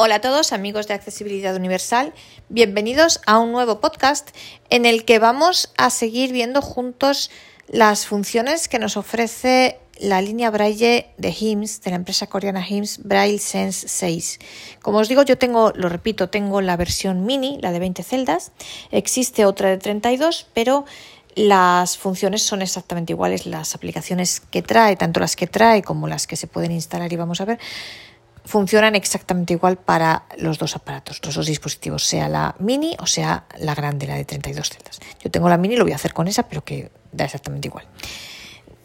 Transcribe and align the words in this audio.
Hola 0.00 0.14
a 0.14 0.20
todos 0.20 0.52
amigos 0.52 0.86
de 0.86 0.94
Accesibilidad 0.94 1.56
Universal, 1.56 2.14
bienvenidos 2.48 3.20
a 3.26 3.40
un 3.40 3.50
nuevo 3.50 3.80
podcast 3.80 4.28
en 4.70 4.86
el 4.86 5.04
que 5.04 5.18
vamos 5.18 5.72
a 5.76 5.90
seguir 5.90 6.30
viendo 6.30 6.62
juntos 6.62 7.32
las 7.66 8.06
funciones 8.06 8.68
que 8.68 8.78
nos 8.78 8.96
ofrece 8.96 9.80
la 9.98 10.22
línea 10.22 10.52
Braille 10.52 11.10
de 11.18 11.32
HIMS, 11.32 11.80
de 11.80 11.90
la 11.90 11.96
empresa 11.96 12.28
coreana 12.28 12.64
HIMS, 12.64 13.00
Braille 13.02 13.40
Sense 13.40 13.88
6. 13.88 14.38
Como 14.82 14.98
os 14.98 15.08
digo, 15.08 15.24
yo 15.24 15.36
tengo, 15.36 15.72
lo 15.74 15.88
repito, 15.88 16.28
tengo 16.28 16.60
la 16.60 16.76
versión 16.76 17.26
mini, 17.26 17.58
la 17.60 17.72
de 17.72 17.80
20 17.80 18.04
celdas, 18.04 18.52
existe 18.92 19.46
otra 19.46 19.68
de 19.68 19.78
32, 19.78 20.46
pero 20.54 20.84
las 21.34 21.98
funciones 21.98 22.42
son 22.42 22.62
exactamente 22.62 23.12
iguales, 23.12 23.46
las 23.46 23.74
aplicaciones 23.74 24.38
que 24.38 24.62
trae, 24.62 24.94
tanto 24.94 25.18
las 25.18 25.34
que 25.34 25.48
trae 25.48 25.82
como 25.82 26.06
las 26.06 26.28
que 26.28 26.36
se 26.36 26.46
pueden 26.46 26.70
instalar 26.70 27.12
y 27.12 27.16
vamos 27.16 27.40
a 27.40 27.44
ver, 27.44 27.58
funcionan 28.48 28.94
exactamente 28.94 29.52
igual 29.52 29.76
para 29.76 30.24
los 30.38 30.58
dos 30.58 30.74
aparatos, 30.74 31.20
los 31.22 31.34
dos 31.34 31.46
dispositivos, 31.46 32.04
sea 32.04 32.30
la 32.30 32.54
mini 32.58 32.96
o 32.98 33.06
sea 33.06 33.44
la 33.58 33.74
grande, 33.74 34.06
la 34.06 34.14
de 34.14 34.24
32 34.24 34.70
celdas. 34.70 35.00
Yo 35.22 35.30
tengo 35.30 35.50
la 35.50 35.58
mini, 35.58 35.76
lo 35.76 35.84
voy 35.84 35.92
a 35.92 35.96
hacer 35.96 36.14
con 36.14 36.28
esa, 36.28 36.48
pero 36.48 36.64
que 36.64 36.90
da 37.12 37.26
exactamente 37.26 37.68
igual. 37.68 37.84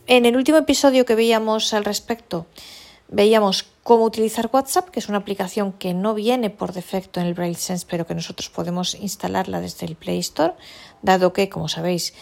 En 0.06 0.26
el 0.26 0.36
último 0.36 0.58
episodio 0.58 1.06
que 1.06 1.16
veíamos 1.16 1.74
al 1.74 1.86
respecto, 1.86 2.46
veíamos 3.08 3.66
cómo 3.84 4.04
utilizar 4.04 4.50
WhatsApp, 4.52 4.90
que 4.90 5.00
es 5.00 5.08
una 5.08 5.20
aplicación 5.20 5.72
que 5.72 5.94
no 5.94 6.14
viene 6.14 6.50
por 6.50 6.74
defecto 6.74 7.22
en 7.22 7.28
el 7.28 7.34
Braille 7.34 7.56
Sense, 7.56 7.88
pero 7.90 8.06
que 8.06 8.16
nosotros 8.16 8.50
podemos 8.50 8.96
instalarla 8.96 9.62
desde 9.62 9.86
el 9.86 9.96
Play 9.96 10.20
Store, 10.20 10.56
dado 11.02 11.32
que, 11.32 11.48
como 11.48 11.70
sabéis, 11.70 12.14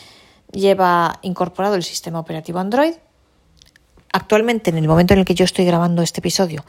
lleva 0.51 1.17
incorporado 1.23 1.73
el 1.73 1.83
sistema 1.83 2.19
operativo 2.19 2.59
Android. 2.59 2.93
Actualmente, 4.13 4.69
en 4.69 4.77
el 4.77 4.87
momento 4.87 5.13
en 5.13 5.19
el 5.19 5.25
que 5.25 5.35
yo 5.35 5.45
estoy 5.45 5.65
grabando 5.65 6.01
este 6.01 6.19
episodio, 6.19 6.65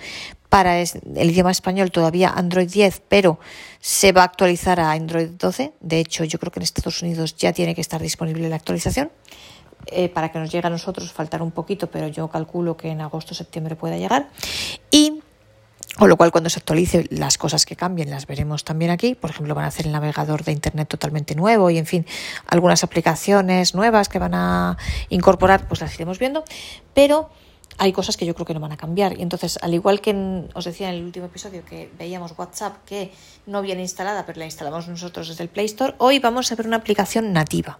para 0.48 0.80
el 0.80 1.30
idioma 1.30 1.50
español 1.50 1.90
todavía 1.90 2.30
Android 2.30 2.70
10, 2.70 3.02
pero 3.08 3.40
se 3.80 4.12
va 4.12 4.22
a 4.22 4.24
actualizar 4.24 4.78
a 4.78 4.92
Android 4.92 5.30
12. 5.30 5.72
De 5.80 5.98
hecho, 5.98 6.24
yo 6.24 6.38
creo 6.38 6.52
que 6.52 6.60
en 6.60 6.64
Estados 6.64 7.02
Unidos 7.02 7.36
ya 7.36 7.52
tiene 7.52 7.74
que 7.74 7.80
estar 7.80 8.00
disponible 8.00 8.48
la 8.48 8.56
actualización. 8.56 9.10
Eh, 9.86 10.08
para 10.08 10.30
que 10.30 10.38
nos 10.38 10.48
llegue 10.52 10.66
a 10.68 10.70
nosotros 10.70 11.12
faltar 11.12 11.42
un 11.42 11.50
poquito, 11.50 11.88
pero 11.88 12.06
yo 12.06 12.28
calculo 12.28 12.76
que 12.76 12.90
en 12.90 13.00
agosto 13.00 13.32
o 13.32 13.34
septiembre 13.34 13.74
pueda 13.74 13.96
llegar. 13.96 14.28
Y 14.92 15.11
con 15.98 16.08
lo 16.08 16.16
cual, 16.16 16.32
cuando 16.32 16.48
se 16.48 16.58
actualice, 16.58 17.06
las 17.10 17.36
cosas 17.36 17.66
que 17.66 17.76
cambien 17.76 18.08
las 18.08 18.26
veremos 18.26 18.64
también 18.64 18.90
aquí. 18.90 19.14
Por 19.14 19.30
ejemplo, 19.30 19.54
van 19.54 19.66
a 19.66 19.68
hacer 19.68 19.86
el 19.86 19.92
navegador 19.92 20.42
de 20.42 20.52
Internet 20.52 20.88
totalmente 20.88 21.34
nuevo 21.34 21.68
y, 21.68 21.76
en 21.76 21.86
fin, 21.86 22.06
algunas 22.46 22.82
aplicaciones 22.82 23.74
nuevas 23.74 24.08
que 24.08 24.18
van 24.18 24.34
a 24.34 24.78
incorporar, 25.10 25.68
pues 25.68 25.82
las 25.82 25.94
iremos 25.94 26.18
viendo. 26.18 26.44
Pero 26.94 27.30
hay 27.78 27.92
cosas 27.92 28.16
que 28.16 28.24
yo 28.24 28.34
creo 28.34 28.46
que 28.46 28.54
no 28.54 28.60
van 28.60 28.72
a 28.72 28.76
cambiar. 28.76 29.18
Y 29.18 29.22
entonces, 29.22 29.58
al 29.60 29.74
igual 29.74 30.00
que 30.00 30.48
os 30.54 30.64
decía 30.64 30.88
en 30.88 30.96
el 30.96 31.04
último 31.04 31.26
episodio 31.26 31.64
que 31.64 31.90
veíamos 31.98 32.32
WhatsApp 32.38 32.84
que 32.86 33.12
no 33.46 33.60
viene 33.60 33.82
instalada, 33.82 34.24
pero 34.24 34.38
la 34.38 34.46
instalamos 34.46 34.88
nosotros 34.88 35.28
desde 35.28 35.42
el 35.42 35.50
Play 35.50 35.66
Store, 35.66 35.94
hoy 35.98 36.18
vamos 36.18 36.50
a 36.52 36.54
ver 36.54 36.66
una 36.66 36.76
aplicación 36.76 37.32
nativa 37.32 37.78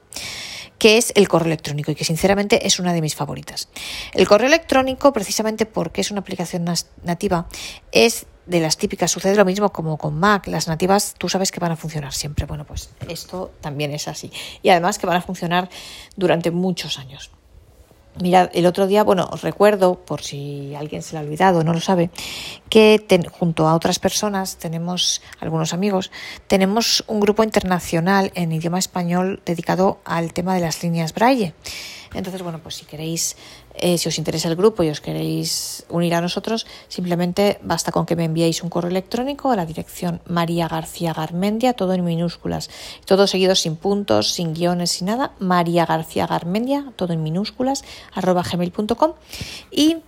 que 0.83 0.98
es 0.98 1.12
el 1.14 1.28
correo 1.28 1.47
electrónico 1.47 1.92
y 1.92 1.94
que 1.94 2.05
sinceramente 2.05 2.66
es 2.66 2.80
una 2.80 2.92
de 2.92 3.00
mis 3.00 3.14
favoritas. 3.14 3.69
El 4.14 4.27
correo 4.27 4.48
electrónico, 4.48 5.12
precisamente 5.12 5.64
porque 5.64 6.00
es 6.00 6.11
una 6.11 6.19
aplicación 6.19 6.64
nativa, 7.05 7.47
es 7.92 8.27
de 8.47 8.58
las 8.58 8.77
típicas, 8.78 9.12
sucede 9.12 9.36
lo 9.36 9.44
mismo 9.44 9.70
como 9.70 9.97
con 9.97 10.19
Mac, 10.19 10.48
las 10.48 10.66
nativas 10.66 11.14
tú 11.16 11.28
sabes 11.28 11.52
que 11.52 11.61
van 11.61 11.70
a 11.70 11.77
funcionar 11.77 12.12
siempre. 12.12 12.47
Bueno, 12.47 12.66
pues 12.66 12.91
esto 13.08 13.52
también 13.61 13.92
es 13.92 14.08
así. 14.08 14.33
Y 14.61 14.70
además 14.70 14.98
que 14.98 15.06
van 15.06 15.19
a 15.19 15.22
funcionar 15.22 15.70
durante 16.16 16.50
muchos 16.50 16.98
años. 16.98 17.30
Mirad, 18.20 18.50
el 18.52 18.66
otro 18.66 18.86
día, 18.86 19.05
bueno, 19.05 19.27
os 19.32 19.41
recuerdo, 19.41 19.94
por 19.94 20.20
si 20.20 20.74
alguien 20.74 21.02
se 21.02 21.14
lo 21.14 21.20
ha 21.20 21.22
olvidado, 21.22 21.64
no 21.64 21.72
lo 21.72 21.80
sabe, 21.80 22.10
que 22.68 23.02
junto 23.30 23.66
a 23.66 23.74
otras 23.74 23.98
personas, 23.98 24.56
tenemos, 24.56 25.22
algunos 25.41 25.72
amigos, 25.72 26.10
tenemos 26.46 27.05
un 27.06 27.20
grupo 27.20 27.42
internacional 27.42 28.30
en 28.34 28.52
idioma 28.52 28.78
español 28.78 29.40
dedicado 29.46 30.00
al 30.05 30.34
tema 30.34 30.55
de 30.55 30.60
las 30.60 30.83
líneas 30.83 31.14
Braille. 31.14 31.55
Entonces, 32.14 32.42
bueno, 32.42 32.61
pues 32.62 32.74
si 32.74 32.84
queréis 32.84 33.36
eh, 33.74 33.98
si 33.98 34.08
os 34.08 34.18
interesa 34.18 34.48
el 34.48 34.56
grupo 34.56 34.83
y 34.83 34.90
os 34.90 35.00
queréis 35.00 35.84
unir 35.88 36.14
a 36.14 36.20
nosotros, 36.20 36.66
simplemente 36.88 37.58
basta 37.62 37.92
con 37.92 38.06
que 38.06 38.16
me 38.16 38.24
enviéis 38.24 38.62
un 38.62 38.70
correo 38.70 38.90
electrónico 38.90 39.50
a 39.50 39.56
la 39.56 39.66
dirección 39.66 40.20
María 40.27 40.68
García 40.68 41.12
Garmendia, 41.12 41.72
todo 41.72 41.92
en 41.94 42.05
minúsculas, 42.05 42.70
todo 43.05 43.27
seguido 43.27 43.55
sin 43.55 43.77
puntos, 43.77 44.32
sin 44.32 44.55
guiones, 44.55 44.90
sin 44.90 45.06
nada, 45.06 45.32
María 45.38 45.86
García 45.86 46.27
Garmendia, 46.27 46.92
todo 46.96 47.12
en 47.12 47.22
minúsculas, 47.22 47.84
arroba 48.12 48.42
gmail.com. 48.42 49.12
Y 49.70 49.98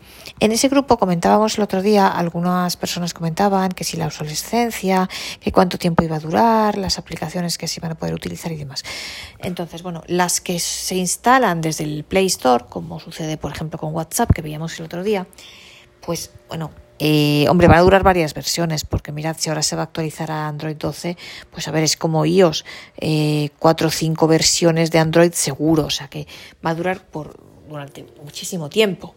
en 0.41 0.53
ese 0.53 0.69
grupo 0.69 0.99
comentábamos 0.99 1.59
el 1.59 1.65
otro 1.65 1.83
día, 1.83 2.09
algunas 2.09 2.77
personas 2.77 3.15
comentaban 3.15 3.73
que 3.73 3.85
si 3.85 3.97
la 3.97 4.07
obsolescencia, 4.07 5.09
que 5.41 5.53
cuánto 5.53 5.79
tiempo 5.79 6.03
iba 6.03 6.17
a 6.17 6.21
durar, 6.21 6.77
las 6.77 6.99
aplicaciones 6.99 7.59
que 7.59 7.69
se 7.69 7.81
iban 7.81 7.93
a 7.93 7.95
poder 7.95 8.15
utilizar 8.15 8.53
y 8.53 8.57
demás. 8.57 8.85
Entonces, 9.45 9.83
bueno, 9.83 10.03
las 10.07 10.41
que 10.41 10.59
se 10.59 10.97
instalan 10.97 11.61
desde 11.61 11.85
el 11.85 12.05
Play 12.05 12.27
Store, 12.27 12.65
como 12.69 12.99
sucede 13.01 13.37
por 13.37 13.53
ejemplo 13.53 13.79
con 13.79 13.95
WhatsApp 13.95 14.33
que 14.33 14.43
veíamos 14.43 14.79
el 14.79 14.87
otro 14.87 15.03
día, 15.03 15.27
pues 16.01 16.31
bueno, 16.49 16.71
eh, 16.99 17.47
hombre, 17.49 17.67
van 17.67 17.79
a 17.79 17.83
durar 17.83 18.03
varias 18.03 18.35
versiones, 18.35 18.85
porque 18.85 19.11
mirad, 19.11 19.37
si 19.39 19.49
ahora 19.49 19.63
se 19.63 19.75
va 19.77 19.83
a 19.83 19.85
actualizar 19.87 20.31
a 20.31 20.47
Android 20.47 20.77
12, 20.77 21.17
pues 21.51 21.67
a 21.67 21.71
ver, 21.71 21.83
es 21.85 21.97
como 21.97 22.25
iOS, 22.25 22.65
eh, 22.99 23.51
cuatro 23.59 23.89
o 23.89 23.91
cinco 23.91 24.27
versiones 24.27 24.91
de 24.91 24.99
Android 25.01 25.33
seguro, 25.33 25.87
o 25.87 25.91
sea 25.91 26.09
que 26.09 26.27
va 26.65 26.71
a 26.71 26.75
durar 26.75 27.05
por 27.05 27.37
durante 27.69 28.07
muchísimo 28.23 28.69
tiempo. 28.69 29.15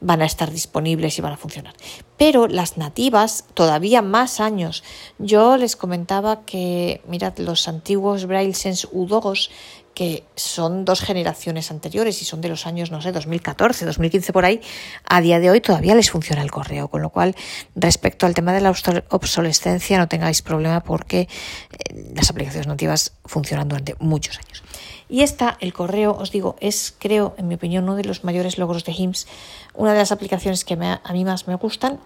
Van 0.00 0.22
a 0.22 0.26
estar 0.26 0.50
disponibles 0.50 1.18
y 1.18 1.22
van 1.22 1.32
a 1.32 1.36
funcionar. 1.36 1.74
Pero 2.16 2.48
las 2.48 2.76
nativas, 2.78 3.44
todavía 3.54 4.02
más 4.02 4.40
años. 4.40 4.82
Yo 5.18 5.56
les 5.56 5.76
comentaba 5.76 6.44
que, 6.44 7.02
mirad, 7.06 7.36
los 7.38 7.68
antiguos 7.68 8.26
Braille 8.26 8.54
Sense 8.54 8.88
U2 8.88 9.50
que 9.96 10.24
son 10.34 10.84
dos 10.84 11.00
generaciones 11.00 11.70
anteriores 11.70 12.20
y 12.20 12.26
son 12.26 12.42
de 12.42 12.50
los 12.50 12.66
años, 12.66 12.90
no 12.90 13.00
sé, 13.00 13.12
2014, 13.12 13.86
2015 13.86 14.30
por 14.34 14.44
ahí, 14.44 14.60
a 15.08 15.22
día 15.22 15.40
de 15.40 15.48
hoy 15.48 15.62
todavía 15.62 15.94
les 15.94 16.10
funciona 16.10 16.42
el 16.42 16.50
correo. 16.50 16.88
Con 16.88 17.00
lo 17.00 17.08
cual, 17.08 17.34
respecto 17.74 18.26
al 18.26 18.34
tema 18.34 18.52
de 18.52 18.60
la 18.60 18.74
obsolescencia, 19.08 19.96
no 19.96 20.06
tengáis 20.06 20.42
problema 20.42 20.82
porque 20.82 21.20
eh, 21.20 22.12
las 22.14 22.28
aplicaciones 22.28 22.66
nativas 22.66 23.14
funcionan 23.24 23.68
durante 23.68 23.96
muchos 23.98 24.36
años. 24.36 24.62
Y 25.08 25.22
esta, 25.22 25.56
el 25.60 25.72
correo, 25.72 26.14
os 26.14 26.30
digo, 26.30 26.56
es, 26.60 26.94
creo, 26.98 27.34
en 27.38 27.48
mi 27.48 27.54
opinión, 27.54 27.84
uno 27.84 27.96
de 27.96 28.04
los 28.04 28.22
mayores 28.22 28.58
logros 28.58 28.84
de 28.84 28.92
HIMSS, 28.92 29.26
una 29.72 29.94
de 29.94 29.98
las 29.98 30.12
aplicaciones 30.12 30.66
que 30.66 30.74
a 30.74 31.12
mí 31.14 31.24
más 31.24 31.48
me 31.48 31.54
gustan 31.54 32.00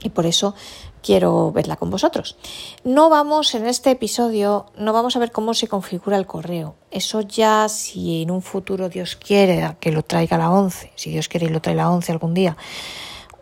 y 0.00 0.10
por 0.10 0.24
eso 0.24 0.54
quiero 1.02 1.52
verla 1.52 1.76
con 1.76 1.90
vosotros. 1.90 2.36
No 2.84 3.08
vamos 3.08 3.54
en 3.54 3.66
este 3.66 3.90
episodio, 3.90 4.66
no 4.76 4.92
vamos 4.92 5.16
a 5.16 5.18
ver 5.18 5.32
cómo 5.32 5.54
se 5.54 5.68
configura 5.68 6.16
el 6.16 6.26
correo. 6.26 6.76
Eso 6.90 7.20
ya 7.20 7.68
si 7.68 8.22
en 8.22 8.30
un 8.30 8.42
futuro 8.42 8.88
Dios 8.88 9.16
quiere 9.16 9.76
que 9.80 9.92
lo 9.92 10.02
traiga 10.02 10.38
la 10.38 10.50
11, 10.50 10.92
si 10.94 11.10
Dios 11.10 11.28
quiere 11.28 11.46
y 11.46 11.50
lo 11.50 11.60
trae 11.60 11.74
la 11.74 11.90
11 11.90 12.12
algún 12.12 12.34
día, 12.34 12.56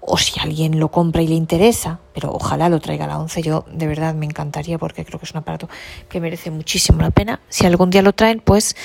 o 0.01 0.17
si 0.19 0.39
alguien 0.39 0.79
lo 0.79 0.91
compra 0.91 1.21
y 1.23 1.27
le 1.27 1.35
interesa, 1.35 1.99
pero 2.15 2.31
ojalá 2.33 2.69
lo 2.69 2.81
traiga 2.81 3.09
la 3.09 3.19
11, 3.19 3.43
yo 3.43 3.65
de 3.73 3.89
verdad 3.89 4.15
me 4.15 4.25
encantaría 4.25 4.79
porque 4.79 5.05
creo 5.05 5.19
que 5.19 5.27
es 5.27 5.33
un 5.33 5.39
aparato 5.39 5.69
que 6.09 6.21
merece 6.21 6.51
muchísimo 6.53 7.03
la 7.03 7.11
pena. 7.11 7.41
Si 7.49 7.67
algún 7.67 7.91
día 7.91 8.03
lo 8.03 8.13
traen, 8.13 8.41
pues 8.41 8.77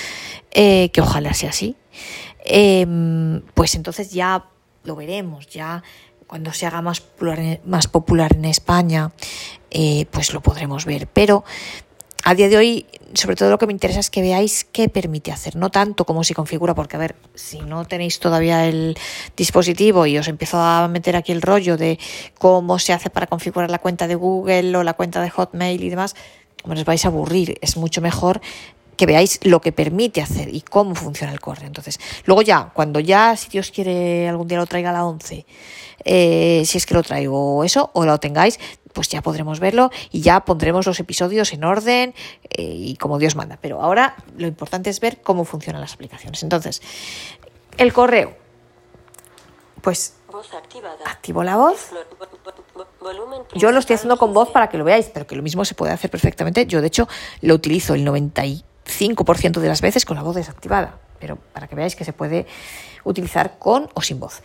eh, 0.52 0.90
que 0.90 1.02
ojalá 1.02 1.34
sea 1.36 1.52
así. 1.52 1.76
Em, 2.44 3.42
pues 3.54 3.76
entonces 3.76 4.12
ya 4.12 4.46
lo 4.84 4.96
veremos, 4.96 5.48
ya 5.48 5.84
cuando 6.32 6.54
se 6.54 6.66
haga 6.66 6.82
más 6.82 7.02
popular, 7.02 8.34
en 8.38 8.46
España, 8.46 9.12
eh, 9.70 10.06
pues 10.12 10.32
lo 10.32 10.40
podremos 10.40 10.86
ver. 10.86 11.08
Pero 11.08 11.44
a 12.24 12.34
día 12.36 12.48
de 12.48 12.56
hoy, 12.56 12.86
sobre 13.16 13.36
todo 13.36 13.50
lo 13.50 13.58
que 13.58 13.68
me 13.68 13.74
interesa 13.74 14.00
es 14.00 14.10
que 14.10 14.22
veáis 14.22 14.64
qué 14.64 14.88
permite 14.88 15.34
hacer, 15.34 15.58
no 15.58 15.72
tanto 15.72 16.06
como 16.06 16.24
se 16.24 16.34
configura, 16.34 16.74
porque 16.74 16.96
a 16.96 17.00
ver, 17.00 17.18
si 17.36 17.60
no 17.60 17.84
tenéis 17.84 18.22
todavía 18.22 18.66
el 18.66 18.98
dispositivo 19.36 20.06
y 20.06 20.18
os 20.18 20.30
empiezo 20.30 20.58
a 20.58 20.88
meter 20.88 21.18
aquí 21.18 21.34
el 21.34 21.42
rollo 21.42 21.76
de 21.76 22.00
cómo 22.40 22.80
se 22.80 22.94
hace 22.94 23.10
para 23.10 23.28
configurar 23.28 23.70
la 23.70 23.80
cuenta 23.80 24.08
de 24.08 24.16
Google 24.16 24.78
o 24.78 24.84
la 24.84 24.94
cuenta 24.94 25.22
de 25.22 25.30
Hotmail 25.32 25.84
y 25.84 25.90
demás, 25.90 26.16
os 26.64 26.86
vais 26.86 27.04
a 27.04 27.10
aburrir. 27.10 27.58
Es 27.62 27.76
mucho 27.76 28.00
mejor 28.00 28.40
que 29.02 29.08
veáis 29.08 29.40
lo 29.42 29.62
que 29.62 29.72
permite 29.72 30.22
hacer 30.22 30.54
y 30.54 30.62
cómo 30.62 30.94
funciona 30.94 31.34
el 31.34 31.40
correo. 31.40 31.66
Entonces, 31.66 32.00
luego 32.26 32.44
ya, 32.44 32.70
cuando 32.72 33.00
ya, 33.00 33.36
si 33.36 33.50
Dios 33.50 33.72
quiere, 33.72 34.30
algún 34.30 34.48
día 34.48 34.60
lo 34.60 34.68
traiga 34.68 34.92
a 34.92 34.94
la 34.94 35.06
11 35.06 35.44
eh, 36.06 36.62
si 36.68 36.78
es 36.78 36.86
que 36.86 36.94
lo 36.94 37.02
traigo 37.02 37.64
eso 37.64 37.90
o 37.94 38.06
lo 38.06 38.20
tengáis, 38.20 38.60
pues 38.94 39.10
ya 39.10 39.24
podremos 39.24 39.60
verlo 39.60 39.90
y 40.12 40.22
ya 40.22 40.46
pondremos 40.46 40.86
los 40.86 41.00
episodios 41.00 41.52
en 41.52 41.64
orden 41.64 42.14
eh, 42.52 42.62
y 42.62 42.96
como 42.98 43.18
Dios 43.18 43.36
manda. 43.36 43.58
Pero 43.60 43.82
ahora 43.82 44.16
lo 44.38 44.46
importante 44.46 44.92
es 44.92 45.00
ver 45.00 45.20
cómo 45.24 45.46
funcionan 45.46 45.82
las 45.82 45.96
aplicaciones. 45.96 46.44
Entonces, 46.44 46.84
el 47.80 47.94
correo. 47.94 48.36
Pues 49.82 50.14
activo 51.06 51.44
la 51.44 51.56
voz. 51.56 51.90
Yo 53.56 53.72
lo 53.72 53.80
estoy 53.80 53.96
haciendo 53.96 54.18
con 54.18 54.32
voz 54.32 54.52
para 54.52 54.70
que 54.70 54.78
lo 54.78 54.84
veáis, 54.84 55.10
pero 55.12 55.26
que 55.26 55.36
lo 55.36 55.42
mismo 55.42 55.66
se 55.66 55.74
puede 55.74 55.92
hacer 55.92 56.12
perfectamente. 56.12 56.68
Yo, 56.68 56.82
de 56.82 56.88
hecho, 56.88 57.08
lo 57.42 57.56
utilizo 57.56 57.96
el 57.96 58.06
95% 58.86 59.60
de 59.60 59.68
las 59.68 59.82
veces 59.82 60.06
con 60.06 60.16
la 60.16 60.24
voz 60.24 60.36
desactivada, 60.36 60.98
pero 61.20 61.38
para 61.38 61.68
que 61.68 61.76
veáis 61.76 61.96
que 61.96 62.06
se 62.06 62.14
puede 62.14 62.46
utilizar 63.04 63.58
con 63.60 63.90
o 63.94 64.02
sin 64.02 64.20
voz. 64.20 64.42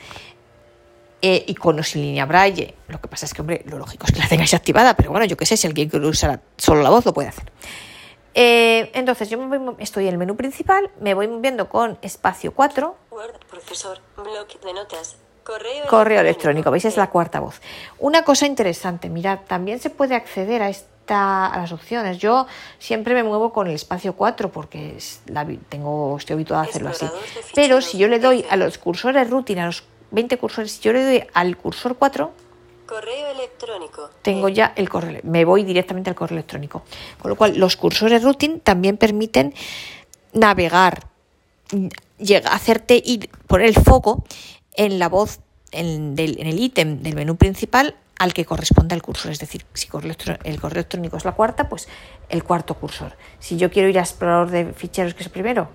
eh, 1.23 1.45
y 1.47 1.57
sin 1.83 2.03
línea 2.03 2.27
braille. 2.27 2.75
Lo 2.89 3.01
que 3.01 3.09
pasa 3.09 3.27
es 3.27 3.33
que, 3.35 3.41
hombre, 3.41 3.63
lo 3.67 3.79
lógico 3.79 4.05
es 4.07 4.13
que 4.13 4.19
la 4.21 4.29
tengáis 4.29 4.53
activada, 4.55 4.95
pero 4.95 5.11
bueno, 5.11 5.25
yo 5.27 5.37
qué 5.37 5.47
sé, 5.47 5.57
si 5.57 5.67
alguien 5.67 5.89
quiere 5.89 6.07
usar 6.07 6.41
solo 6.57 6.83
la 6.83 6.91
voz, 6.91 7.05
lo 7.07 7.15
puede 7.15 7.29
hacer. 7.29 7.51
Eh, 8.35 8.91
entonces, 8.93 9.31
yo 9.31 9.39
me 9.39 9.59
estoy 9.79 10.07
en 10.07 10.13
el 10.13 10.19
menú 10.19 10.37
principal, 10.37 10.91
me 11.01 11.15
voy 11.15 11.27
moviendo 11.27 11.71
con 11.71 11.99
espacio 12.03 12.53
4. 12.53 12.97
correo, 15.89 16.21
electrónico. 16.21 16.71
¿veis? 16.71 16.85
Es 16.85 16.97
la 16.99 17.09
cuarta 17.09 17.41
voz. 17.41 17.63
Una 17.99 18.23
cosa 18.25 18.47
interesante, 18.47 19.09
mirad, 19.09 19.41
también 19.47 19.79
se 19.79 19.89
puede 19.89 20.15
acceder 20.15 20.63
a 20.63 20.69
esta 21.07 21.47
a 21.47 21.59
las 21.59 21.71
opciones. 21.71 22.19
Yo 22.19 22.47
siempre 22.81 23.15
me 23.15 23.23
muevo 23.23 23.53
con 23.53 23.69
el 23.69 23.75
espacio 23.75 24.15
4 24.15 24.51
porque 24.51 24.99
tengo, 25.69 26.17
estoy 26.19 26.35
habituada 26.35 26.65
a 26.65 26.67
hacerlo 26.67 26.91
así. 26.91 27.07
Pero 27.55 27.81
si 27.81 27.97
yo 27.97 28.09
le 28.09 28.19
doy 28.19 28.45
a 28.51 28.57
los 28.57 28.77
cursores 28.79 29.31
routing, 29.31 29.59
a 29.59 29.67
los 29.67 29.85
20 30.11 30.37
cursores, 30.37 30.73
si 30.73 30.81
yo 30.81 30.93
le 30.93 31.05
doy 31.05 31.25
al 31.33 31.57
cursor 31.57 31.97
4, 31.97 32.33
correo 32.87 33.31
electrónico. 33.31 34.11
Tengo 34.23 34.49
ya 34.49 34.73
el 34.75 34.89
correo, 34.89 35.21
me 35.23 35.45
voy 35.45 35.63
directamente 35.63 36.11
al 36.11 36.17
correo 36.17 36.39
electrónico. 36.39 36.83
Con 37.21 37.31
lo 37.31 37.37
cual, 37.37 37.57
los 37.57 37.77
cursores 37.77 38.23
routing 38.25 38.59
también 38.59 38.97
permiten 38.97 39.55
navegar, 40.33 41.07
llega, 42.19 42.51
hacerte 42.51 43.01
ir, 43.05 43.31
poner 43.47 43.69
el 43.69 43.75
foco 43.75 44.25
en 44.75 44.99
la 44.99 45.09
voz, 45.09 45.39
en, 45.71 46.15
en 46.19 46.47
el 46.47 46.59
ítem 46.59 47.03
del 47.03 47.15
menú 47.15 47.37
principal 47.37 47.95
al 48.19 48.33
que 48.33 48.45
corresponde 48.45 48.95
el 48.95 49.03
cursor. 49.03 49.33
Es 49.33 49.39
decir, 49.39 49.65
si 49.75 49.89
el 50.45 50.61
correo 50.61 50.81
electrónico 50.81 51.17
es 51.17 51.25
la 51.25 51.33
cuarta, 51.33 51.69
pues 51.69 51.89
el 52.29 52.45
cuarto 52.45 52.75
cursor. 52.75 53.17
Si 53.39 53.57
yo 53.57 53.71
quiero 53.71 53.89
ir 53.89 53.99
a 53.99 54.03
explorador 54.03 54.51
de 54.51 54.73
ficheros, 54.73 55.15
que 55.15 55.21
es 55.21 55.27
el 55.27 55.33
primero, 55.33 55.69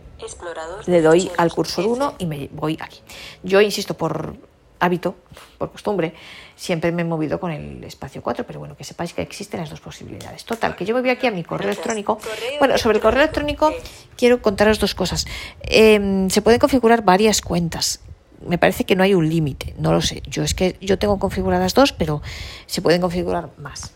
le 0.86 1.02
doy 1.02 1.32
al 1.38 1.52
cursor 1.52 1.86
1 1.88 2.16
y 2.20 2.26
me 2.26 2.50
voy 2.52 2.78
aquí. 2.80 3.00
Yo 3.44 3.62
insisto, 3.62 3.96
por 3.96 4.36
hábito, 4.80 5.16
por 5.58 5.72
costumbre, 5.72 6.14
siempre 6.56 6.92
me 6.92 7.04
he 7.04 7.06
movido 7.06 7.40
con 7.40 7.52
el 7.52 7.84
espacio 7.84 8.22
4, 8.22 8.46
pero 8.46 8.60
bueno, 8.60 8.76
que 8.76 8.84
sepáis 8.84 9.14
que 9.14 9.22
existen 9.22 9.60
las 9.60 9.70
dos 9.70 9.80
posibilidades. 9.80 10.44
Total, 10.44 10.76
que 10.76 10.86
yo 10.86 10.96
me 10.96 11.02
voy 11.02 11.12
aquí 11.12 11.28
a 11.28 11.32
mi 11.32 11.44
correo 11.44 11.70
electrónico. 11.70 12.20
Bueno, 12.60 12.78
sobre 12.80 12.98
el 12.98 13.02
correo 13.02 13.22
electrónico 13.22 13.72
quiero 14.18 14.42
contaros 14.42 14.80
dos 14.80 14.96
cosas. 14.96 15.28
Em, 15.62 16.30
se 16.30 16.42
pueden 16.42 16.60
configurar 16.60 17.04
varias 17.04 17.42
cuentas 17.42 18.02
me 18.48 18.58
parece 18.58 18.86
que 18.86 18.96
no 18.96 19.04
hay 19.04 19.14
un 19.14 19.30
límite, 19.30 19.76
no 19.78 19.92
lo 19.92 20.02
sé. 20.02 20.22
Yo 20.28 20.44
es 20.44 20.54
que 20.54 20.78
yo 20.82 20.98
tengo 21.00 21.20
configuradas 21.20 21.74
dos, 21.74 21.94
pero 21.94 22.22
se 22.66 22.82
pueden 22.82 23.02
configurar 23.02 23.50
más. 23.58 23.94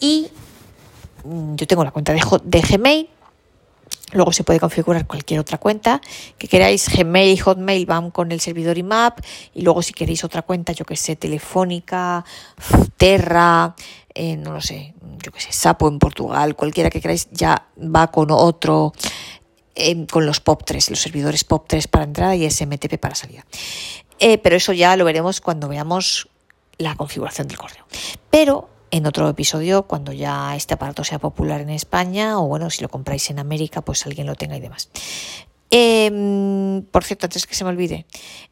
Y 0.00 0.28
mm, 1.24 1.54
yo 1.56 1.66
tengo 1.66 1.84
la 1.84 1.90
cuenta 1.90 2.12
de, 2.12 2.22
de 2.44 2.60
Gmail, 2.60 3.08
Luego 4.12 4.32
se 4.32 4.44
puede 4.44 4.60
configurar 4.60 5.06
cualquier 5.06 5.40
otra 5.40 5.58
cuenta 5.58 6.00
que 6.38 6.46
queráis. 6.46 6.88
Gmail 6.88 7.40
Hotmail 7.40 7.84
van 7.84 8.10
con 8.12 8.30
el 8.30 8.40
servidor 8.40 8.78
IMAP. 8.78 9.18
Y 9.54 9.62
luego 9.62 9.82
si 9.82 9.92
queréis 9.92 10.22
otra 10.22 10.42
cuenta, 10.42 10.72
yo 10.72 10.84
que 10.84 10.94
sé, 10.94 11.16
Telefónica, 11.16 12.24
Terra, 12.96 13.74
eh, 14.14 14.36
no 14.36 14.52
lo 14.52 14.60
sé, 14.60 14.94
yo 15.20 15.32
que 15.32 15.40
sé, 15.40 15.52
Sapo 15.52 15.88
en 15.88 15.98
Portugal, 15.98 16.54
cualquiera 16.54 16.90
que 16.90 17.00
queráis, 17.00 17.28
ya 17.32 17.66
va 17.76 18.12
con 18.12 18.30
otro 18.30 18.92
con 20.10 20.26
los 20.26 20.44
POP3, 20.44 20.90
los 20.90 21.00
servidores 21.00 21.48
POP3 21.48 21.88
para 21.88 22.04
entrada 22.04 22.36
y 22.36 22.48
SMTP 22.48 22.98
para 22.98 23.14
salida. 23.14 23.44
Eh, 24.18 24.38
pero 24.38 24.56
eso 24.56 24.72
ya 24.72 24.96
lo 24.96 25.04
veremos 25.04 25.40
cuando 25.40 25.68
veamos 25.68 26.28
la 26.78 26.94
configuración 26.94 27.48
del 27.48 27.58
correo. 27.58 27.84
Pero 28.30 28.68
en 28.90 29.06
otro 29.06 29.28
episodio, 29.28 29.84
cuando 29.84 30.12
ya 30.12 30.54
este 30.54 30.74
aparato 30.74 31.02
sea 31.02 31.18
popular 31.18 31.60
en 31.60 31.70
España, 31.70 32.38
o 32.38 32.46
bueno, 32.46 32.70
si 32.70 32.82
lo 32.82 32.88
compráis 32.88 33.28
en 33.30 33.38
América, 33.38 33.82
pues 33.82 34.06
alguien 34.06 34.26
lo 34.26 34.36
tenga 34.36 34.56
y 34.56 34.60
demás. 34.60 34.90
Em, 35.70 36.82
por 36.82 37.02
cierto, 37.02 37.26
antes 37.26 37.46
que 37.46 37.54
se 37.56 37.64
me 37.64 37.70
olvide, 37.70 38.06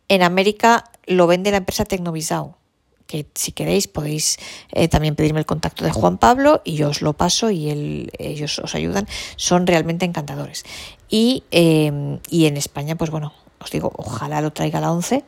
en 0.08 0.22
América 0.22 0.90
lo 1.06 1.28
vende 1.28 1.52
la 1.52 1.58
empresa 1.58 1.84
Tecnovisao 1.84 2.58
que 3.06 3.26
si 3.34 3.52
queréis 3.52 3.88
podéis 3.88 4.38
eh, 4.72 4.88
también 4.88 5.14
pedirme 5.14 5.40
el 5.40 5.46
contacto 5.46 5.84
de 5.84 5.92
Juan 5.92 6.18
Pablo 6.18 6.62
y 6.64 6.74
yo 6.74 6.88
os 6.88 7.02
lo 7.02 7.12
paso 7.12 7.50
y 7.50 8.08
ellos 8.18 8.58
os 8.58 8.74
ayudan. 8.74 9.06
Son 9.36 9.66
realmente 9.66 10.04
encantadores. 10.04 10.64
Y, 11.08 11.44
em, 11.50 12.18
y 12.30 12.46
en 12.46 12.56
España, 12.56 12.96
pues 12.96 13.10
bueno, 13.10 13.32
os 13.60 13.70
digo, 13.70 13.92
ojalá 13.96 14.40
lo 14.40 14.52
traiga 14.52 14.80
la 14.80 14.92
11 14.92 15.24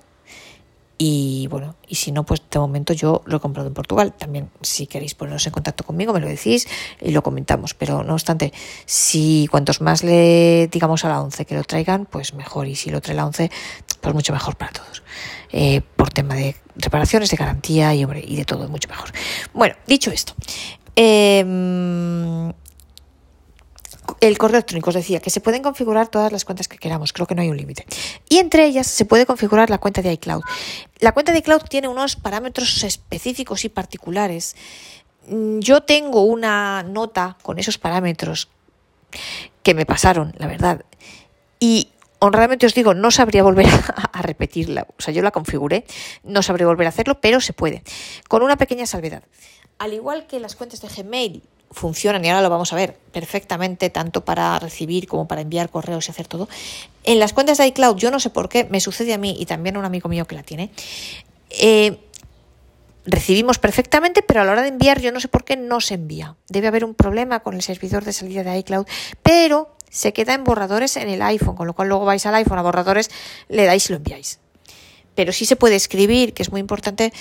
y 0.97 1.49
bueno, 1.49 1.75
y 1.89 1.97
si 1.97 2.13
no, 2.13 2.25
pues 2.25 2.41
de 2.49 2.59
momento 2.59 2.93
yo 2.93 3.23
lo 3.27 3.39
he 3.39 3.41
comprado 3.41 3.67
en 3.69 3.75
Portugal. 3.75 4.13
También, 4.17 4.51
si 4.61 4.87
queréis 4.87 5.15
poneros 5.15 5.45
en 5.47 5.53
contacto 5.53 5.85
conmigo, 5.85 6.13
me 6.13 6.21
lo 6.21 6.29
decís 6.29 6.69
y 7.01 7.11
lo 7.11 7.23
comentamos. 7.23 7.75
Pero 7.75 8.05
no 8.05 8.15
obstante, 8.15 8.53
si 8.87 9.49
cuantos 9.51 9.81
más 9.81 10.05
le 10.05 10.69
digamos 10.69 11.05
a 11.05 11.09
la 11.09 11.21
11 11.21 11.47
que 11.47 11.57
lo 11.57 11.65
traigan, 11.65 12.07
pues 12.07 12.35
mejor. 12.35 12.69
Y 12.69 12.77
si 12.77 12.91
lo 12.91 13.01
trae 13.01 13.17
la 13.17 13.27
11, 13.27 13.51
pues 14.05 14.15
mucho 14.15 14.33
mejor 14.33 14.57
para 14.57 14.73
todos. 14.73 15.03
Eh, 15.51 15.81
por 15.97 16.11
tema 16.11 16.35
de 16.35 16.57
reparaciones, 16.77 17.31
de 17.31 17.37
garantía 17.37 17.95
y, 17.95 18.05
de 18.05 18.45
todo, 18.45 18.69
mucho 18.69 18.89
mejor. 18.89 19.11
Bueno, 19.53 19.75
dicho 19.87 20.11
esto. 20.11 20.35
Eh, 20.97 21.43
el 24.21 24.39
correo 24.39 24.57
electrónico 24.57 24.91
os 24.91 24.95
decía 24.95 25.21
que 25.21 25.31
se 25.31 25.41
pueden 25.41 25.63
configurar 25.63 26.09
todas 26.09 26.31
las 26.33 26.45
cuentas 26.45 26.69
que 26.69 26.79
queramos, 26.79 27.13
creo 27.13 27.27
que 27.27 27.35
no 27.35 27.43
hay 27.43 27.49
un 27.49 27.57
límite. 27.57 27.87
Y 28.29 28.39
entre 28.39 28.67
ellas 28.67 28.87
se 28.87 29.05
puede 29.05 29.27
configurar 29.27 29.71
la 29.71 29.79
cuenta 29.79 30.03
de 30.03 30.13
iCloud. 30.13 30.43
La 31.01 31.13
cuenta 31.13 31.33
de 31.33 31.39
iCloud 31.39 31.63
tiene 31.63 31.89
unos 31.89 32.17
parámetros 32.17 32.83
específicos 32.85 33.65
y 33.65 33.69
particulares. 33.69 34.57
Mm, 35.29 35.61
yo 35.61 35.83
tengo 35.83 36.25
una 36.25 36.83
nota 36.83 37.37
con 37.43 37.59
esos 37.59 37.79
parámetros 37.79 38.49
que 39.63 39.75
me 39.75 39.87
pasaron, 39.87 40.35
la 40.39 40.47
verdad. 40.47 40.85
Y 41.61 41.89
honradamente 42.19 42.67
os 42.67 42.75
digo, 42.75 42.95
no 42.95 43.11
sabría 43.11 43.43
volver 43.43 43.67
a, 44.13 44.23
repetirla. 44.23 44.87
O 44.99 45.03
sea, 45.03 45.13
yo 45.13 45.23
la 45.23 45.31
configuré, 45.31 45.85
no 46.23 46.43
sabría 46.43 46.67
volver 46.67 46.87
a 46.87 46.91
hacerlo, 46.91 47.21
pero 47.21 47.41
se 47.41 47.53
puede. 47.53 47.83
Con 48.29 48.43
una 48.43 48.57
pequeña 48.57 48.87
salvedad. 48.87 49.23
Al 49.79 49.93
igual 49.93 50.27
que 50.27 50.41
las 50.41 50.57
cuentas 50.57 50.81
de 50.81 50.89
Gmail 50.89 51.43
funcionan, 51.71 52.25
y 52.25 52.29
ahora 52.29 52.43
lo 52.43 52.51
vamos 52.51 52.73
a 52.73 52.77
ver 52.77 52.97
perfectamente, 53.13 53.91
tanto 53.91 54.25
para 54.25 54.59
recibir 54.59 55.09
como 55.09 55.27
para 55.27 55.41
enviar 55.41 55.69
correos 55.71 56.07
y 56.09 56.13
hacer 56.13 56.29
todo. 56.29 56.49
En 57.03 57.19
las 57.19 57.33
cuentas 57.33 57.59
de 57.59 57.67
iCloud, 57.67 57.97
yo 57.97 58.11
no 58.11 58.21
sé 58.21 58.31
por 58.31 58.49
qué, 58.49 58.65
me 58.65 58.81
sucede 58.81 59.13
a 59.13 59.19
mí 59.19 59.37
y 59.39 59.47
también 59.47 59.77
a 59.77 59.81
un 59.81 59.85
amigo 59.85 60.09
mío 60.09 60.27
que 60.27 60.37
la 60.37 60.45
tiene. 60.45 60.71
Eh, 61.51 61.99
recibimos 63.05 63.59
perfectamente, 63.59 64.23
pero 64.23 64.41
a 64.41 64.45
la 64.45 64.53
hora 64.53 64.63
de 64.63 64.69
enviar 64.69 65.01
yo 65.01 65.13
no 65.13 65.21
sé 65.21 65.29
por 65.29 65.45
qué 65.45 65.57
no 65.57 65.81
se 65.81 65.95
envía. 65.95 66.37
Debe 66.49 66.69
haber 66.69 66.85
un 66.85 66.95
problema 66.95 67.41
con 67.41 67.55
el 67.55 67.63
servidor 67.63 68.05
de 68.05 68.13
salida 68.13 68.43
de 68.43 68.59
iCloud, 68.59 68.87
pero 69.23 69.77
se 69.95 70.13
queda 70.13 70.35
en 70.35 70.43
borradores 70.43 70.97
en 70.97 71.09
el 71.09 71.23
iPhone, 71.23 71.55
con 71.55 71.69
lo 71.69 71.73
cual 71.73 71.89
luego 71.89 72.05
vais 72.05 72.27
al 72.27 72.35
iPhone 72.35 72.59
a 72.59 72.63
borradores, 72.63 73.11
le 73.49 73.65
dais 73.65 73.89
y 73.89 73.93
lo 73.93 73.99
enviáis. 73.99 74.41
Pero 75.15 75.33
sí 75.33 75.47
se 75.47 75.55
puede 75.55 75.77
escribir, 75.77 76.35
que 76.35 76.43
es 76.43 76.51
muy 76.51 76.61
importante, 76.61 77.13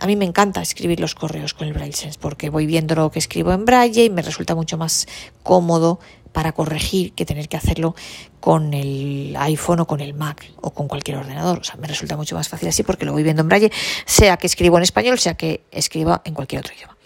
a 0.00 0.06
mí 0.06 0.16
me 0.16 0.24
encanta 0.24 0.60
escribir 0.60 0.98
los 0.98 1.14
correos 1.14 1.54
con 1.54 1.68
el 1.68 1.74
Braille 1.74 1.94
Sense 1.94 2.18
porque 2.20 2.50
voy 2.50 2.66
viendo 2.66 2.96
lo 2.96 3.12
que 3.12 3.20
escribo 3.20 3.52
en 3.52 3.64
Braille 3.64 4.04
y 4.04 4.10
me 4.10 4.22
resulta 4.22 4.56
mucho 4.56 4.76
más 4.76 5.06
cómodo 5.44 6.00
para 6.32 6.52
corregir 6.52 7.12
que 7.12 7.24
tener 7.24 7.48
que 7.48 7.56
hacerlo 7.56 7.94
con 8.40 8.74
el 8.74 9.36
iPhone 9.38 9.80
o 9.80 9.86
con 9.86 10.00
el 10.00 10.12
Mac 10.14 10.44
o 10.60 10.72
con 10.72 10.88
cualquier 10.88 11.18
ordenador. 11.18 11.60
O 11.60 11.64
sea, 11.64 11.76
me 11.76 11.86
resulta 11.86 12.16
mucho 12.16 12.34
más 12.34 12.48
fácil 12.48 12.68
así 12.68 12.82
porque 12.82 13.04
lo 13.04 13.12
voy 13.12 13.22
viendo 13.22 13.42
en 13.42 13.48
Braille, 13.48 13.70
sea 14.06 14.36
que 14.38 14.48
escribo 14.48 14.76
en 14.76 14.82
español, 14.82 15.20
sea 15.20 15.34
que 15.34 15.62
escriba 15.70 16.20
en 16.24 16.34
cualquier 16.34 16.60
otro 16.62 16.74
idioma. 16.74 16.96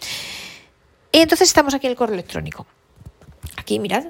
Y 1.11 1.19
entonces 1.19 1.47
estamos 1.47 1.75
aquí 1.75 1.85
en 1.85 1.91
el 1.91 1.97
correo 1.97 2.15
electrónico. 2.15 2.65
Aquí, 3.57 3.77
mirad. 3.77 4.05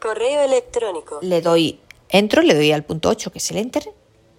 Correo 0.00 0.42
electrónico. 0.42 1.18
Le 1.22 1.40
doy, 1.40 1.80
entro, 2.08 2.42
le 2.42 2.54
doy 2.54 2.72
al 2.72 2.84
punto 2.84 3.08
8, 3.08 3.32
que 3.32 3.38
es 3.38 3.50
el 3.50 3.58
enter. 3.58 3.92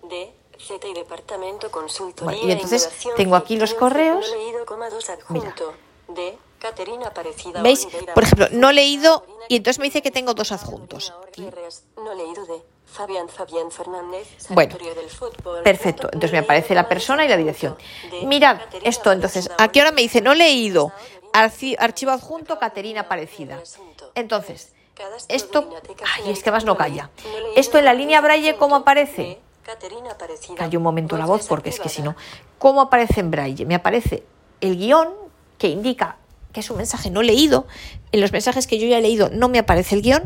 De 0.10 0.40
y 0.60 0.94
Departamento 0.94 1.70
Bueno, 2.22 2.40
y 2.44 2.52
entonces 2.52 2.90
tengo 3.16 3.36
aquí 3.36 3.56
los 3.58 3.74
correos. 3.74 4.34
¿Veis? 7.64 7.88
Por 8.14 8.24
ejemplo, 8.24 8.48
no 8.52 8.70
he 8.70 8.74
leído 8.74 9.26
y 9.48 9.56
entonces 9.56 9.80
me 9.80 9.86
dice 9.86 10.02
que 10.02 10.12
tengo 10.12 10.34
dos 10.34 10.52
adjuntos. 10.52 11.14
Bueno, 14.50 14.76
perfecto. 15.64 16.10
Entonces 16.12 16.32
me 16.32 16.40
aparece 16.40 16.76
la 16.76 16.90
persona 16.90 17.24
y 17.24 17.30
la 17.30 17.38
dirección. 17.38 17.78
Mirad 18.24 18.60
esto, 18.84 19.12
entonces, 19.12 19.50
aquí 19.58 19.80
ahora 19.80 19.92
me 19.92 20.02
dice 20.02 20.22
no 20.22 20.34
leído, 20.34 20.92
archivo 21.32 22.12
adjunto 22.12 22.60
Caterina 22.60 23.08
Parecida. 23.08 23.62
Entonces, 24.16 24.74
esto, 25.28 25.70
ay, 26.16 26.32
es 26.32 26.44
que 26.44 26.52
más 26.52 26.66
no 26.66 26.78
calla. 26.78 27.10
Esto 27.56 27.78
en 27.78 27.86
la 27.86 27.94
línea 27.94 28.22
Braille, 28.22 28.56
¿cómo 28.58 28.76
aparece? 28.76 29.40
Hay 30.58 30.76
un 30.76 30.84
momento 30.84 31.18
la 31.18 31.26
voz 31.26 31.48
porque 31.48 31.70
es 31.70 31.80
que 31.80 31.90
si 31.90 32.02
no, 32.02 32.16
¿cómo 32.58 32.82
aparece 32.82 33.20
en 33.20 33.32
braille? 33.32 33.66
Me 33.66 33.76
aparece 33.76 34.24
el 34.62 34.78
guion 34.78 35.10
que 35.58 35.68
indica 35.68 36.18
que 36.52 36.62
es 36.62 36.70
un 36.72 36.78
mensaje 36.78 37.12
no 37.12 37.22
leído. 37.22 37.68
En 38.12 38.22
los 38.22 38.32
mensajes 38.32 38.66
que 38.66 38.80
yo 38.80 38.88
ya 38.88 38.98
he 38.98 39.02
leído 39.02 39.30
no 39.30 39.50
me 39.50 39.60
aparece 39.60 39.96
el 39.96 40.02
guion, 40.02 40.24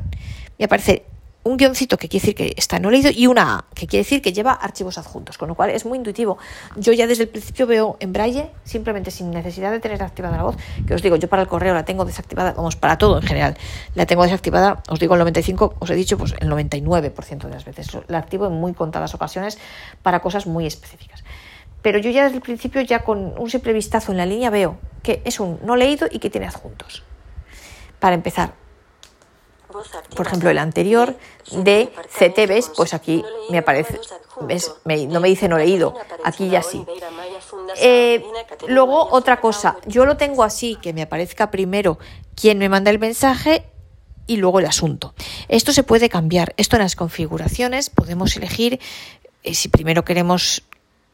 me 0.57 0.65
aparece 0.65 1.05
un 1.43 1.57
guioncito 1.57 1.97
que 1.97 2.07
quiere 2.07 2.21
decir 2.21 2.35
que 2.35 2.53
está 2.57 2.79
no 2.79 2.89
leído 2.89 3.11
y 3.13 3.27
una 3.27 3.57
A 3.57 3.65
que 3.75 3.87
quiere 3.87 4.03
decir 4.03 4.21
que 4.21 4.31
lleva 4.31 4.53
archivos 4.53 4.97
adjuntos, 4.97 5.37
con 5.37 5.49
lo 5.49 5.55
cual 5.55 5.69
es 5.71 5.85
muy 5.85 5.97
intuitivo. 5.97 6.37
Yo 6.77 6.93
ya 6.93 7.05
desde 7.05 7.23
el 7.23 7.29
principio 7.29 7.67
veo 7.67 7.97
en 7.99 8.13
braille, 8.13 8.51
simplemente 8.63 9.11
sin 9.11 9.31
necesidad 9.31 9.71
de 9.71 9.79
tener 9.79 10.01
activada 10.01 10.37
la 10.37 10.43
voz, 10.43 10.57
que 10.87 10.93
os 10.93 11.01
digo, 11.01 11.17
yo 11.17 11.27
para 11.27 11.41
el 11.41 11.47
correo 11.47 11.73
la 11.73 11.83
tengo 11.85 12.05
desactivada, 12.05 12.53
vamos, 12.53 12.75
para 12.75 12.97
todo 12.97 13.17
en 13.17 13.23
general, 13.23 13.57
la 13.95 14.05
tengo 14.05 14.23
desactivada, 14.23 14.81
os 14.89 14.99
digo 14.99 15.15
el 15.15 15.19
95, 15.19 15.75
os 15.79 15.89
he 15.89 15.95
dicho 15.95 16.17
pues 16.17 16.33
el 16.39 16.49
99% 16.49 17.43
de 17.43 17.49
las 17.49 17.65
veces, 17.65 17.89
la 18.07 18.19
activo 18.19 18.47
en 18.47 18.53
muy 18.53 18.73
contadas 18.73 19.13
ocasiones 19.13 19.57
para 20.01 20.21
cosas 20.21 20.47
muy 20.47 20.65
específicas. 20.65 21.23
pero 21.81 21.99
yo 21.99 22.09
ya 22.09 22.23
desde 22.23 22.37
el 22.37 22.41
principio, 22.41 22.81
ya 22.81 23.03
con 23.03 23.33
un 23.37 23.49
simple 23.49 23.73
vistazo 23.73 24.13
en 24.13 24.17
la 24.17 24.25
línea, 24.25 24.49
veo 24.49 24.77
que 25.03 25.21
es 25.25 25.41
un 25.41 25.59
no 25.63 25.75
leído 25.75 26.07
y 26.09 26.19
que 26.19 26.29
tiene 26.29 26.47
adjuntos. 26.47 27.03
Para 27.99 28.15
empezar, 28.15 28.53
por 30.15 30.27
ejemplo, 30.27 30.49
el 30.49 30.57
anterior 30.57 31.15
de 31.51 31.91
CT, 32.17 32.47
¿ves? 32.47 32.71
Pues 32.75 32.93
aquí 32.93 33.23
me 33.49 33.59
aparece, 33.59 33.99
¿ves? 34.41 34.73
no 34.85 35.19
me 35.19 35.27
dice 35.27 35.47
no 35.47 35.57
leído, 35.57 35.95
aquí 36.23 36.49
ya 36.49 36.61
sí. 36.61 36.85
Eh, 37.77 38.23
luego, 38.67 39.09
otra 39.11 39.39
cosa, 39.39 39.77
yo 39.85 40.05
lo 40.05 40.17
tengo 40.17 40.43
así, 40.43 40.75
que 40.75 40.93
me 40.93 41.03
aparezca 41.03 41.51
primero 41.51 41.97
quien 42.35 42.57
me 42.57 42.69
manda 42.69 42.91
el 42.91 42.99
mensaje 42.99 43.65
y 44.27 44.37
luego 44.37 44.59
el 44.59 44.65
asunto. 44.65 45.13
Esto 45.47 45.73
se 45.73 45.83
puede 45.83 46.09
cambiar. 46.09 46.53
Esto 46.57 46.75
en 46.77 46.83
las 46.83 46.95
configuraciones 46.95 47.89
podemos 47.89 48.35
elegir 48.37 48.79
eh, 49.43 49.53
si 49.53 49.67
primero 49.67 50.05
queremos 50.05 50.63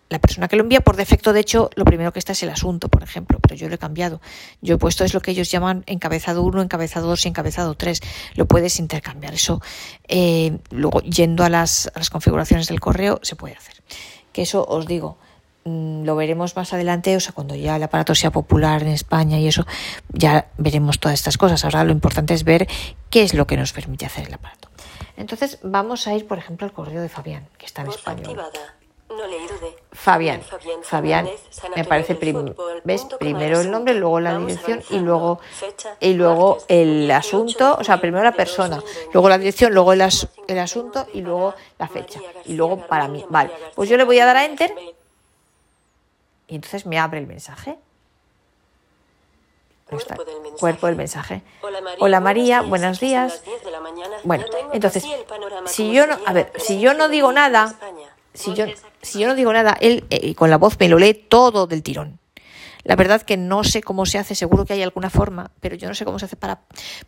la 0.09 0.19
persona 0.19 0.47
que 0.47 0.55
lo 0.55 0.63
envía, 0.63 0.81
por 0.81 0.95
defecto, 0.95 1.33
de 1.33 1.39
hecho, 1.39 1.69
lo 1.75 1.85
primero 1.85 2.11
que 2.11 2.19
está 2.19 2.31
es 2.31 2.41
el 2.41 2.49
asunto, 2.49 2.89
por 2.89 3.03
ejemplo, 3.03 3.37
pero 3.39 3.55
yo 3.55 3.69
lo 3.69 3.75
he 3.75 3.77
cambiado. 3.77 4.21
Yo 4.61 4.75
he 4.75 4.77
puesto 4.77 5.03
es 5.03 5.13
lo 5.13 5.21
que 5.21 5.31
ellos 5.31 5.51
llaman 5.51 5.83
encabezado 5.85 6.41
1, 6.41 6.63
encabezado 6.63 7.07
2 7.07 7.25
y 7.25 7.27
encabezado 7.29 7.75
3. 7.75 8.01
Lo 8.33 8.47
puedes 8.47 8.79
intercambiar. 8.79 9.35
Eso, 9.35 9.61
eh, 10.07 10.57
luego, 10.71 11.01
yendo 11.01 11.43
a 11.43 11.49
las, 11.49 11.91
a 11.93 11.99
las 11.99 12.09
configuraciones 12.09 12.67
del 12.67 12.79
correo, 12.79 13.19
se 13.21 13.35
puede 13.35 13.55
hacer. 13.55 13.75
Que 14.33 14.41
eso 14.41 14.65
os 14.67 14.87
digo, 14.87 15.19
mm, 15.65 16.03
lo 16.03 16.15
veremos 16.15 16.55
más 16.55 16.73
adelante, 16.73 17.15
o 17.15 17.19
sea, 17.19 17.33
cuando 17.33 17.55
ya 17.55 17.75
el 17.75 17.83
aparato 17.83 18.15
sea 18.15 18.31
popular 18.31 18.81
en 18.81 18.89
España 18.89 19.37
y 19.37 19.47
eso, 19.47 19.67
ya 20.11 20.47
veremos 20.57 20.99
todas 20.99 21.19
estas 21.19 21.37
cosas. 21.37 21.63
Ahora 21.65 21.83
lo 21.83 21.91
importante 21.91 22.33
es 22.33 22.43
ver 22.43 22.67
qué 23.11 23.21
es 23.21 23.35
lo 23.35 23.45
que 23.45 23.57
nos 23.57 23.73
permite 23.73 24.07
hacer 24.07 24.27
el 24.27 24.33
aparato. 24.33 24.69
Entonces 25.17 25.59
vamos 25.61 26.07
a 26.07 26.15
ir, 26.15 26.25
por 26.25 26.39
ejemplo, 26.39 26.65
al 26.65 26.73
correo 26.73 27.01
de 27.01 27.09
Fabián, 27.09 27.47
que 27.59 27.67
está 27.67 27.83
en 27.83 27.89
español. 27.89 28.39
Fabián, 29.99 30.41
Fabián, 30.81 31.29
me 31.75 31.83
parece 31.83 32.15
ves 32.85 33.05
primero 33.19 33.59
el 33.59 33.69
nombre, 33.69 33.93
luego 33.93 34.21
la 34.21 34.37
dirección 34.37 34.81
y 34.89 34.99
luego 34.99 35.41
y 35.99 36.13
luego 36.13 36.59
el 36.69 37.11
asunto, 37.11 37.75
o 37.77 37.83
sea, 37.83 37.99
primero 37.99 38.23
la 38.23 38.31
persona, 38.31 38.81
luego 39.11 39.27
la 39.27 39.37
dirección, 39.37 39.73
luego 39.73 39.91
el, 39.91 40.01
el 40.47 40.59
asunto 40.59 41.05
y 41.13 41.19
luego 41.19 41.53
la 41.77 41.89
fecha. 41.89 42.21
Y 42.45 42.53
luego 42.53 42.87
para 42.87 43.09
mí. 43.09 43.25
Vale, 43.27 43.51
pues 43.75 43.89
yo 43.89 43.97
le 43.97 44.05
voy 44.05 44.17
a 44.19 44.25
dar 44.25 44.37
a 44.37 44.45
enter 44.45 44.73
y 46.47 46.55
entonces 46.55 46.85
me 46.85 46.97
abre 46.97 47.19
el 47.19 47.27
mensaje. 47.27 47.77
Cuerpo 50.59 50.87
del 50.87 50.95
mensaje. 50.95 51.41
Hola 51.99 52.21
María, 52.21 52.61
buenos 52.61 53.01
días. 53.01 53.43
Bueno, 54.23 54.45
entonces, 54.71 55.03
si 55.65 55.91
yo 55.91 56.07
no, 56.07 56.17
a 56.25 56.31
ver, 56.31 56.53
si 56.57 56.79
yo 56.79 56.93
no 56.93 57.09
digo 57.09 57.33
nada, 57.33 57.75
si 58.33 58.53
yo, 58.53 58.65
si 59.01 59.19
yo 59.19 59.27
no 59.27 59.35
digo 59.35 59.51
nada, 59.53 59.77
él 59.79 60.05
eh, 60.09 60.35
con 60.35 60.49
la 60.49 60.57
voz 60.57 60.77
me 60.79 60.87
lo 60.87 60.97
lee 60.97 61.13
todo 61.13 61.67
del 61.67 61.83
tirón. 61.83 62.19
La 62.83 62.95
verdad 62.95 63.21
que 63.21 63.37
no 63.37 63.63
sé 63.63 63.81
cómo 63.81 64.05
se 64.05 64.17
hace, 64.17 64.35
seguro 64.35 64.65
que 64.65 64.73
hay 64.73 64.81
alguna 64.81 65.09
forma, 65.09 65.51
pero 65.59 65.75
yo 65.75 65.87
no 65.87 65.95
sé 65.95 66.05
cómo 66.05 66.17
se 66.19 66.25
hace 66.25 66.35
para 66.35 66.61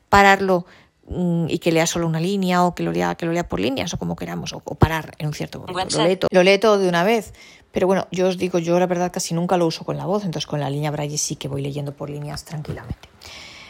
pararlo 0.10 0.66
mm, 1.08 1.46
y 1.50 1.60
que 1.60 1.72
lea 1.72 1.88
solo 1.88 2.08
una 2.08 2.20
línea 2.20 2.63
o 2.66 2.75
que 2.75 2.84
lo 2.84 2.92
lea, 2.92 3.16
que 3.16 3.25
lo 3.25 3.32
lea 3.32 3.48
por 3.48 3.60
líneas 3.60 3.94
o 3.94 3.98
como 3.98 4.16
queramos, 4.16 4.54
o, 4.54 4.60
parar 4.60 5.13
en 5.18 5.28
un 5.28 5.34
cierto 5.34 5.60
momento. 5.60 5.98
Lo 5.98 6.08
lee, 6.08 6.20
lo 6.30 6.44
lee, 6.44 6.58
todo 6.60 6.78
de 6.78 6.90
una 6.90 7.04
vez. 7.04 7.34
Pero 7.72 7.88
bueno, 7.88 8.08
yo 8.12 8.28
os 8.28 8.38
digo, 8.38 8.60
yo 8.60 8.78
la 8.80 8.86
verdad 8.86 9.12
casi 9.13 9.34
nunca 9.34 9.56
lo 9.56 9.66
uso 9.66 9.86
con 9.86 9.98
la 9.98 10.06
voz, 10.06 10.25
entonces 10.25 10.46
con 10.46 10.60
la 10.60 10.70
línea 10.70 10.92
Braille 10.92 11.18
sí 11.18 11.38
que 11.38 11.48
voy 11.48 11.62
leyendo 11.62 11.94
por 11.94 12.10
líneas 12.10 12.44
tranquilamente. 12.44 13.08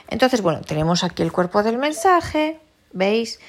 Entonces, 0.08 0.42
bueno, 0.42 0.62
tenemos 0.62 1.04
aquí 1.04 1.22
el 1.22 1.32
cuerpo 1.32 1.62
del 1.64 1.78
mensaje, 1.78 2.60
¿veis? 2.92 3.40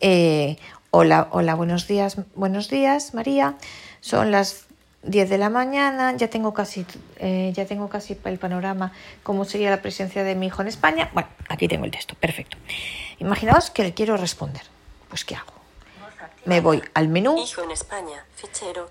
Eh, 0.00 0.56
Hola, 0.94 1.28
hola, 1.30 1.54
buenos 1.54 1.88
días, 1.88 2.18
buenos 2.34 2.68
días, 2.68 3.14
María. 3.14 3.56
Son 4.02 4.30
las 4.30 4.66
10 5.04 5.30
de 5.30 5.38
la 5.38 5.48
mañana, 5.48 6.14
ya 6.18 6.28
tengo 6.28 6.52
casi, 6.52 6.84
eh, 7.16 7.50
ya 7.54 7.64
tengo 7.64 7.88
casi 7.88 8.18
el 8.26 8.38
panorama, 8.38 8.92
cómo 9.22 9.46
sería 9.46 9.70
la 9.70 9.80
presencia 9.80 10.22
de 10.22 10.34
mi 10.34 10.48
hijo 10.48 10.60
en 10.60 10.68
España. 10.68 11.08
Bueno, 11.14 11.30
aquí 11.48 11.66
tengo 11.66 11.86
el 11.86 11.90
texto, 11.90 12.14
perfecto. 12.16 12.58
Imaginaos 13.20 13.70
que 13.70 13.84
le 13.84 13.94
quiero 13.94 14.18
responder. 14.18 14.60
Pues, 15.08 15.24
¿qué 15.24 15.34
hago? 15.34 15.54
Me 16.44 16.60
voy 16.60 16.82
al 16.92 17.08
menú, 17.08 17.42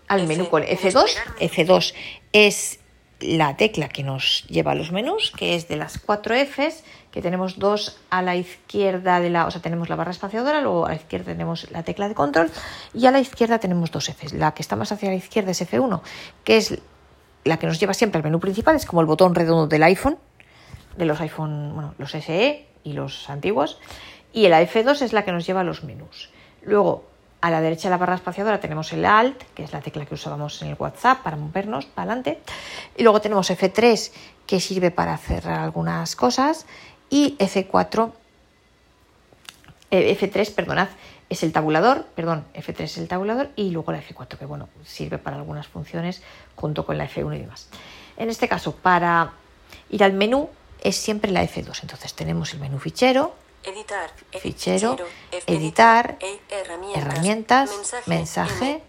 al 0.07 0.25
menú 0.25 0.49
con 0.49 0.63
F2. 0.63 1.05
F2 1.39 1.93
es 2.33 2.79
la 3.19 3.55
tecla 3.57 3.89
que 3.89 4.01
nos 4.01 4.43
lleva 4.47 4.71
a 4.71 4.75
los 4.75 4.91
menús, 4.91 5.31
que 5.37 5.53
es 5.53 5.67
de 5.67 5.75
las 5.75 5.99
cuatro 5.99 6.33
Fs, 6.35 6.83
que 7.11 7.21
tenemos 7.21 7.59
dos 7.59 7.97
a 8.09 8.21
la 8.21 8.35
izquierda 8.35 9.19
de 9.19 9.29
la, 9.29 9.45
o 9.45 9.51
sea, 9.51 9.61
tenemos 9.61 9.89
la 9.89 9.95
barra 9.95 10.11
espaciadora, 10.11 10.61
luego 10.61 10.85
a 10.85 10.89
la 10.89 10.95
izquierda 10.95 11.31
tenemos 11.31 11.69
la 11.71 11.83
tecla 11.83 12.07
de 12.07 12.15
control 12.15 12.49
y 12.93 13.05
a 13.05 13.11
la 13.11 13.19
izquierda 13.19 13.59
tenemos 13.59 13.91
dos 13.91 14.09
Fs. 14.09 14.33
La 14.33 14.53
que 14.53 14.61
está 14.61 14.75
más 14.75 14.91
hacia 14.91 15.09
la 15.09 15.15
izquierda 15.15 15.51
es 15.51 15.61
F1, 15.61 16.01
que 16.43 16.57
es 16.57 16.79
la 17.43 17.57
que 17.57 17.67
nos 17.67 17.79
lleva 17.79 17.93
siempre 17.93 18.19
al 18.19 18.23
menú 18.23 18.39
principal, 18.39 18.75
es 18.75 18.85
como 18.85 19.01
el 19.01 19.07
botón 19.07 19.35
redondo 19.35 19.67
del 19.67 19.83
iPhone, 19.83 20.17
de 20.97 21.05
los 21.05 21.19
iPhone, 21.21 21.71
bueno, 21.73 21.95
los 21.97 22.11
SE 22.11 22.65
y 22.83 22.93
los 22.93 23.29
antiguos, 23.29 23.79
y 24.33 24.47
la 24.47 24.61
F2 24.61 25.01
es 25.01 25.13
la 25.13 25.25
que 25.25 25.31
nos 25.31 25.45
lleva 25.45 25.61
a 25.61 25.63
los 25.63 25.83
menús. 25.83 26.29
Luego, 26.63 27.11
a 27.41 27.49
la 27.49 27.59
derecha 27.59 27.89
de 27.89 27.91
la 27.91 27.97
barra 27.97 28.15
espaciadora 28.15 28.59
tenemos 28.59 28.93
el 28.93 29.03
Alt, 29.03 29.41
que 29.55 29.63
es 29.63 29.73
la 29.73 29.81
tecla 29.81 30.05
que 30.05 30.13
usábamos 30.13 30.61
en 30.61 30.69
el 30.69 30.75
WhatsApp 30.77 31.23
para 31.23 31.35
movernos 31.35 31.85
para 31.85 32.11
adelante. 32.11 32.39
Y 32.95 33.03
luego 33.03 33.19
tenemos 33.19 33.49
F3, 33.49 34.11
que 34.45 34.59
sirve 34.59 34.91
para 34.91 35.17
cerrar 35.17 35.59
algunas 35.59 36.15
cosas. 36.15 36.67
Y 37.11 37.37
F4, 37.37 38.11
eh, 39.91 40.17
F3, 40.19 40.55
perdonad, 40.55 40.87
es 41.29 41.43
el 41.43 41.51
tabulador, 41.51 42.05
perdón, 42.15 42.45
F3 42.53 42.81
es 42.81 42.97
el 42.97 43.07
tabulador 43.07 43.51
y 43.55 43.69
luego 43.69 43.91
la 43.91 44.01
F4, 44.01 44.37
que 44.37 44.45
bueno, 44.45 44.67
sirve 44.83 45.17
para 45.17 45.37
algunas 45.37 45.67
funciones 45.67 46.23
junto 46.55 46.85
con 46.85 46.97
la 46.97 47.07
F1 47.07 47.35
y 47.35 47.39
demás. 47.39 47.69
En 48.17 48.29
este 48.29 48.47
caso, 48.47 48.75
para 48.75 49.31
ir 49.89 50.03
al 50.03 50.13
menú 50.13 50.49
es 50.81 50.95
siempre 50.95 51.31
la 51.31 51.43
F2. 51.43 51.83
Entonces 51.83 52.13
tenemos 52.15 52.53
el 52.53 52.59
menú 52.59 52.79
fichero, 52.79 53.35
Editar, 53.63 54.09
fichero, 54.41 54.97
editar, 55.45 56.17
e 56.19 56.39
herramientas, 56.95 57.69
mensaje, 58.07 58.81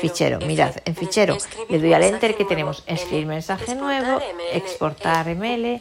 fichero. 0.00 0.38
Mirad, 0.38 0.76
en 0.84 0.94
fichero 0.94 1.36
le 1.68 1.78
doy 1.80 1.92
al 1.92 2.04
enter 2.04 2.36
que 2.36 2.44
tenemos 2.44 2.84
escribir 2.86 3.26
mensaje 3.26 3.74
nuevo, 3.74 4.20
exportar 4.52 5.26
ML, 5.34 5.80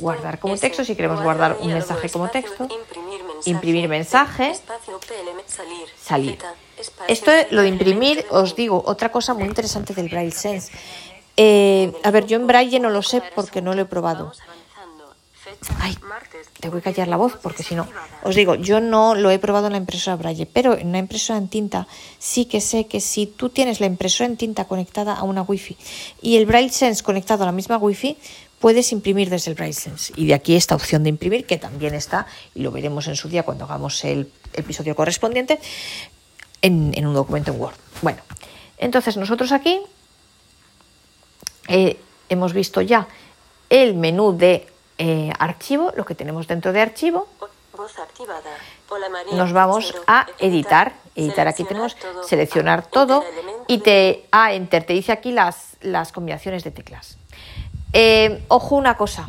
guardar 0.00 0.38
como 0.38 0.56
texto, 0.56 0.84
si 0.84 0.96
queremos 0.96 1.22
guardar 1.22 1.58
un 1.60 1.72
mensaje 1.72 2.08
como 2.08 2.30
texto, 2.30 2.66
imprimir 3.44 3.88
mensaje, 3.88 4.54
salir. 6.00 6.38
Esto 7.08 7.30
lo 7.50 7.60
de 7.60 7.68
imprimir, 7.68 8.24
os 8.30 8.56
digo, 8.56 8.82
otra 8.86 9.12
cosa 9.12 9.34
muy 9.34 9.44
interesante 9.44 9.92
del 9.92 10.08
Braille 10.08 10.32
Sense. 10.32 10.72
Eh, 11.36 11.92
a 12.02 12.10
ver, 12.10 12.26
yo 12.26 12.36
en 12.36 12.46
Braille 12.46 12.80
no 12.80 12.90
lo 12.90 13.02
sé 13.02 13.22
porque 13.34 13.60
no 13.60 13.74
lo 13.74 13.82
he 13.82 13.84
probado. 13.84 14.32
Ay, 15.80 15.96
te 16.60 16.68
voy 16.68 16.78
a 16.78 16.82
callar 16.82 17.08
la 17.08 17.16
voz 17.16 17.36
porque 17.42 17.62
si 17.62 17.74
no, 17.74 17.86
os 18.22 18.34
digo, 18.34 18.54
yo 18.54 18.80
no 18.80 19.14
lo 19.14 19.30
he 19.30 19.38
probado 19.38 19.66
en 19.66 19.72
la 19.72 19.78
impresora 19.78 20.16
Braille, 20.16 20.46
pero 20.46 20.76
en 20.76 20.88
una 20.88 20.98
impresora 20.98 21.38
en 21.38 21.48
tinta 21.48 21.86
sí 22.18 22.46
que 22.46 22.60
sé 22.60 22.86
que 22.86 23.00
si 23.00 23.26
tú 23.26 23.50
tienes 23.50 23.80
la 23.80 23.86
impresora 23.86 24.26
en 24.26 24.36
tinta 24.36 24.64
conectada 24.66 25.14
a 25.14 25.22
una 25.24 25.42
Wi-Fi 25.42 25.76
y 26.22 26.36
el 26.36 26.46
Braille 26.46 26.70
Sense 26.70 27.02
conectado 27.02 27.42
a 27.42 27.46
la 27.46 27.52
misma 27.52 27.78
Wi-Fi, 27.78 28.16
puedes 28.58 28.92
imprimir 28.92 29.28
desde 29.28 29.50
el 29.50 29.56
Braille 29.56 29.74
Sense. 29.74 30.12
Y 30.16 30.26
de 30.26 30.34
aquí 30.34 30.56
esta 30.56 30.74
opción 30.74 31.02
de 31.02 31.10
imprimir, 31.10 31.44
que 31.44 31.58
también 31.58 31.94
está, 31.94 32.26
y 32.54 32.62
lo 32.62 32.70
veremos 32.70 33.06
en 33.08 33.16
su 33.16 33.28
día 33.28 33.42
cuando 33.42 33.64
hagamos 33.64 34.02
el 34.04 34.30
episodio 34.54 34.96
correspondiente, 34.96 35.60
en, 36.62 37.06
un 37.06 37.12
documento 37.12 37.52
en 37.52 37.60
Word. 37.60 37.74
Bueno, 38.00 38.22
entonces 38.78 39.18
nosotros 39.18 39.52
aquí 39.52 39.80
eh, 41.68 41.98
hemos 42.30 42.54
visto 42.54 42.80
ya 42.80 43.06
el 43.68 43.94
menú 43.94 44.36
de 44.36 44.66
eh, 44.98 45.32
archivo, 45.38 45.92
lo 45.96 46.04
que 46.04 46.14
tenemos 46.14 46.46
dentro 46.46 46.72
de 46.72 46.80
archivo, 46.80 47.28
nos 49.32 49.52
vamos 49.52 49.94
a 50.06 50.26
editar. 50.38 50.92
Editar. 51.16 51.48
Aquí 51.48 51.64
tenemos 51.64 51.96
seleccionar 52.26 52.86
todo. 52.86 53.24
y 53.66 53.78
te 53.78 54.26
a 54.30 54.52
enter. 54.52 54.84
Te 54.84 54.92
dice 54.92 55.12
aquí 55.12 55.32
las, 55.32 55.76
las 55.80 56.12
combinaciones 56.12 56.64
de 56.64 56.70
teclas. 56.70 57.18
Eh, 57.92 58.42
ojo 58.48 58.76
una 58.76 58.96
cosa, 58.96 59.28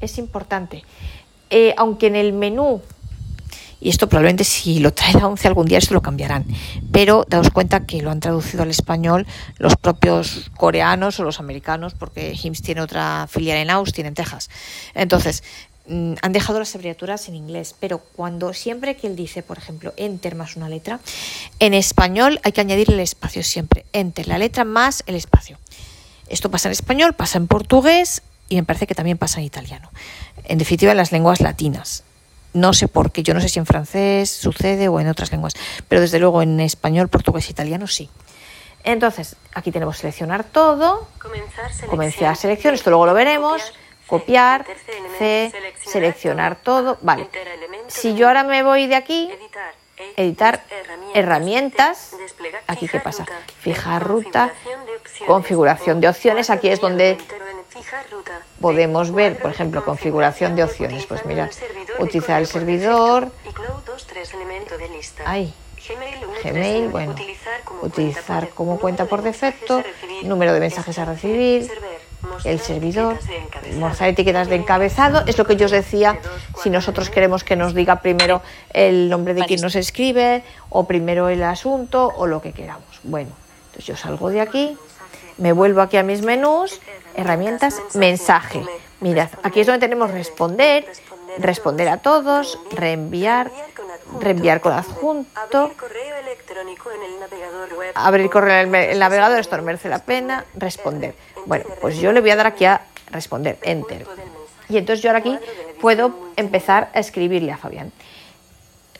es 0.00 0.18
importante. 0.18 0.84
Eh, 1.50 1.74
aunque 1.76 2.08
en 2.08 2.16
el 2.16 2.32
menú 2.32 2.82
y 3.80 3.90
esto 3.90 4.08
probablemente 4.08 4.44
si 4.44 4.78
lo 4.78 4.92
trae 4.92 5.12
la 5.14 5.26
11 5.26 5.48
algún 5.48 5.66
día 5.66 5.78
esto 5.78 5.94
lo 5.94 6.02
cambiarán. 6.02 6.44
Pero 6.92 7.24
daos 7.28 7.50
cuenta 7.50 7.86
que 7.86 8.02
lo 8.02 8.10
han 8.10 8.20
traducido 8.20 8.62
al 8.62 8.70
español 8.70 9.26
los 9.58 9.76
propios 9.76 10.50
coreanos 10.56 11.20
o 11.20 11.24
los 11.24 11.40
americanos, 11.40 11.94
porque 11.94 12.34
HIMSS 12.34 12.62
tiene 12.62 12.80
otra 12.80 13.26
filial 13.28 13.58
en 13.58 13.70
Austin, 13.70 14.06
en 14.06 14.14
Texas. 14.14 14.50
Entonces, 14.94 15.42
mm, 15.88 16.14
han 16.22 16.32
dejado 16.32 16.58
las 16.58 16.74
abreviaturas 16.74 17.28
en 17.28 17.34
inglés, 17.34 17.74
pero 17.78 17.98
cuando 17.98 18.52
siempre 18.54 18.96
que 18.96 19.06
él 19.06 19.16
dice, 19.16 19.42
por 19.42 19.58
ejemplo, 19.58 19.92
enter 19.96 20.34
más 20.34 20.56
una 20.56 20.68
letra, 20.68 21.00
en 21.58 21.74
español 21.74 22.40
hay 22.44 22.52
que 22.52 22.60
añadir 22.60 22.90
el 22.90 23.00
espacio 23.00 23.42
siempre, 23.42 23.84
enter, 23.92 24.26
la 24.26 24.38
letra 24.38 24.64
más 24.64 25.02
el 25.06 25.14
espacio. 25.14 25.58
Esto 26.28 26.50
pasa 26.50 26.68
en 26.68 26.72
español, 26.72 27.14
pasa 27.14 27.38
en 27.38 27.46
portugués 27.46 28.22
y 28.48 28.56
me 28.56 28.64
parece 28.64 28.86
que 28.86 28.94
también 28.94 29.18
pasa 29.18 29.38
en 29.38 29.46
italiano. 29.46 29.90
En 30.44 30.58
definitiva, 30.58 30.92
en 30.92 30.96
las 30.96 31.12
lenguas 31.12 31.40
latinas. 31.40 32.04
No 32.56 32.72
sé 32.72 32.88
por 32.88 33.12
qué, 33.12 33.22
yo 33.22 33.34
no 33.34 33.42
sé 33.42 33.50
si 33.50 33.58
en 33.58 33.66
francés 33.66 34.30
sucede 34.30 34.88
o 34.88 34.98
en 34.98 35.08
otras 35.08 35.30
lenguas, 35.30 35.52
pero 35.88 36.00
desde 36.00 36.18
luego 36.18 36.40
en 36.40 36.58
español, 36.60 37.08
portugués, 37.08 37.50
italiano 37.50 37.86
sí. 37.86 38.08
Entonces, 38.82 39.36
aquí 39.52 39.70
tenemos 39.70 39.98
seleccionar 39.98 40.42
todo, 40.42 41.06
Comenzar 41.18 41.66
selección. 41.66 41.90
comenzar 41.90 42.36
selección, 42.36 42.72
esto 42.72 42.88
luego 42.88 43.04
lo 43.04 43.12
veremos, 43.12 43.60
copiar, 44.06 44.64
C, 45.18 45.52
seleccionar 45.84 46.56
todo, 46.56 46.96
vale. 47.02 47.28
Si 47.88 48.14
yo 48.14 48.28
ahora 48.28 48.42
me 48.42 48.62
voy 48.62 48.86
de 48.86 48.94
aquí, 48.94 49.30
Editar. 49.30 49.74
Editar 50.16 50.62
herramientas, 51.14 52.14
aquí 52.66 52.86
qué 52.88 53.00
pasa, 53.00 53.24
fijar 53.60 54.06
ruta, 54.06 54.52
Configuración 55.26 56.00
de 56.00 56.08
opciones. 56.08 56.50
aquí 56.50 56.68
es 56.68 56.80
donde 56.80 57.16
podemos 58.60 59.12
ver, 59.12 59.38
por 59.38 59.50
ejemplo, 59.50 59.84
configuración 59.84 60.54
de 60.56 60.64
opciones. 60.64 61.06
Pues 61.06 61.24
mira, 61.24 61.48
utilizar 61.98 62.40
el 62.40 62.46
servidor, 62.46 63.30
Y 63.48 63.52
Cloud 63.52 63.84
2, 63.86 64.06
3 64.06 64.34
elemento 64.34 64.76
de 64.78 64.88
lista. 64.88 65.22
Ay. 65.26 65.54
Gmail, 66.42 66.88
bueno, 66.88 67.14
Utilizar 67.82 68.48
como 68.50 68.78
cuenta 68.78 69.04
por 69.04 69.22
defecto. 69.22 69.82
Número 70.24 70.52
de 70.52 70.60
mensajes 70.60 70.98
a 70.98 71.04
recibir. 71.04 71.70
El 72.44 72.60
servidor, 72.60 73.18
mostrar 73.78 74.10
etiquetas 74.10 74.48
de 74.48 74.56
encabezado, 74.56 75.22
es 75.26 75.38
lo 75.38 75.44
que 75.44 75.56
yo 75.56 75.66
os 75.66 75.72
decía, 75.72 76.18
si 76.62 76.70
nosotros 76.70 77.10
queremos 77.10 77.44
que 77.44 77.56
nos 77.56 77.74
diga 77.74 78.00
primero 78.00 78.42
el 78.72 79.08
nombre 79.08 79.34
de 79.34 79.44
quien 79.44 79.60
nos 79.60 79.74
escribe, 79.76 80.42
o 80.68 80.84
primero 80.84 81.28
el 81.28 81.42
asunto, 81.42 82.12
o 82.16 82.26
lo 82.26 82.40
que 82.40 82.52
queramos. 82.52 83.00
Bueno, 83.02 83.30
entonces 83.66 83.86
yo 83.86 83.96
salgo 83.96 84.30
de 84.30 84.40
aquí, 84.40 84.76
me 85.38 85.52
vuelvo 85.52 85.80
aquí 85.80 85.96
a 85.96 86.02
mis 86.02 86.22
menús, 86.22 86.80
herramientas, 87.14 87.80
mensaje. 87.94 88.62
Mirad, 89.00 89.28
aquí 89.42 89.60
es 89.60 89.66
donde 89.66 89.80
tenemos 89.80 90.10
responder, 90.10 90.86
responder 91.38 91.88
a 91.88 91.98
todos, 91.98 92.58
reenviar, 92.70 93.50
reenviar 94.20 94.60
con 94.60 94.72
adjunto, 94.72 95.58
Abrir 95.58 95.76
correo 95.76 96.16
electrónico 96.16 96.90
en 96.90 97.02
el 97.02 97.20
navegador 97.20 97.74
web. 97.74 97.92
abrir 97.94 98.30
correo 98.30 98.62
en 98.62 98.74
el, 98.74 98.90
el 98.90 98.98
navegador, 98.98 99.38
esto 99.38 99.56
no 99.56 99.62
merece 99.62 99.88
la 99.88 100.00
pena, 100.00 100.44
responder. 100.54 101.14
Bueno, 101.46 101.64
pues 101.80 101.98
yo 101.98 102.12
le 102.12 102.20
voy 102.20 102.30
a 102.30 102.36
dar 102.36 102.46
aquí 102.46 102.64
a 102.64 102.82
responder, 103.10 103.58
enter. 103.62 104.06
Y 104.68 104.78
entonces 104.78 105.02
yo 105.02 105.10
ahora 105.10 105.20
aquí 105.20 105.38
puedo 105.80 106.32
empezar 106.36 106.90
a 106.94 107.00
escribirle 107.00 107.52
a 107.52 107.56
Fabián. 107.56 107.92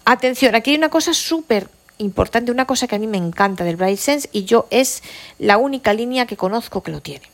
Atención, 0.04 0.54
aquí 0.54 0.70
hay 0.70 0.76
una 0.76 0.88
cosa 0.88 1.12
súper 1.12 1.68
importante, 1.98 2.52
una 2.52 2.66
cosa 2.66 2.86
que 2.86 2.96
a 2.96 2.98
mí 2.98 3.06
me 3.06 3.16
encanta 3.16 3.64
del 3.64 3.76
Bright 3.76 3.98
Sense 3.98 4.28
y 4.32 4.44
yo 4.44 4.66
es 4.70 5.02
la 5.38 5.56
única 5.56 5.92
línea 5.92 6.26
que 6.26 6.36
conozco 6.36 6.82
que 6.82 6.92
lo 6.92 7.00
tiene. 7.00 7.28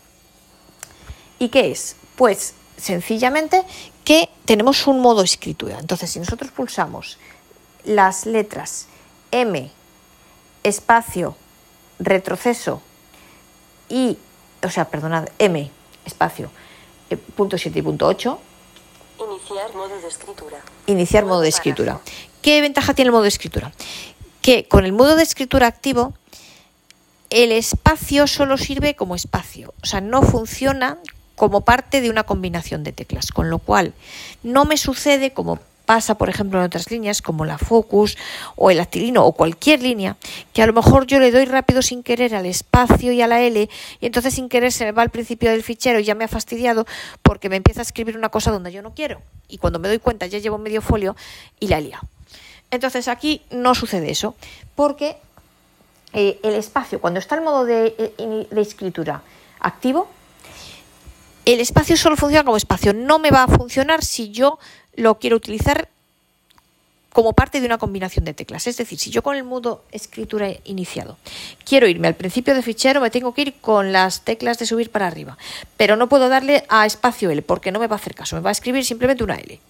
¿Y 1.38 1.48
qué 1.48 1.70
es? 1.70 1.96
Pues 2.16 2.54
sencillamente 2.76 3.62
que 4.04 4.28
tenemos 4.44 4.86
un 4.86 5.00
modo 5.00 5.22
escritura. 5.22 5.78
Entonces, 5.78 6.10
si 6.10 6.18
nosotros 6.18 6.50
pulsamos 6.50 7.18
las 7.84 8.26
letras 8.26 8.86
M, 9.30 9.70
espacio, 10.62 11.36
retroceso 11.98 12.82
y, 13.88 14.18
o 14.62 14.70
sea, 14.70 14.88
perdonad, 14.88 15.28
M, 15.38 15.70
espacio, 16.04 16.50
eh, 17.10 17.16
punto 17.16 17.58
7 17.58 17.78
y 17.78 17.82
punto 17.82 18.06
8, 18.06 18.40
Iniciar 19.18 19.74
modo 19.74 20.00
de 20.00 20.08
escritura. 20.08 20.58
iniciar 20.86 21.24
modo 21.26 21.40
de 21.42 21.48
escritura. 21.48 22.00
¿Qué 22.40 22.60
ventaja 22.60 22.92
tiene 22.94 23.08
el 23.08 23.12
modo 23.12 23.22
de 23.22 23.28
escritura? 23.28 23.72
Que 24.40 24.66
con 24.66 24.84
el 24.84 24.92
modo 24.92 25.14
de 25.14 25.22
escritura 25.22 25.68
activo, 25.68 26.14
el 27.30 27.52
espacio 27.52 28.26
solo 28.26 28.58
sirve 28.58 28.96
como 28.96 29.14
espacio, 29.14 29.74
o 29.82 29.86
sea, 29.86 30.00
no 30.00 30.22
funciona 30.22 30.98
como 31.36 31.62
parte 31.62 32.00
de 32.00 32.10
una 32.10 32.24
combinación 32.24 32.84
de 32.84 32.92
teclas, 32.92 33.30
con 33.32 33.48
lo 33.48 33.58
cual 33.58 33.94
no 34.42 34.64
me 34.64 34.76
sucede 34.76 35.32
como 35.32 35.58
pasa, 35.92 36.16
por 36.16 36.30
ejemplo, 36.30 36.58
en 36.58 36.64
otras 36.64 36.90
líneas 36.90 37.20
como 37.20 37.44
la 37.44 37.58
Focus 37.58 38.16
o 38.56 38.70
el 38.70 38.80
Actilino 38.80 39.26
o 39.26 39.32
cualquier 39.32 39.82
línea, 39.82 40.16
que 40.54 40.62
a 40.62 40.66
lo 40.66 40.72
mejor 40.72 41.06
yo 41.06 41.18
le 41.18 41.30
doy 41.30 41.44
rápido 41.44 41.82
sin 41.82 42.02
querer 42.02 42.34
al 42.34 42.46
espacio 42.46 43.12
y 43.12 43.20
a 43.20 43.26
la 43.26 43.42
L 43.42 43.68
y 44.00 44.06
entonces 44.06 44.32
sin 44.32 44.48
querer 44.48 44.72
se 44.72 44.86
me 44.86 44.92
va 44.92 45.02
al 45.02 45.10
principio 45.10 45.50
del 45.50 45.62
fichero 45.62 45.98
y 45.98 46.04
ya 46.04 46.14
me 46.14 46.24
ha 46.24 46.28
fastidiado 46.28 46.86
porque 47.20 47.50
me 47.50 47.56
empieza 47.56 47.82
a 47.82 47.82
escribir 47.82 48.16
una 48.16 48.30
cosa 48.30 48.50
donde 48.50 48.72
yo 48.72 48.80
no 48.80 48.94
quiero 48.94 49.20
y 49.48 49.58
cuando 49.58 49.78
me 49.78 49.88
doy 49.88 49.98
cuenta 49.98 50.24
ya 50.24 50.38
llevo 50.38 50.56
medio 50.56 50.80
folio 50.80 51.14
y 51.60 51.68
la 51.68 51.76
he 51.76 51.82
liado. 51.82 52.08
Entonces 52.70 53.06
aquí 53.06 53.42
no 53.50 53.74
sucede 53.74 54.10
eso 54.10 54.34
porque 54.74 55.18
eh, 56.14 56.40
el 56.42 56.54
espacio, 56.54 57.02
cuando 57.02 57.20
está 57.20 57.34
el 57.34 57.42
modo 57.42 57.66
de, 57.66 57.94
eh, 57.98 58.46
de 58.50 58.60
escritura 58.62 59.20
activo, 59.60 60.08
el 61.44 61.60
espacio 61.60 61.96
solo 61.98 62.16
funciona 62.16 62.44
como 62.44 62.56
espacio, 62.56 62.94
no 62.94 63.18
me 63.18 63.30
va 63.30 63.42
a 63.42 63.48
funcionar 63.48 64.02
si 64.02 64.30
yo 64.30 64.58
lo 64.94 65.18
quiero 65.18 65.36
utilizar 65.36 65.88
como 67.12 67.34
parte 67.34 67.60
de 67.60 67.66
una 67.66 67.78
combinación 67.78 68.24
de 68.24 68.34
teclas. 68.34 68.66
Es 68.66 68.76
decir, 68.76 68.98
si 68.98 69.10
yo 69.10 69.22
con 69.22 69.36
el 69.36 69.44
modo 69.44 69.84
escritura 69.92 70.48
iniciado 70.64 71.18
quiero 71.64 71.86
irme 71.86 72.08
al 72.08 72.14
principio 72.14 72.54
de 72.54 72.62
fichero, 72.62 73.00
me 73.00 73.10
tengo 73.10 73.34
que 73.34 73.42
ir 73.42 73.54
con 73.60 73.92
las 73.92 74.22
teclas 74.22 74.58
de 74.58 74.66
subir 74.66 74.90
para 74.90 75.06
arriba, 75.06 75.36
pero 75.76 75.96
no 75.96 76.08
puedo 76.08 76.28
darle 76.28 76.64
a 76.68 76.86
espacio 76.86 77.30
L 77.30 77.42
porque 77.42 77.70
no 77.70 77.78
me 77.78 77.86
va 77.86 77.96
a 77.96 77.98
hacer 77.98 78.14
caso, 78.14 78.36
me 78.36 78.42
va 78.42 78.50
a 78.50 78.52
escribir 78.52 78.84
simplemente 78.84 79.24
una 79.24 79.36
L. 79.36 79.60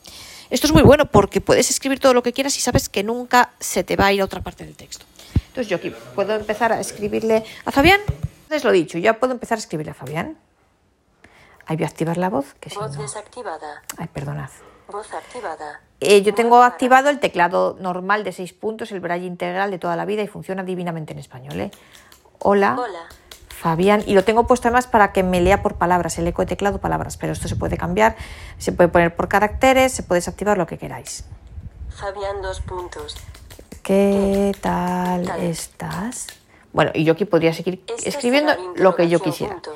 Esto 0.50 0.66
es 0.66 0.72
muy 0.72 0.82
bueno 0.82 1.06
porque 1.06 1.40
puedes 1.40 1.70
escribir 1.70 1.98
todo 1.98 2.14
lo 2.14 2.22
que 2.22 2.32
quieras 2.32 2.56
y 2.58 2.60
sabes 2.60 2.88
que 2.88 3.02
nunca 3.02 3.50
se 3.58 3.84
te 3.84 3.96
va 3.96 4.06
a 4.06 4.12
ir 4.12 4.20
a 4.20 4.24
otra 4.24 4.42
parte 4.42 4.64
del 4.64 4.76
texto. 4.76 5.04
Entonces 5.48 5.68
yo 5.68 5.76
aquí 5.78 5.92
puedo 6.14 6.34
empezar 6.34 6.72
a 6.72 6.80
escribirle 6.80 7.44
a 7.64 7.72
Fabián. 7.72 8.00
Entonces 8.42 8.64
lo 8.64 8.70
dicho, 8.70 8.98
ya 8.98 9.18
puedo 9.18 9.32
empezar 9.32 9.56
a 9.56 9.60
escribirle 9.60 9.92
a 9.92 9.94
Fabián. 9.94 10.36
Ahí 11.66 11.76
voy 11.76 11.84
a 11.84 11.88
activar 11.88 12.18
la 12.18 12.28
voz, 12.28 12.54
que 12.60 12.70
si 12.70 12.76
Voz 12.76 12.96
no... 12.96 13.02
desactivada. 13.02 13.82
Ay, 13.96 14.08
perdonad. 14.12 14.50
Voz 14.92 15.12
activada. 15.14 15.80
Eh, 16.00 16.20
yo 16.22 16.34
tengo 16.34 16.62
activado 16.62 17.08
el 17.08 17.18
teclado 17.18 17.76
normal 17.80 18.24
de 18.24 18.32
6 18.32 18.52
puntos, 18.52 18.92
el 18.92 19.00
braille 19.00 19.26
integral 19.26 19.70
de 19.70 19.78
toda 19.78 19.96
la 19.96 20.04
vida 20.04 20.22
y 20.22 20.26
funciona 20.26 20.62
divinamente 20.62 21.14
en 21.14 21.18
español. 21.18 21.58
¿eh? 21.60 21.70
Hola, 22.40 22.76
Hola. 22.78 23.08
Fabián. 23.48 24.02
Y 24.06 24.14
lo 24.14 24.22
tengo 24.22 24.46
puesto 24.46 24.68
además 24.68 24.86
para 24.86 25.12
que 25.12 25.22
me 25.22 25.40
lea 25.40 25.62
por 25.62 25.76
palabras, 25.76 26.18
el 26.18 26.26
eco 26.26 26.42
de 26.42 26.46
teclado 26.46 26.78
palabras, 26.78 27.16
pero 27.16 27.32
esto 27.32 27.48
se 27.48 27.56
puede 27.56 27.78
cambiar, 27.78 28.16
se 28.58 28.72
puede 28.72 28.88
poner 28.90 29.16
por 29.16 29.28
caracteres, 29.28 29.92
se 29.92 30.02
puede 30.02 30.18
desactivar 30.18 30.58
lo 30.58 30.66
que 30.66 30.76
queráis. 30.76 31.24
Fabián 31.88 32.42
dos 32.42 32.60
puntos. 32.60 33.16
¿Qué 33.82 34.52
tal 34.60 35.24
tal? 35.24 35.40
estás? 35.40 36.26
Bueno, 36.72 36.90
y 36.94 37.04
yo 37.04 37.14
aquí 37.14 37.24
podría 37.24 37.52
seguir 37.54 37.82
Esta 37.86 38.08
escribiendo 38.08 38.52
lo 38.76 38.94
que 38.94 39.08
yo 39.08 39.20
quisiera. 39.20 39.54
punto. 39.54 39.72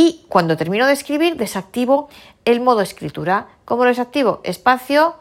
Y 0.00 0.24
cuando 0.28 0.56
termino 0.56 0.86
de 0.86 0.92
escribir, 0.92 1.34
desactivo 1.36 2.08
el 2.44 2.60
modo 2.60 2.82
escritura. 2.82 3.48
¿Cómo 3.64 3.82
lo 3.82 3.88
desactivo? 3.90 4.40
Espacio 4.44 5.16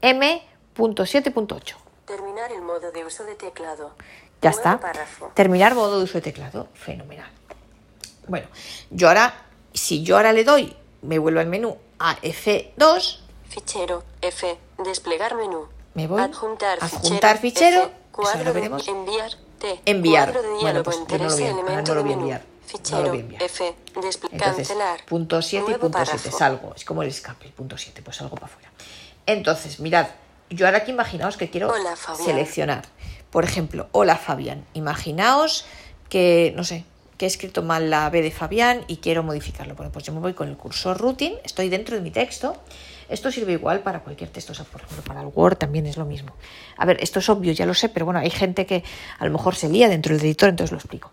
M.7.8. 0.00 1.74
Terminar 2.06 2.52
el 2.52 2.62
modo 2.62 2.92
de 2.92 3.04
uso 3.04 3.24
de 3.24 3.34
teclado. 3.34 3.90
Ya 4.40 4.50
Nuevo 4.50 4.58
está. 4.58 4.78
párrafo. 4.78 5.32
Terminar 5.34 5.74
modo 5.74 5.98
de 5.98 6.04
uso 6.04 6.14
de 6.18 6.22
teclado. 6.22 6.68
Fenomenal. 6.74 7.28
Bueno, 8.28 8.46
yo 8.90 9.08
ahora, 9.08 9.34
si 9.74 10.04
yo 10.04 10.16
ahora 10.16 10.32
le 10.32 10.44
doy, 10.44 10.76
me 11.02 11.18
vuelvo 11.18 11.40
al 11.40 11.46
menú 11.48 11.76
a 11.98 12.16
F2, 12.22 13.18
Fichero. 13.48 14.04
F. 14.20 14.56
Desplegar 14.84 15.34
menú. 15.34 15.66
Me 15.94 16.06
voy. 16.06 16.22
Adjuntar, 16.22 16.78
Adjuntar 16.80 17.38
fichero. 17.38 17.80
F, 17.82 17.86
Eso 17.90 17.96
cuadro 18.12 18.38
lo 18.38 18.44
de 18.44 18.52
veremos. 18.52 18.86
enviar. 18.86 19.32
T. 19.58 19.80
Enviar. 19.84 20.32
Cuadro 20.32 20.42
de 20.42 20.48
Bueno, 20.48 20.62
diálogo. 20.62 20.84
pues 20.84 20.96
yo 21.08 21.18
no 21.18 21.24
lo 21.24 21.34
voy 21.34 21.44
a- 21.44 21.50
ahora 21.50 21.82
no 21.82 21.94
lo 21.94 22.02
voy 22.04 22.12
a 22.12 22.16
menú. 22.16 22.51
Enviar. 22.76 23.02
No 23.02 23.06
lo 23.06 23.12
Fichero. 23.12 23.44
F. 23.44 23.74
Entonces, 23.86 24.20
cancelar. 24.38 25.04
punto 25.06 25.42
7 25.42 25.64
y 25.70 25.74
punto 25.74 25.98
7, 25.98 26.10
párrafo. 26.10 26.38
salgo. 26.38 26.72
Es 26.74 26.84
como 26.84 27.02
el 27.02 27.08
escape, 27.08 27.46
el 27.46 27.52
punto 27.52 27.76
7, 27.78 28.02
pues 28.02 28.16
salgo 28.16 28.36
para 28.36 28.46
afuera. 28.46 28.70
Entonces, 29.26 29.80
mirad, 29.80 30.08
yo 30.50 30.66
ahora 30.66 30.78
aquí 30.78 30.90
imaginaos 30.90 31.36
que 31.36 31.50
quiero 31.50 31.70
Hola, 31.70 31.96
seleccionar. 31.96 32.84
Por 33.30 33.44
ejemplo, 33.44 33.88
hola 33.92 34.16
Fabián. 34.16 34.66
Imaginaos 34.74 35.64
que, 36.08 36.52
no 36.56 36.64
sé, 36.64 36.84
que 37.16 37.26
he 37.26 37.28
escrito 37.28 37.62
mal 37.62 37.88
la 37.88 38.10
B 38.10 38.20
de 38.20 38.30
Fabián 38.30 38.84
y 38.88 38.96
quiero 38.96 39.22
modificarlo. 39.22 39.74
Bueno, 39.74 39.92
pues 39.92 40.04
yo 40.04 40.12
me 40.12 40.20
voy 40.20 40.34
con 40.34 40.48
el 40.48 40.56
cursor 40.56 40.98
routing, 40.98 41.34
estoy 41.44 41.68
dentro 41.68 41.96
de 41.96 42.02
mi 42.02 42.10
texto. 42.10 42.56
Esto 43.08 43.30
sirve 43.30 43.52
igual 43.52 43.80
para 43.80 44.00
cualquier 44.00 44.30
texto, 44.30 44.52
o 44.52 44.54
sea, 44.54 44.64
por 44.64 44.80
ejemplo, 44.80 45.04
para 45.04 45.20
el 45.20 45.28
Word 45.34 45.56
también 45.56 45.86
es 45.86 45.96
lo 45.96 46.04
mismo. 46.04 46.32
A 46.76 46.86
ver, 46.86 46.96
esto 47.00 47.18
es 47.18 47.28
obvio, 47.28 47.52
ya 47.52 47.66
lo 47.66 47.74
sé, 47.74 47.88
pero 47.88 48.06
bueno, 48.06 48.20
hay 48.20 48.30
gente 48.30 48.64
que 48.64 48.82
a 49.18 49.24
lo 49.24 49.30
mejor 49.30 49.54
se 49.54 49.68
lía 49.68 49.88
dentro 49.88 50.16
del 50.16 50.24
editor, 50.24 50.48
entonces 50.48 50.72
lo 50.72 50.78
explico. 50.78 51.12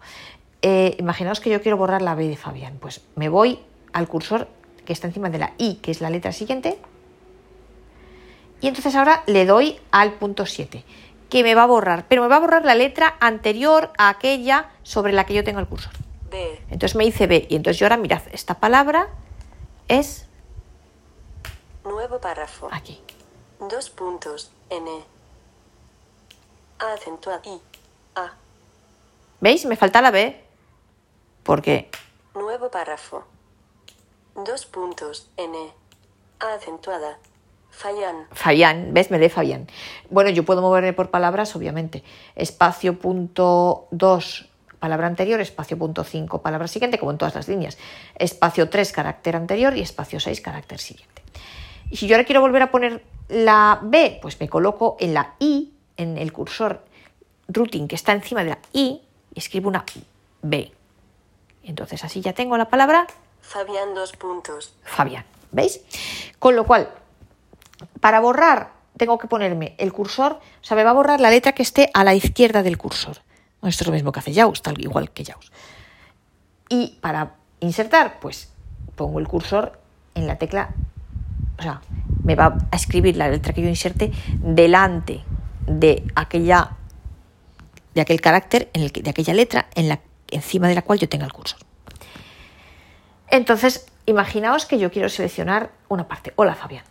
Eh, 0.61 0.95
imaginaos 0.99 1.39
que 1.39 1.49
yo 1.49 1.61
quiero 1.61 1.77
borrar 1.77 2.01
la 2.01 2.15
B 2.15 2.27
de 2.27 2.35
Fabián. 2.37 2.77
Pues 2.79 3.01
me 3.15 3.29
voy 3.29 3.59
al 3.93 4.07
cursor 4.07 4.47
que 4.85 4.93
está 4.93 5.07
encima 5.07 5.29
de 5.29 5.39
la 5.39 5.53
I, 5.57 5.75
que 5.75 5.91
es 5.91 6.01
la 6.01 6.09
letra 6.09 6.31
siguiente. 6.31 6.79
Y 8.61 8.67
entonces 8.67 8.95
ahora 8.95 9.23
le 9.25 9.45
doy 9.45 9.79
al 9.91 10.13
punto 10.13 10.45
7, 10.45 10.83
que 11.29 11.43
me 11.43 11.55
va 11.55 11.63
a 11.63 11.67
borrar, 11.67 12.05
pero 12.09 12.21
me 12.21 12.27
va 12.27 12.37
a 12.37 12.39
borrar 12.39 12.65
la 12.65 12.75
letra 12.75 13.15
anterior 13.19 13.91
a 13.97 14.09
aquella 14.09 14.69
sobre 14.83 15.13
la 15.13 15.25
que 15.25 15.33
yo 15.33 15.43
tengo 15.43 15.59
el 15.59 15.67
cursor. 15.67 15.93
B. 16.29 16.59
Entonces 16.69 16.95
me 16.95 17.05
dice 17.05 17.25
B, 17.27 17.47
y 17.49 17.55
entonces 17.55 17.79
yo 17.79 17.85
ahora 17.85 17.97
mirad, 17.97 18.21
esta 18.31 18.55
palabra 18.55 19.07
es 19.87 20.27
Nuevo 21.85 22.19
párrafo. 22.19 22.67
aquí. 22.71 22.99
Dos 23.59 23.89
puntos. 23.89 24.51
N. 24.69 24.89
Acentuado. 26.79 27.41
I. 27.45 27.61
A. 28.15 28.33
¿Veis? 29.39 29.65
Me 29.65 29.75
falta 29.75 30.01
la 30.01 30.11
B, 30.11 30.43
porque 31.49 31.89
Nuevo 32.35 32.69
párrafo. 32.69 33.23
Dos 34.35 34.67
puntos. 34.67 35.31
N. 35.35 35.57
Acentuada. 36.39 37.17
Fallan. 37.71 38.27
Fabián, 38.33 38.93
¿ves? 38.93 39.09
Me 39.09 39.17
dé 39.17 39.29
Fabián. 39.29 39.65
Bueno, 40.11 40.29
yo 40.29 40.45
puedo 40.45 40.61
moverme 40.61 40.93
por 40.93 41.09
palabras, 41.09 41.55
obviamente. 41.55 42.03
Espacio 42.35 42.99
punto 42.99 43.87
2 43.89 44.45
palabra 44.77 45.07
anterior, 45.07 45.41
espacio 45.41 45.75
punto 45.75 46.03
5, 46.03 46.43
palabra 46.43 46.67
siguiente, 46.67 46.99
como 46.99 47.13
en 47.13 47.17
todas 47.17 47.33
las 47.33 47.47
líneas. 47.47 47.79
Espacio 48.13 48.69
3, 48.69 48.91
carácter 48.91 49.35
anterior 49.35 49.75
y 49.75 49.81
espacio 49.81 50.19
6, 50.19 50.41
carácter 50.41 50.77
siguiente. 50.77 51.23
Y 51.89 51.97
si 51.97 52.05
yo 52.05 52.15
ahora 52.15 52.25
quiero 52.25 52.41
volver 52.41 52.61
a 52.61 52.69
poner 52.69 53.03
la 53.27 53.79
B, 53.81 54.19
pues 54.21 54.39
me 54.39 54.47
coloco 54.47 54.97
en 54.99 55.15
la 55.15 55.33
I, 55.39 55.73
en 55.97 56.19
el 56.19 56.31
cursor 56.31 56.85
routing 57.47 57.87
que 57.87 57.95
está 57.95 58.11
encima 58.11 58.43
de 58.43 58.51
la 58.51 58.59
I, 58.71 59.01
y 59.33 59.39
escribo 59.39 59.67
una 59.67 59.83
B. 60.43 60.73
Entonces 61.69 62.03
así 62.03 62.21
ya 62.21 62.33
tengo 62.33 62.57
la 62.57 62.65
palabra 62.65 63.05
Fabián 63.41 63.93
dos 63.93 64.11
puntos. 64.13 64.73
Fabián. 64.83 65.23
¿Veis? 65.51 65.81
Con 66.39 66.55
lo 66.55 66.65
cual, 66.65 66.89
para 67.99 68.19
borrar, 68.19 68.71
tengo 68.97 69.17
que 69.17 69.27
ponerme 69.27 69.75
el 69.77 69.93
cursor, 69.93 70.33
o 70.33 70.63
sea, 70.63 70.75
me 70.75 70.83
va 70.83 70.91
a 70.91 70.93
borrar 70.93 71.21
la 71.21 71.29
letra 71.29 71.53
que 71.53 71.63
esté 71.63 71.89
a 71.93 72.03
la 72.03 72.13
izquierda 72.13 72.63
del 72.63 72.77
cursor. 72.77 73.17
Esto 73.63 73.83
es 73.83 73.87
lo 73.87 73.93
mismo 73.93 74.11
que 74.11 74.19
hace 74.19 74.33
Jaws, 74.33 74.61
tal 74.61 74.79
igual 74.79 75.11
que 75.11 75.25
Jaws. 75.25 75.51
Y 76.69 76.97
para 77.01 77.35
insertar, 77.59 78.19
pues 78.19 78.51
pongo 78.95 79.19
el 79.19 79.27
cursor 79.27 79.79
en 80.15 80.27
la 80.27 80.37
tecla, 80.37 80.69
o 81.57 81.61
sea, 81.61 81.81
me 82.23 82.35
va 82.35 82.57
a 82.71 82.75
escribir 82.75 83.15
la 83.15 83.29
letra 83.29 83.53
que 83.53 83.61
yo 83.61 83.69
inserte 83.69 84.11
delante 84.41 85.23
de 85.65 86.03
aquella 86.15 86.75
de 87.95 88.01
aquel 88.01 88.21
carácter, 88.21 88.69
en 88.73 88.83
el 88.83 88.91
que, 88.91 89.01
de 89.01 89.09
aquella 89.09 89.33
letra 89.33 89.67
en 89.73 89.89
la, 89.89 89.99
encima 90.31 90.67
de 90.67 90.75
la 90.75 90.81
cual 90.81 90.99
yo 90.99 91.09
tenga 91.09 91.25
el 91.25 91.33
cursor. 91.33 91.59
Entonces, 93.29 93.87
imaginaos 94.05 94.65
que 94.65 94.79
yo 94.79 94.91
quiero 94.91 95.09
seleccionar 95.09 95.71
una 95.87 96.07
parte. 96.07 96.33
Hola, 96.35 96.55
Fabián. 96.55 96.83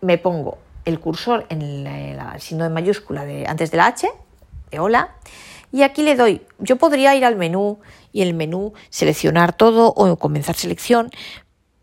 Me 0.00 0.18
pongo 0.18 0.58
el 0.84 1.00
cursor 1.00 1.46
en 1.50 1.62
el 1.62 2.40
signo 2.40 2.64
de 2.64 2.70
mayúscula 2.70 3.24
de, 3.24 3.46
antes 3.46 3.70
de 3.70 3.76
la 3.76 3.86
H, 3.86 4.08
de 4.70 4.80
hola, 4.80 5.14
y 5.70 5.82
aquí 5.82 6.02
le 6.02 6.16
doy, 6.16 6.42
yo 6.58 6.76
podría 6.76 7.14
ir 7.14 7.24
al 7.24 7.36
menú 7.36 7.80
y 8.12 8.22
el 8.22 8.32
menú 8.32 8.72
seleccionar 8.88 9.52
todo 9.52 9.88
o 9.88 10.16
comenzar 10.16 10.56
selección. 10.56 11.10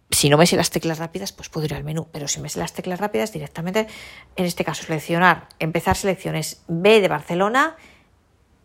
Si 0.10 0.30
no 0.30 0.38
me 0.38 0.48
sé 0.48 0.56
las 0.56 0.72
teclas 0.72 0.98
rápidas, 0.98 1.32
pues 1.32 1.50
puedo 1.50 1.66
ir 1.66 1.76
al 1.76 1.84
menú, 1.84 2.08
pero 2.12 2.28
si 2.28 2.40
me 2.40 2.50
sé 2.50 2.60
las 2.60 2.74
teclas 2.74 3.00
rápidas, 3.00 3.32
directamente, 3.32 3.88
en 4.36 4.46
este 4.46 4.64
caso, 4.64 4.84
seleccionar, 4.84 5.50
empezar 5.60 5.96
selecciones 5.96 6.64
B 6.68 7.02
de 7.02 7.08
Barcelona, 7.08 7.76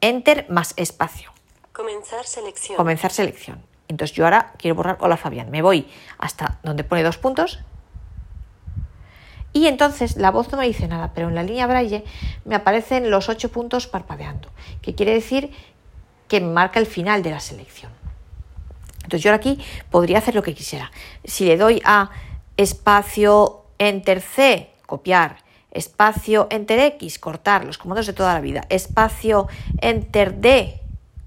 Enter 0.02 0.46
más 0.48 0.72
espacio. 0.76 1.30
Comenzar 1.80 2.26
selección. 2.26 2.76
Comenzar 2.76 3.10
selección. 3.10 3.62
Entonces 3.88 4.14
yo 4.14 4.24
ahora 4.24 4.52
quiero 4.58 4.74
borrar 4.74 4.98
Hola 5.00 5.16
Fabián. 5.16 5.50
Me 5.50 5.62
voy 5.62 5.88
hasta 6.18 6.58
donde 6.62 6.84
pone 6.84 7.02
dos 7.02 7.16
puntos. 7.16 7.60
Y 9.54 9.66
entonces 9.66 10.16
la 10.16 10.30
voz 10.30 10.52
no 10.52 10.58
me 10.58 10.66
dice 10.66 10.88
nada, 10.88 11.12
pero 11.14 11.28
en 11.28 11.34
la 11.34 11.42
línea 11.42 11.66
braille 11.66 12.04
me 12.44 12.54
aparecen 12.54 13.10
los 13.10 13.30
ocho 13.30 13.50
puntos 13.50 13.86
parpadeando, 13.86 14.50
que 14.82 14.94
quiere 14.94 15.14
decir 15.14 15.52
que 16.28 16.42
marca 16.42 16.78
el 16.80 16.84
final 16.84 17.22
de 17.22 17.30
la 17.30 17.40
selección. 17.40 17.90
Entonces 18.96 19.22
yo 19.22 19.30
ahora 19.30 19.40
aquí 19.40 19.58
podría 19.90 20.18
hacer 20.18 20.34
lo 20.34 20.42
que 20.42 20.54
quisiera. 20.54 20.92
Si 21.24 21.46
le 21.46 21.56
doy 21.56 21.80
a 21.86 22.10
espacio 22.58 23.64
enter 23.78 24.20
C, 24.20 24.70
copiar, 24.84 25.38
espacio 25.70 26.46
enter 26.50 26.78
X, 26.78 27.18
cortar, 27.18 27.64
los 27.64 27.78
comandos 27.78 28.06
de 28.06 28.12
toda 28.12 28.34
la 28.34 28.40
vida, 28.40 28.66
espacio 28.68 29.48
enter 29.80 30.42
D, 30.42 30.79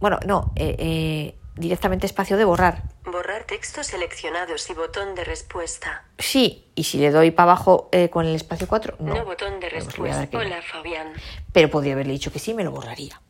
bueno, 0.03 0.19
no, 0.25 0.51
eh, 0.57 0.75
eh, 0.79 1.35
directamente 1.55 2.05
espacio 2.05 2.35
de 2.35 2.43
borrar. 2.43 2.83
Borrar 3.05 3.45
textos 3.45 3.87
seleccionados 3.87 4.69
y 4.69 4.73
botón 4.73 5.15
de 5.15 5.23
respuesta. 5.23 6.03
Sí, 6.19 6.67
y 6.75 6.83
si 6.83 6.97
le 6.97 7.09
doy 7.09 7.31
para 7.31 7.53
abajo 7.53 7.87
eh, 7.93 8.09
con 8.09 8.25
el 8.25 8.35
espacio 8.35 8.67
4, 8.67 8.97
no. 8.99 9.15
No, 9.15 9.23
botón 9.23 9.61
de 9.61 9.69
Pues 9.69 9.85
respuesta. 9.85 10.37
Hola, 10.37 10.61
Fabián. 10.61 11.13
Pero 11.53 11.69
podría 11.69 11.93
haberle 11.93 12.11
dicho 12.11 12.33
que 12.33 12.39
sí, 12.39 12.53
me 12.53 12.65
lo 12.65 12.71
borraría. 12.71 13.21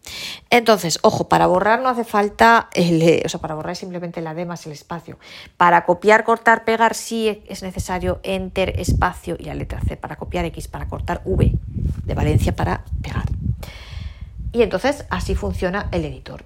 Entonces, 0.49 0.97
ojo, 1.03 1.29
para 1.29 1.45
borrar 1.45 1.79
no 1.79 1.89
hace 1.89 2.05
falta, 2.05 2.69
el, 2.73 3.21
o 3.23 3.29
sea, 3.29 3.39
para 3.39 3.53
borrar 3.53 3.75
simplemente 3.75 4.19
la 4.21 4.33
D 4.33 4.45
más 4.45 4.65
el 4.65 4.71
espacio. 4.71 5.19
Para 5.57 5.86
copiar, 5.86 6.23
cortar, 6.23 6.65
pegar 6.65 6.95
sí 6.95 7.43
es 7.47 7.62
necesario 7.62 8.19
enter, 8.23 8.79
espacio 8.79 9.36
y 9.38 9.43
la 9.43 9.53
letra 9.53 9.79
C. 9.88 9.95
Para 9.95 10.15
copiar 10.15 10.45
X, 10.45 10.69
para 10.69 10.88
cortar 10.88 11.21
V 11.23 11.51
de 12.03 12.13
Valencia 12.15 12.55
para 12.55 12.83
pegar. 13.03 13.25
Y 14.51 14.63
entonces 14.63 15.05
así 15.12 15.36
funciona 15.36 15.88
el 15.91 16.05
editor. 16.05 16.45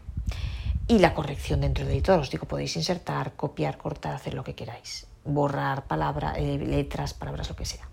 Y 0.88 1.00
la 1.00 1.13
corrección 1.13 1.62
dentro 1.62 1.84
del 1.84 1.93
editor, 1.93 2.19
os 2.19 2.30
digo, 2.30 2.45
podéis 2.45 2.76
insertar, 2.78 3.34
copiar, 3.34 3.78
cortar, 3.78 4.15
hacer 4.15 4.34
lo 4.34 4.43
que 4.43 4.56
queráis. 4.56 5.06
Borrar 5.26 5.86
palabras, 5.86 6.39
letras, 6.39 7.13
palabras, 7.13 7.50
lo 7.50 7.56
que 7.56 7.65
sea. 7.65 7.88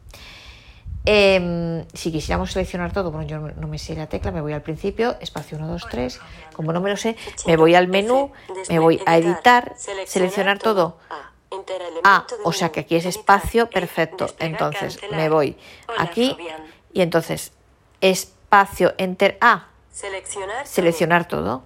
Em, 1.07 1.85
si 1.93 2.11
quisiéramos 2.13 2.53
seleccionar 2.53 2.93
todo, 2.93 3.11
bueno, 3.11 3.27
yo 3.27 3.39
no 3.39 3.69
me 3.69 3.79
sé 3.79 3.95
la 3.95 4.07
tecla, 4.07 4.31
me 4.31 4.41
voy 4.41 4.53
al 4.53 4.63
principio, 4.63 5.17
espacio 5.21 5.59
1, 5.59 5.67
2, 5.67 5.87
3. 5.91 6.21
Como 6.55 6.73
no 6.73 6.81
me 6.81 6.89
lo 6.89 6.97
sé, 6.97 7.17
me 7.47 7.57
voy 7.57 7.75
al 7.75 7.89
menú, 7.89 8.33
me 8.71 8.79
voy 8.79 9.01
a 9.05 9.19
editar, 9.19 9.75
seleccionar 9.77 10.61
todo. 10.61 10.99
Ah, 12.05 12.27
o 12.45 12.53
sea 12.53 12.71
que 12.71 12.81
aquí 12.81 12.97
es 12.97 13.05
espacio, 13.07 13.69
perfecto. 13.69 14.27
Entonces 14.39 14.99
me 15.11 15.29
voy 15.29 15.57
aquí 15.99 16.37
y 16.93 17.03
entonces 17.03 17.53
espacio, 18.01 18.95
enter 18.97 19.37
A, 19.41 19.69
Seleccionar. 19.93 20.67
seleccionar 20.67 21.29
todo. 21.29 21.65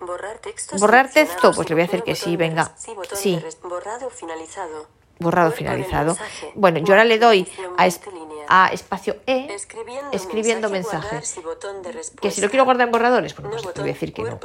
Borrar 0.00 0.38
textos. 0.38 0.80
Borrar 0.80 1.10
texto, 1.10 1.52
pues 1.52 1.68
le 1.68 1.74
voy 1.74 1.82
a 1.82 1.86
decir 1.86 2.02
que 2.02 2.14
sí, 2.14 2.36
venga. 2.36 2.72
Sí. 3.14 3.40
Borrado 3.62 4.10
finalizado. 4.10 4.86
Borrado. 5.20 6.16
Bueno, 6.54 6.80
yo 6.80 6.92
ahora 6.92 7.04
le 7.04 7.18
doy 7.18 7.48
a, 7.78 7.86
es- 7.86 8.00
multilínea. 8.04 8.46
a 8.48 8.68
espacio 8.72 9.16
E, 9.26 9.46
Escribiendo, 9.54 10.10
escribiendo 10.10 10.68
mensaje, 10.68 10.96
mensaje. 10.96 11.08
guardar, 11.08 11.24
si 11.24 11.40
botón 11.40 11.82
de 11.82 12.00
que 12.20 12.30
si 12.32 12.40
lo 12.40 12.50
quiero 12.50 12.64
guardar 12.64 12.88
en 12.88 12.92
borradores, 12.92 13.34
bueno, 13.36 13.50
No 13.56 13.62
pues 13.62 13.76
le 13.76 13.82
voy 13.82 13.90
a 13.90 13.92
decir 13.94 14.12
que 14.12 14.22
no. 14.22 14.40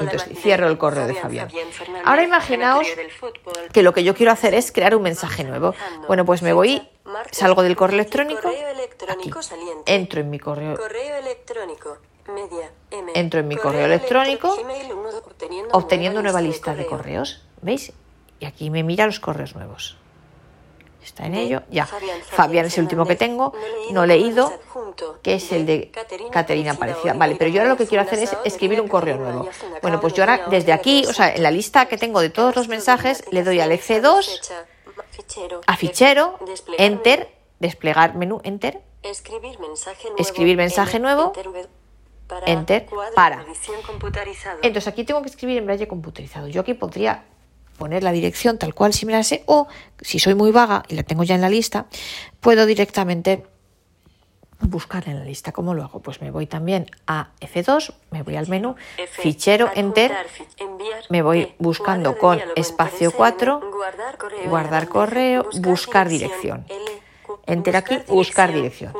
entonces 0.00 0.38
cierro 0.40 0.68
el 0.68 0.78
correo 0.78 1.08
de 1.08 1.14
Fabián. 1.14 1.50
Ahora 2.04 2.22
imaginaos 2.22 2.86
que 3.72 3.82
lo 3.82 3.92
que 3.92 4.04
yo 4.04 4.14
quiero 4.14 4.30
hacer 4.30 4.54
es 4.54 4.70
crear 4.70 4.94
un 4.94 5.02
mensaje 5.02 5.42
nuevo. 5.42 5.74
Bueno, 6.06 6.24
pues 6.24 6.40
me 6.42 6.52
voy, 6.52 6.88
salgo 7.32 7.62
del 7.64 7.76
correo 7.76 7.94
electrónico, 7.96 8.42
correo 8.42 8.68
electrónico 8.68 9.38
aquí, 9.40 9.48
saliente. 9.48 9.92
entro 9.94 10.20
en 10.20 10.30
mi 10.30 10.38
correo, 10.38 10.76
Correo 10.76 11.16
electrónico. 11.16 11.98
Media. 12.28 12.70
Entro 13.14 13.40
en 13.40 13.48
mi 13.48 13.56
correo 13.56 13.86
electrónico, 13.86 14.56
obteniendo, 15.72 16.22
nueva 16.22 16.40
lista 16.40 16.74
de 16.74 16.86
correos, 16.86 17.42
¿veis? 17.60 17.92
Y 18.40 18.46
aquí 18.46 18.70
me 18.70 18.82
mira 18.82 19.06
los 19.06 19.20
correos 19.20 19.54
nuevos. 19.54 19.96
Está 21.02 21.26
en 21.26 21.34
ello, 21.34 21.62
ya. 21.70 21.86
Fabián 21.86 22.66
es 22.66 22.76
el 22.76 22.84
último 22.84 23.06
que 23.06 23.16
tengo, 23.16 23.52
No 23.92 24.04
leído, 24.04 24.52
que 25.22 25.34
es 25.34 25.52
el 25.52 25.64
de 25.64 25.90
Caterina. 26.30 26.72
Olivera 26.78 27.14
Vale, 27.14 27.36
pero 27.36 27.50
yo 27.50 27.60
ahora 27.60 27.72
lo 27.72 27.76
que 27.78 27.86
quiero 27.86 28.02
hacer 28.02 28.18
es 28.18 28.36
escribir 28.44 28.80
un 28.80 28.88
correo 28.88 29.16
nuevo. 29.16 29.48
Bueno, 29.80 30.00
pues 30.00 30.12
yo 30.14 30.22
ahora 30.22 30.46
desde 30.50 30.72
aquí, 30.72 31.04
o 31.06 31.12
sea, 31.12 31.34
en 31.34 31.42
la 31.42 31.50
lista 31.50 31.86
que 31.86 31.96
tengo 31.96 32.20
de 32.20 32.30
todos 32.30 32.56
los 32.56 32.68
mensajes, 32.68 33.24
le 33.30 33.42
doy 33.42 33.60
al 33.60 33.70
F2, 33.70 34.24
Fecha, 34.24 34.66
fichero, 35.10 35.60
a 35.66 35.76
fichero, 35.76 36.38
enter, 36.76 37.28
desplegar 37.58 38.14
menú, 38.14 38.40
enter, 38.44 38.82
Escribir 39.02 40.56
mensaje 40.56 40.98
nuevo. 40.98 41.32
Enter, 42.46 42.86
para. 43.14 43.44
Entonces 44.62 44.88
aquí 44.88 45.04
tengo 45.04 45.22
que 45.22 45.28
escribir 45.28 45.58
en 45.58 45.66
braille 45.66 45.88
computarizado. 45.88 46.48
Yo 46.48 46.60
aquí 46.60 46.74
podría 46.74 47.24
poner 47.78 48.02
la 48.02 48.12
dirección 48.12 48.58
tal 48.58 48.74
cual 48.74 48.92
si 48.92 49.06
me 49.06 49.12
la 49.12 49.22
sé 49.22 49.44
o 49.46 49.68
si 50.00 50.18
soy 50.18 50.34
muy 50.34 50.50
vaga 50.50 50.82
y 50.88 50.94
la 50.94 51.04
tengo 51.04 51.24
ya 51.24 51.34
en 51.34 51.40
la 51.40 51.48
lista, 51.48 51.86
puedo 52.40 52.66
directamente 52.66 53.44
buscar 54.60 55.08
en 55.08 55.18
la 55.18 55.24
lista. 55.24 55.52
¿Cómo 55.52 55.74
lo 55.74 55.84
hago? 55.84 56.00
Pues 56.00 56.20
me 56.20 56.30
voy 56.30 56.46
también 56.46 56.86
a 57.06 57.30
F2, 57.40 57.94
me 58.10 58.22
voy 58.22 58.36
al 58.36 58.48
menú, 58.48 58.74
F, 58.96 59.22
fichero, 59.22 59.70
enter, 59.74 60.12
enviar, 60.56 61.04
me 61.08 61.22
voy 61.22 61.40
E, 61.40 61.54
buscando 61.58 62.18
con 62.18 62.36
diálogo, 62.36 62.60
espacio 62.60 63.10
interés, 63.10 63.16
4, 63.16 63.60
M, 63.62 63.70
guardar 63.70 64.18
correo, 64.18 64.50
guardar 64.50 64.82
L, 64.82 64.92
correo, 64.92 65.48
buscar 65.60 66.08
dirección, 66.08 66.64
dirección. 66.66 66.88
L, 66.88 66.97
Q, 66.97 66.97
Enter 67.48 67.76
aquí, 67.76 67.98
buscar 68.08 68.52
dirección. 68.52 68.92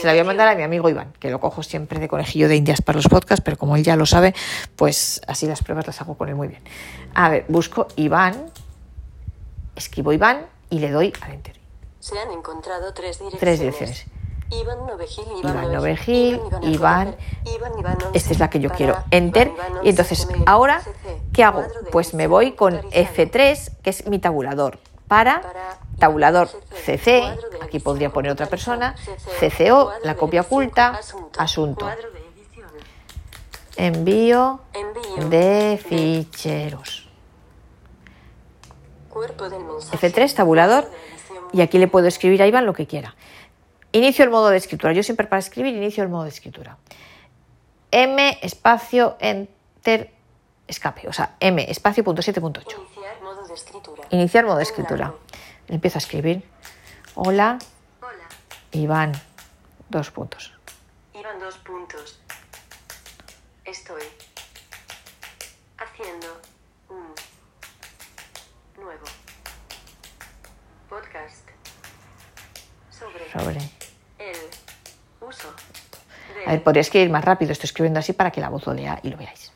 Se 0.00 0.06
la 0.06 0.12
voy 0.12 0.20
a 0.20 0.24
mandar 0.24 0.46
a 0.48 0.54
mi 0.54 0.62
amigo 0.62 0.88
Iván, 0.88 1.12
que 1.18 1.30
lo 1.30 1.40
cojo 1.40 1.62
siempre 1.62 1.98
de 1.98 2.06
conejillo 2.06 2.48
de 2.48 2.56
indias 2.56 2.82
para 2.82 2.96
los 2.96 3.08
podcasts, 3.08 3.42
pero 3.42 3.56
como 3.56 3.76
él 3.76 3.82
ya 3.82 3.96
lo 3.96 4.04
sabe, 4.06 4.34
pues 4.76 5.20
así 5.26 5.46
las 5.46 5.62
pruebas 5.62 5.86
las 5.86 6.00
hago 6.02 6.14
con 6.16 6.28
él 6.28 6.34
muy 6.34 6.48
bien. 6.48 6.62
A 7.14 7.30
ver, 7.30 7.46
busco 7.48 7.88
Iván, 7.96 8.50
escribo 9.76 10.12
Iván 10.12 10.46
y 10.70 10.78
le 10.78 10.90
doy 10.90 11.12
al 11.22 11.32
enter. 11.32 11.58
Se 11.98 12.18
han 12.18 12.30
encontrado 12.30 12.92
tres 12.92 13.18
direcciones. 13.18 13.40
Tres 13.40 13.58
direcciones. 13.60 14.04
Iván 14.50 14.86
Novegil, 14.86 15.24
Iván 15.42 15.72
Novegil, 15.72 16.40
Iván- 16.62 17.16
Iván, 17.78 17.96
Esta 18.12 18.32
es 18.32 18.38
la 18.38 18.50
que 18.50 18.60
yo 18.60 18.70
quiero. 18.70 18.96
Enter. 19.10 19.48
Y 19.48 19.50
once, 19.78 19.88
entonces, 19.90 20.28
ahora, 20.46 20.82
¿qué 21.32 21.42
hago? 21.42 21.64
Pues 21.90 22.12
me 22.12 22.26
voy 22.26 22.52
con 22.52 22.74
computarizado. 22.76 23.14
F3, 23.30 23.70
que 23.82 23.90
es 23.90 24.06
mi 24.06 24.18
tabulador, 24.18 24.78
para 25.14 25.42
tabulador 26.00 26.48
CC, 26.84 27.22
aquí 27.62 27.78
podría 27.78 28.10
poner 28.10 28.32
otra 28.32 28.46
persona, 28.46 28.96
CCO, 29.38 29.92
la 30.02 30.16
copia 30.16 30.40
oculta, 30.40 30.98
asunto, 31.38 31.88
envío 33.76 34.60
de 35.30 35.80
ficheros. 35.86 37.08
cuerpo 39.08 39.48
del 39.48 39.62
mensaje, 39.62 40.10
F3, 40.10 40.34
tabulador, 40.34 40.90
y 41.52 41.60
aquí 41.60 41.78
le 41.78 41.86
puedo 41.86 42.08
escribir 42.08 42.42
a 42.42 42.48
Iván 42.48 42.66
lo 42.66 42.72
que 42.72 42.88
quiera. 42.88 43.14
Inicio 43.92 44.24
el 44.24 44.30
modo 44.30 44.48
de 44.48 44.56
escritura. 44.56 44.92
Yo 44.92 45.04
siempre 45.04 45.28
para 45.28 45.38
escribir 45.38 45.76
inicio 45.76 46.02
el 46.02 46.08
modo 46.08 46.24
de 46.24 46.30
escritura. 46.30 46.78
M, 47.92 48.38
espacio, 48.42 49.16
en 49.20 49.48
enter 49.76 50.10
escape, 50.66 51.06
o 51.06 51.12
sea, 51.12 51.36
m 51.38 51.70
espacio 51.70 52.02
punto 52.02 52.22
siete 52.22 52.40
punto 52.40 52.60
ocho. 52.64 52.84
Modo 53.54 53.60
de 53.62 53.66
escritura. 53.66 54.02
Iniciar 54.10 54.44
modo 54.44 54.56
de 54.56 54.62
escritura. 54.64 55.06
blanco. 55.06 55.20
Empiezo 55.68 55.98
a 55.98 56.00
escribir. 56.00 56.42
Hola, 57.14 57.58
Hola. 58.00 58.26
Iván. 58.72 59.12
Dos 59.88 60.10
puntos. 60.10 60.52
Iban 61.14 61.38
dos 61.38 61.56
puntos. 61.58 62.18
Estoy 63.64 64.02
haciendo 65.78 66.40
un 66.88 67.14
nuevo 68.82 69.04
podcast 70.88 71.48
sobre 72.90 73.30
Sobre. 73.30 73.60
el 74.18 74.36
uso 75.20 75.54
A 76.46 76.50
ver, 76.50 76.62
podría 76.64 76.80
escribir 76.80 77.10
más 77.10 77.24
rápido. 77.24 77.52
Estoy 77.52 77.66
escribiendo 77.66 78.00
así 78.00 78.12
para 78.14 78.32
que 78.32 78.40
la 78.40 78.48
voz 78.48 78.66
lo 78.66 78.74
lea 78.74 78.98
y 79.04 79.10
lo 79.10 79.16
veáis. 79.16 79.52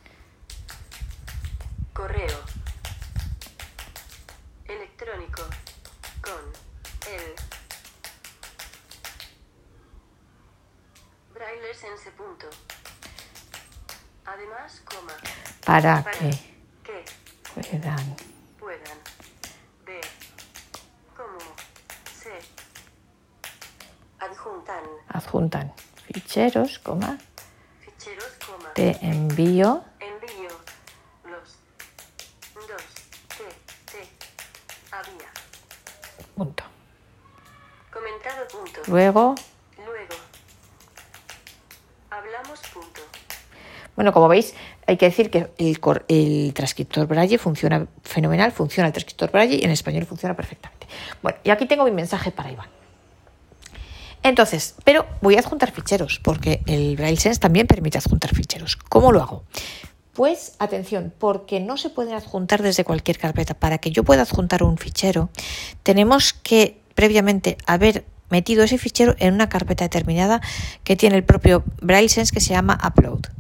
correo 1.93 2.39
electrónico 4.69 5.43
con 6.23 6.43
el 7.13 7.35
braille 11.35 11.75
sense 11.75 12.11
punto. 12.13 12.47
Además, 14.27 14.81
coma, 14.85 15.13
Para 15.79 16.03
para 16.03 16.19
que 16.19 16.31
que 16.83 17.05
puedan 17.55 18.17
puedan 18.59 18.99
ver 19.87 20.01
cómo 21.17 21.39
se 22.21 22.33
adjuntan 24.19 24.83
adjuntan 25.11 25.73
ficheros, 26.05 26.81
coma, 26.81 27.17
ficheros, 27.79 28.33
coma, 28.45 28.75
te 28.75 28.99
envío 29.07 29.85
envío 30.01 30.51
los 31.31 31.49
dos 32.67 32.83
que 33.37 33.47
te 33.93 34.09
había 34.91 35.31
punto. 36.35 36.65
comentado 37.93 38.49
punto. 38.49 38.81
Luego, 38.89 39.37
Luego, 39.77 40.17
hablamos 42.11 42.59
punto. 42.75 43.01
bueno, 43.95 44.13
como 44.13 44.27
veis, 44.27 44.55
hay 44.89 44.97
que 44.97 45.05
decir 45.05 45.31
que 45.31 45.51
el, 45.59 46.55
transcriptor 46.55 47.07
Braille 47.07 47.37
funciona 47.37 47.87
fenomenal, 48.03 48.53
funciona 48.53 48.87
el 48.87 48.93
transcriptor 48.95 49.31
Braille 49.31 49.57
y 49.57 49.65
en 49.65 49.71
español 49.71 50.07
funciona 50.07 50.35
perfectamente. 50.35 50.87
Bueno, 51.23 51.37
y 51.45 51.51
aquí 51.51 51.67
tengo 51.67 51.85
mi 51.85 51.91
mensaje 51.91 52.31
para 52.31 52.51
Iván. 52.51 52.69
Entonces, 54.23 54.77
pero 54.85 55.05
voy 55.21 55.37
a 55.37 55.41
adjuntar 55.41 55.73
ficheros, 55.73 56.21
porque 56.25 56.63
el 56.65 56.97
Braille 56.97 57.21
Sense 57.21 57.39
también 57.39 57.67
permite 57.67 57.99
adjuntar 57.99 58.35
ficheros. 58.35 58.77
¿Cómo 58.77 59.13
lo 59.13 59.21
hago? 59.21 59.45
Pues 60.15 60.55
atención, 60.59 61.13
porque 61.19 61.61
no 61.61 61.77
se 61.77 61.91
pueden 61.91 62.15
adjuntar 62.15 62.63
desde 62.63 62.83
cualquier 62.83 63.19
carpeta. 63.19 63.53
Para 63.53 63.77
que 63.77 63.91
yo 63.91 64.05
pueda 64.05 64.23
adjuntar 64.23 64.63
un 64.63 64.79
fichero, 64.79 65.29
tenemos 65.83 66.33
que 66.33 66.81
previamente 66.95 67.59
haber 67.67 68.07
metido 68.31 68.65
ese 68.65 68.79
fichero 68.79 69.15
en 69.19 69.35
una 69.35 69.51
carpeta 69.51 69.85
determinada 69.85 70.41
que 70.83 70.97
tiene 70.97 71.17
el 71.17 71.25
propio 71.25 71.63
Braille 71.83 72.09
Sense 72.09 72.33
que 72.33 72.41
se 72.41 72.55
llama 72.55 72.81
Upload 72.83 73.38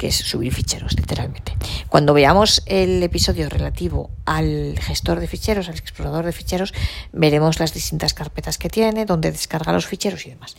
que 0.00 0.06
es 0.06 0.16
subir 0.16 0.54
ficheros, 0.54 0.94
literalmente. 0.96 1.52
Cuando 1.90 2.14
veamos 2.14 2.62
el 2.64 3.02
episodio 3.02 3.50
relativo 3.50 4.08
al 4.24 4.78
gestor 4.80 5.20
de 5.20 5.26
ficheros, 5.26 5.68
al 5.68 5.74
explorador 5.76 6.24
de 6.24 6.32
ficheros, 6.32 6.72
veremos 7.12 7.60
las 7.60 7.74
distintas 7.74 8.14
carpetas 8.14 8.56
que 8.56 8.70
tiene, 8.70 9.04
donde 9.04 9.30
descarga 9.30 9.74
los 9.74 9.86
ficheros 9.86 10.24
y 10.24 10.30
demás. 10.30 10.56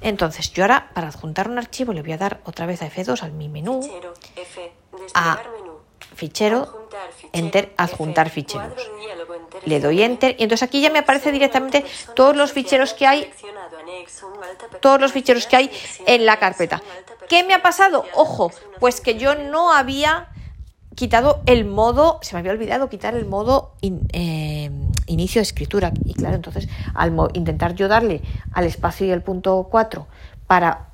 Entonces, 0.00 0.52
yo 0.52 0.62
ahora, 0.62 0.90
para 0.94 1.08
adjuntar 1.08 1.48
un 1.48 1.58
archivo, 1.58 1.92
le 1.92 2.02
voy 2.02 2.12
a 2.12 2.18
dar 2.18 2.40
otra 2.44 2.66
vez 2.66 2.82
a 2.82 2.88
F2 2.88 3.22
al 3.22 3.32
mi 3.32 3.48
menú, 3.48 3.82
Fichero, 3.82 4.14
F, 4.36 4.72
A, 5.14 5.40
menú. 5.58 5.72
fichero, 6.14 6.58
Adjuntar 6.62 7.10
fichero, 7.12 7.30
enter, 7.32 7.64
F, 7.64 7.74
adjuntar 7.76 8.30
ficheros. 8.30 8.74
cuadro 8.74 8.96
diálogo, 9.00 9.34
enter, 9.34 9.62
Le 9.68 9.80
doy 9.80 10.02
enter 10.02 10.36
y 10.38 10.44
entonces 10.44 10.62
aquí 10.62 10.80
ya 10.80 10.90
me 10.90 11.00
aparece 11.00 11.32
directamente 11.32 11.84
todos 12.14 12.36
los 12.36 12.52
ficheros 12.52 12.94
que 12.94 13.06
hay 13.08 13.28
Todos 14.80 15.00
los 15.00 15.12
ficheros 15.12 15.46
que 15.46 15.56
hay 15.56 15.70
en 16.06 16.26
la 16.26 16.38
carpeta. 16.38 16.82
¿Qué 17.28 17.42
me 17.44 17.54
ha 17.54 17.62
pasado? 17.62 18.04
Ojo, 18.14 18.50
pues 18.80 19.00
que 19.00 19.16
yo 19.16 19.34
no 19.34 19.72
había 19.72 20.28
quitado 20.94 21.42
el 21.46 21.64
modo, 21.64 22.18
se 22.22 22.34
me 22.34 22.40
había 22.40 22.52
olvidado 22.52 22.88
quitar 22.88 23.14
el 23.14 23.24
modo 23.26 23.72
in- 23.80 24.06
eh, 24.12 24.70
inicio 25.06 25.40
de 25.40 25.42
escritura. 25.44 25.92
Y 26.04 26.14
claro, 26.14 26.36
entonces 26.36 26.68
al 26.94 27.12
intentar 27.34 27.74
yo 27.74 27.88
darle 27.88 28.20
al 28.52 28.64
espacio 28.64 29.06
y 29.06 29.10
el 29.10 29.22
punto 29.22 29.66
4 29.70 30.06
para 30.46 30.88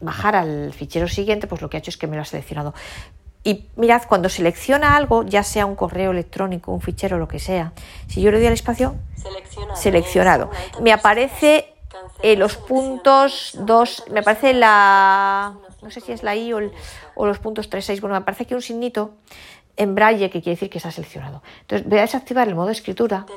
bajar 0.00 0.34
al 0.36 0.72
fichero 0.72 1.06
siguiente, 1.08 1.46
pues 1.46 1.62
lo 1.62 1.70
que 1.70 1.76
ha 1.76 1.80
hecho 1.80 1.90
es 1.90 1.96
que 1.96 2.06
me 2.06 2.16
lo 2.16 2.22
ha 2.22 2.24
seleccionado. 2.24 2.74
Y 3.44 3.68
mirad, 3.76 4.02
cuando 4.08 4.28
selecciona 4.30 4.96
algo, 4.96 5.22
ya 5.22 5.42
sea 5.42 5.66
un 5.66 5.76
correo 5.76 6.10
electrónico, 6.12 6.72
un 6.72 6.80
fichero, 6.80 7.18
lo 7.18 7.28
que 7.28 7.38
sea, 7.38 7.72
si 8.08 8.22
yo 8.22 8.30
le 8.30 8.38
doy 8.38 8.46
al 8.46 8.54
espacio, 8.54 8.96
Seleccionado. 9.76 10.50
Me 10.80 10.92
aparece 10.92 11.73
eh, 12.22 12.36
los 12.36 12.56
puntos 12.56 13.50
anexo, 13.54 13.56
un 13.60 13.66
2, 13.66 14.04
alta 14.06 14.10
me 14.10 14.20
selección, 14.20 14.52
la, 14.54 15.54
no 15.82 15.90
sé 15.90 16.00
si 16.00 16.12
es 16.12 16.22
la 16.22 16.34
I 16.36 16.52
o, 16.52 16.58
el- 16.58 16.72
o 17.14 17.26
los 17.26 17.38
puntos 17.38 17.68
3, 17.68 17.84
6, 17.84 18.00
bueno, 18.00 18.14
me 18.14 18.18
aparece 18.18 18.44
aquí 18.44 18.54
un 18.54 18.62
signito 18.62 19.12
en 19.76 19.94
braille 19.96 20.30
que 20.30 20.40
quiere 20.40 20.54
decir 20.54 20.70
que 20.70 20.78
está 20.78 20.92
seleccionado. 20.92 21.42
Entonces 21.62 21.88
voy 21.88 21.98
a 21.98 22.02
desactivar 22.02 22.46
el 22.46 22.54
modo 22.54 22.70
escritura, 22.70 23.26
de 23.26 23.34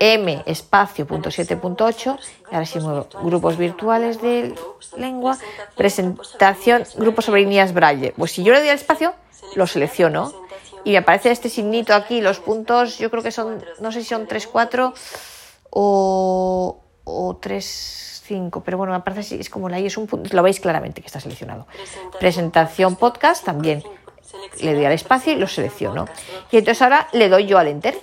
del 0.00 0.16
M 0.18 0.42
espacio 0.46 1.06
punto 1.06 1.30
7 1.30 1.56
punto 1.56 1.84
8, 1.84 2.18
y 2.50 2.54
ahora 2.54 2.66
sí 2.66 2.80
muevo 2.80 3.06
grupos 3.22 3.56
virtuales 3.56 4.20
de 4.20 4.54
lengua, 4.96 5.38
presentación, 5.76 6.84
grupos 6.96 7.26
sobre 7.26 7.42
líneas 7.42 7.72
braille. 7.72 8.12
Pues 8.16 8.32
si 8.32 8.42
yo 8.42 8.52
le 8.52 8.58
doy 8.60 8.68
al 8.70 8.74
espacio, 8.76 9.14
lo 9.54 9.66
selecciono. 9.66 10.32
y 10.84 10.90
me 10.90 10.96
aparece 10.98 11.30
este 11.30 11.48
signito 11.48 11.94
aquí, 11.94 12.20
los 12.20 12.40
puntos, 12.40 12.98
yo 12.98 13.08
creo 13.08 13.22
que 13.22 13.30
son, 13.30 13.64
no 13.78 13.92
sé 13.92 14.02
si 14.02 14.08
son 14.08 14.26
3, 14.26 14.48
4 14.48 14.92
o, 15.70 16.81
o 17.04 17.36
3, 17.36 18.22
5, 18.24 18.62
pero 18.62 18.78
bueno, 18.78 18.92
me 18.92 19.00
parece 19.00 19.20
así, 19.20 19.36
es 19.40 19.50
como 19.50 19.68
la 19.68 19.80
I, 19.80 19.86
es 19.86 19.96
un 19.96 20.06
punto, 20.06 20.34
lo 20.34 20.42
veis 20.42 20.60
claramente 20.60 21.00
que 21.00 21.06
está 21.06 21.20
seleccionado. 21.20 21.66
Presentación 22.18 22.96
podcast 22.96 23.44
también. 23.44 23.82
Le 24.60 24.74
doy 24.74 24.84
al 24.84 24.92
espacio 24.92 25.32
y 25.32 25.36
lo 25.36 25.46
selecciono. 25.46 26.06
Y 26.50 26.58
entonces 26.58 26.80
ahora 26.82 27.08
le 27.12 27.28
doy 27.28 27.46
yo 27.46 27.58
al 27.58 27.68
enter. 27.68 27.98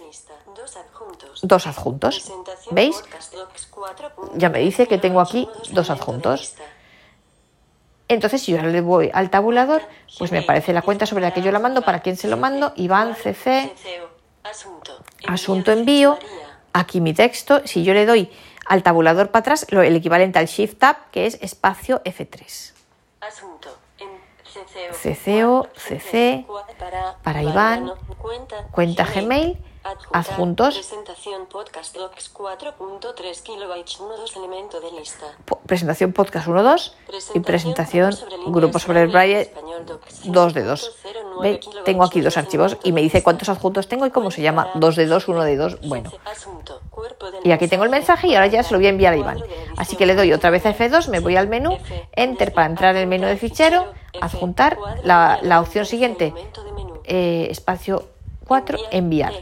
Dos 0.55 0.77
adjuntos. 0.77 1.41
dos 1.41 1.67
adjuntos. 1.67 2.15
Presentación 2.15 2.75
¿Veis? 2.75 3.03
Ya 4.35 4.49
me 4.49 4.59
dice 4.59 4.88
que 4.88 4.97
tengo 4.97 5.21
aquí 5.21 5.47
dos 5.71 5.89
adjuntos. 5.89 6.55
Entonces, 8.07 8.41
si 8.41 8.51
yo 8.51 8.57
ahora 8.57 8.71
le 8.71 8.81
voy 8.81 9.12
al 9.13 9.29
tabulador, 9.29 9.83
pues 10.17 10.31
me 10.31 10.39
aparece 10.39 10.73
la 10.73 10.81
cuenta 10.81 11.05
sobre 11.05 11.21
la 11.21 11.31
que 11.31 11.43
yo 11.43 11.51
la 11.51 11.59
mando, 11.59 11.83
para 11.83 12.01
quién 12.01 12.17
se 12.17 12.27
lo 12.27 12.38
mando, 12.38 12.73
Iván 12.75 13.15
CC. 13.15 13.71
Asunto. 14.43 14.97
asunto 15.27 15.71
envío, 15.71 16.17
aquí 16.73 17.01
mi 17.01 17.13
texto. 17.13 17.62
Si 17.65 17.83
yo 17.83 17.93
le 17.93 18.07
doy 18.07 18.31
al 18.69 18.84
tabulador 18.84 19.32
para 19.32 19.41
atrás, 19.41 19.65
lo, 19.69 19.82
el 19.82 19.95
equivalente 19.95 20.39
al 20.39 20.45
Shift 20.45 20.77
Tab, 20.77 20.95
que 21.12 21.25
es 21.25 21.38
espacio 21.41 22.01
F3. 22.05 22.73
Asunto. 23.19 23.69
CCO. 24.91 25.67
CC, 25.75 26.45
Para, 27.23 27.43
Iván, 27.43 27.91
cuenta, 28.71 29.05
Gmail, 29.05 29.58
adjuntos. 30.13 30.75
Presentación 30.75 31.45
podcast 31.47 31.95
docs 31.95 32.34
4.3 32.34 33.41
kilobytes 33.43 33.99
1.2 33.99 34.38
elemento 34.38 34.80
de 34.82 34.91
lista. 34.91 35.25
Po- 35.45 35.60
Presentación 35.65 36.13
podcast 36.13 36.47
1.2 36.47 36.93
y 37.36 37.39
presentación 37.41 38.15
grupo 38.47 38.80
sobre 38.80 39.02
el 39.04 39.08
Braille 39.10 39.41
Español 39.41 39.86
docs 39.86 40.21
2 40.25 40.54
de 40.54 40.63
2. 40.63 40.91
5.09 41.04 41.41
¿Ve? 41.41 41.60
Tengo 41.86 42.04
aquí 42.04 42.21
dos 42.21 42.36
1.2 42.36 42.38
archivos 42.38 42.78
y 42.84 42.91
me 42.91 43.02
dice 43.02 43.23
cuántos 43.23 43.49
adjuntos 43.49 43.88
tengo 43.88 44.06
y 44.06 44.12
cómo 44.12 44.32
se 44.32 44.41
llama 44.41 44.69
2 44.75 44.95
de 44.95 45.06
2, 45.06 45.28
1 45.28 45.43
de 45.43 45.56
2. 45.56 45.80
Bueno, 45.88 46.12
Y 47.43 47.52
aquí 47.52 47.67
tengo 47.67 47.84
el 47.86 47.89
mensaje 47.89 48.28
y 48.28 48.36
ahora 48.36 48.47
ya 48.47 48.63
se 48.63 48.73
lo 48.73 48.80
voy 48.80 48.88
a 48.88 48.89
enviar 48.89 49.13
a 49.13 49.17
Iván. 49.17 49.41
Así 49.78 49.95
que 49.95 50.06
le 50.06 50.15
doy 50.15 50.34
otra 50.34 50.49
vez 50.49 50.65
a 50.65 50.75
F2, 50.75 51.08
me 51.10 51.19
voy 51.19 51.38
al 51.38 51.47
menú, 51.47 51.78
Enter 52.13 52.54
para 52.54 52.67
entrar 52.67 52.95
en 52.95 53.02
el 53.04 53.08
menú 53.08 53.25
de 53.28 53.38
fichero, 53.38 53.86
adjuntar, 54.21 54.78
la, 55.04 55.39
la 55.41 55.62
opción 55.62 55.86
siguiente, 55.86 56.34
eh, 57.06 57.47
espacio 57.49 58.04
4, 58.47 58.78
enviar. 58.91 59.34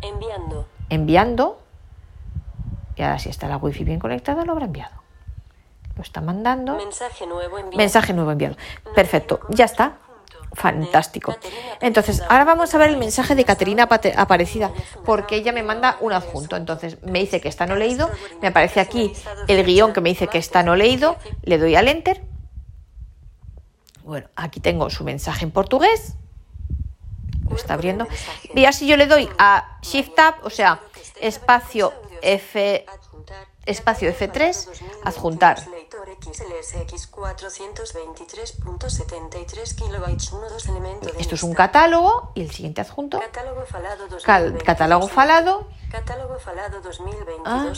Enviando. 0.00 0.66
Enviando, 0.88 1.62
y 2.96 3.02
ahora 3.02 3.18
si 3.18 3.28
está 3.28 3.48
la 3.48 3.56
wifi 3.56 3.84
bien 3.84 3.98
conectada, 3.98 4.44
lo 4.44 4.52
habrá 4.52 4.66
enviado. 4.66 5.02
Lo 5.96 6.02
está 6.02 6.20
mandando. 6.20 6.76
Mensaje 6.76 7.26
nuevo 7.26 7.58
enviado. 7.58 7.76
Mensaje 7.76 8.12
nuevo 8.12 8.30
enviado. 8.32 8.56
Perfecto, 8.94 9.40
ya 9.48 9.64
está. 9.64 9.98
Fantástico. 10.54 11.34
Entonces, 11.80 12.22
ahora 12.28 12.44
vamos 12.44 12.74
a 12.74 12.78
ver 12.78 12.90
el 12.90 12.98
mensaje 12.98 13.34
de 13.34 13.44
Caterina 13.44 13.88
Aparecida, 14.16 14.70
porque 15.04 15.36
ella 15.36 15.50
me 15.50 15.62
manda 15.62 15.96
un 16.00 16.12
adjunto. 16.12 16.56
Entonces, 16.56 17.02
me 17.02 17.20
dice 17.20 17.40
que 17.40 17.48
está 17.48 17.66
no 17.66 17.74
leído, 17.74 18.10
me 18.42 18.48
aparece 18.48 18.80
aquí 18.80 19.14
el 19.48 19.64
guion 19.64 19.94
que 19.94 20.02
me 20.02 20.10
dice 20.10 20.28
que 20.28 20.36
está 20.36 20.62
no 20.62 20.76
leído, 20.76 21.16
le 21.42 21.56
doy 21.56 21.74
al 21.74 21.88
enter. 21.88 22.22
Bueno, 24.04 24.28
aquí 24.36 24.60
tengo 24.60 24.90
su 24.90 25.04
mensaje 25.04 25.44
en 25.44 25.52
portugués. 25.52 26.16
Lo 27.52 27.58
está 27.58 27.74
abriendo. 27.74 28.06
Así 28.66 28.86
yo 28.86 28.96
le 28.96 29.06
doy 29.06 29.28
a 29.38 29.78
Shift 29.82 30.14
Tab, 30.14 30.36
o 30.42 30.48
sea, 30.50 30.80
espacio 31.20 31.92
F, 32.22 32.86
espacio 33.66 34.08
F3, 34.10 34.68
adjuntar. 35.04 35.58
XLSX 36.22 37.10
423.73 37.10 39.74
kilobytes 39.76 40.32
1 40.32 40.48
2 40.50 40.66
elemento 40.68 41.10
de 41.12 41.20
Esto 41.20 41.34
es 41.34 41.42
un 41.42 41.52
catálogo 41.54 42.30
y 42.34 42.42
el 42.42 42.50
siguiente 42.50 42.80
adjunto, 42.80 43.18
Catálogo 43.20 43.64
falado 43.66 44.06
cal- 44.24 44.52
2022. 44.52 44.62
catálogo 44.64 45.08
falado, 45.08 45.66
Catálogo 45.90 46.38
falado 46.38 46.80
2022 46.80 47.42
Ah. 47.44 47.72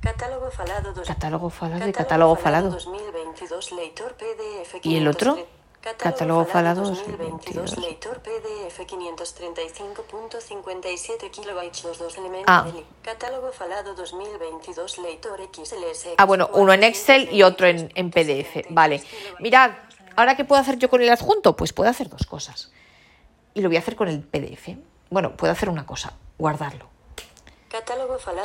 Catálogo 0.00 0.50
falado 0.50 0.92
catálogo 1.04 1.50
falado 1.50 1.92
catálogo 1.92 2.36
falado. 2.36 2.70
2022 2.70 3.72
lector 3.72 4.14
PDF 4.16 4.80
¿Y 4.84 4.96
el 4.96 5.08
otro? 5.08 5.38
503. 5.80 6.12
Catálogo 6.12 6.44
falado 6.44 6.82
2022 6.82 7.76
2022. 7.76 7.78
lector 7.78 8.20
PDF 8.20 8.80
535.57 8.80 11.30
kilobytes 11.30 11.84
los 11.84 11.98
dos 11.98 12.18
elementos 12.18 12.44
Ah. 12.48 12.64
del 12.64 12.84
catálogo 13.02 13.52
falado 13.52 13.94
2022 13.94 14.98
lector 14.98 15.38
XLS 15.40 16.14
Ah, 16.18 16.24
bueno, 16.26 16.50
uno 16.54 16.72
en 16.72 16.82
Excel 16.84 17.28
y 17.32 17.42
otro 17.42 17.66
en, 17.68 17.90
en 17.94 18.10
PDF. 18.10 18.66
Vale. 18.70 19.02
Mirad, 19.38 19.70
ahora 20.16 20.36
qué 20.36 20.44
puedo 20.44 20.60
hacer 20.60 20.78
yo 20.78 20.90
con 20.90 21.00
el 21.00 21.10
adjunto, 21.10 21.54
pues 21.56 21.72
puedo 21.72 21.88
hacer 21.90 22.08
dos 22.08 22.26
cosas. 22.26 22.72
Y 23.54 23.60
lo 23.60 23.68
voy 23.68 23.76
a 23.76 23.80
hacer 23.80 23.94
con 23.96 24.08
el 24.08 24.20
PDF. 24.22 24.76
Bueno, 25.10 25.36
puedo 25.36 25.52
hacer 25.52 25.68
una 25.70 25.86
cosa, 25.86 26.12
guardarlo. 26.38 26.88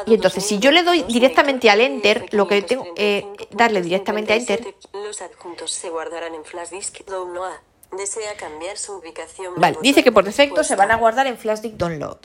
Y 0.05 0.13
entonces, 0.15 0.45
si 0.45 0.59
yo 0.59 0.71
le 0.71 0.83
doy 0.83 0.99
2022, 0.99 1.13
directamente 1.13 1.69
al 1.69 1.81
Enter, 1.81 2.25
PDF 2.25 2.33
lo 2.33 2.47
que 2.47 2.61
tengo, 2.61 2.85
eh, 2.95 3.25
darle 3.51 3.81
directamente 3.81 4.33
a 4.33 4.35
Enter. 4.35 4.61
535.57, 4.61 5.05
Los 5.05 5.21
adjuntos 5.21 5.71
se 5.71 5.89
guardarán 5.89 6.35
en 6.35 6.43
flash 6.43 6.69
disk 6.69 7.05
download. 7.05 7.53
Desea 7.97 8.35
cambiar 8.35 8.77
su 8.77 8.93
ubicación. 8.93 9.53
Vale, 9.57 9.77
dice 9.81 10.03
que 10.03 10.11
por 10.11 10.23
de 10.23 10.31
defecto 10.31 10.63
se 10.63 10.75
van 10.75 10.91
a 10.91 10.97
guardar 10.97 11.27
en 11.27 11.37
Flashdisk 11.37 11.75
Download. 11.75 12.17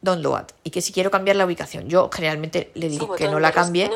Download. 0.00 0.44
Y 0.62 0.70
que 0.70 0.80
si 0.80 0.92
quiero 0.92 1.10
cambiar 1.10 1.36
la 1.36 1.46
ubicación, 1.46 1.88
yo 1.88 2.10
generalmente 2.12 2.70
le 2.74 2.88
digo 2.88 3.14
que 3.16 3.26
no 3.26 3.40
la 3.40 3.50
cambie, 3.50 3.90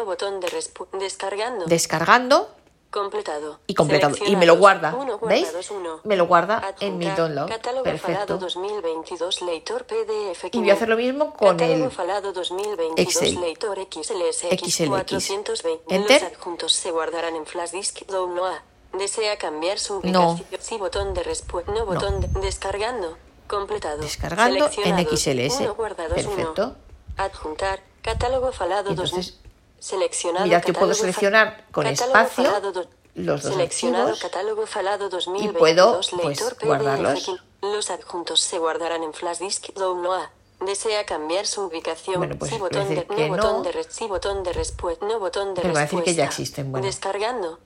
descargando 1.66 2.48
completado. 2.90 3.60
y 3.66 3.74
completado. 3.74 4.16
Y 4.26 4.36
me 4.36 4.46
lo 4.46 4.56
guarda. 4.56 4.94
Uno, 4.94 5.18
¿Veis? 5.20 5.48
uno. 5.70 6.00
Me 6.04 6.16
lo 6.16 6.26
guarda 6.26 6.74
en 6.80 6.98
mi 6.98 7.06
download. 7.10 7.48
Catálogo 7.48 7.84
Perfecto. 7.84 8.12
falado 8.12 8.38
2022 8.38 9.42
lector 9.42 9.84
PDF. 9.86 10.44
Y 10.52 10.58
voy 10.58 10.70
a 10.70 10.74
hacer 10.74 10.88
lo 10.88 10.96
mismo 10.96 11.32
con 11.34 11.56
Catálogo 11.56 11.84
el 11.84 11.90
falado 11.90 12.32
2022 12.32 12.98
Excel. 12.98 13.40
lector 13.40 13.78
XLSX 13.78 14.60
XLX. 14.74 14.88
420. 14.88 15.94
Enter. 15.94 16.22
Los 16.22 16.32
adjuntos 16.32 16.72
se 16.72 16.90
guardarán 16.90 17.36
en 17.36 17.46
flash 17.46 17.70
disk 17.70 18.06
download. 18.06 18.54
Desea 18.92 19.38
cambiar 19.38 19.78
su 19.78 20.00
No. 20.02 20.32
ubicación. 20.32 20.60
Sí, 20.60 20.76
botón 20.76 21.14
de 21.14 21.22
respuesta. 21.22 21.70
No, 21.72 21.86
botón 21.86 22.20
de 22.20 22.28
descargando. 22.40 23.16
Completado. 23.46 23.98
Descargando 23.98 24.68
en. 24.84 25.06
XLS. 25.06 25.60
Uno. 25.60 25.76
Perfecto. 25.76 26.76
Adjuntar. 27.16 27.80
Catálogo 28.02 28.50
falado 28.52 28.94
2000. 28.94 29.34
Seleccionado. 29.80 30.46
mirad, 30.46 30.62
yo 30.64 30.72
puedo 30.74 30.94
seleccionar 30.94 31.64
con 31.72 31.86
espacio 31.86 32.44
falado 32.44 32.86
los 33.14 33.42
dos 33.42 33.56
archivos 33.56 34.20
catálogo 34.20 34.66
falado 34.66 35.08
2022 35.08 36.10
puedo, 36.10 36.22
pues, 36.22 36.58
guardarlos. 36.62 37.30
Los 37.62 37.90
adjuntos 37.90 38.40
se 38.40 38.58
guardarán 38.58 39.02
en 39.02 39.12
flash 39.12 39.38
disk 39.38 39.74
download. 39.74 40.28
Desea 40.60 41.04
cambiar 41.06 41.46
su 41.46 41.62
ubicación. 41.62 42.18
Bueno, 42.18 42.36
pues 42.38 42.58
botón 42.58 42.88
de, 42.88 43.06
no, 43.08 43.28
botón 43.28 43.62
de 43.62 44.06
botón 44.08 44.42
de 44.42 44.52
respuesta. 44.52 45.06
No 45.06 45.18
botón 45.18 45.54
de 45.54 45.62
Pero 45.62 45.74
va 45.74 45.80
a 45.80 45.82
decir 45.84 46.02
que 46.02 46.14
ya 46.14 46.26
respuesta. 46.26 46.42
existen, 46.42 46.70
bueno. 46.70 46.86
Descargando. 46.86 47.58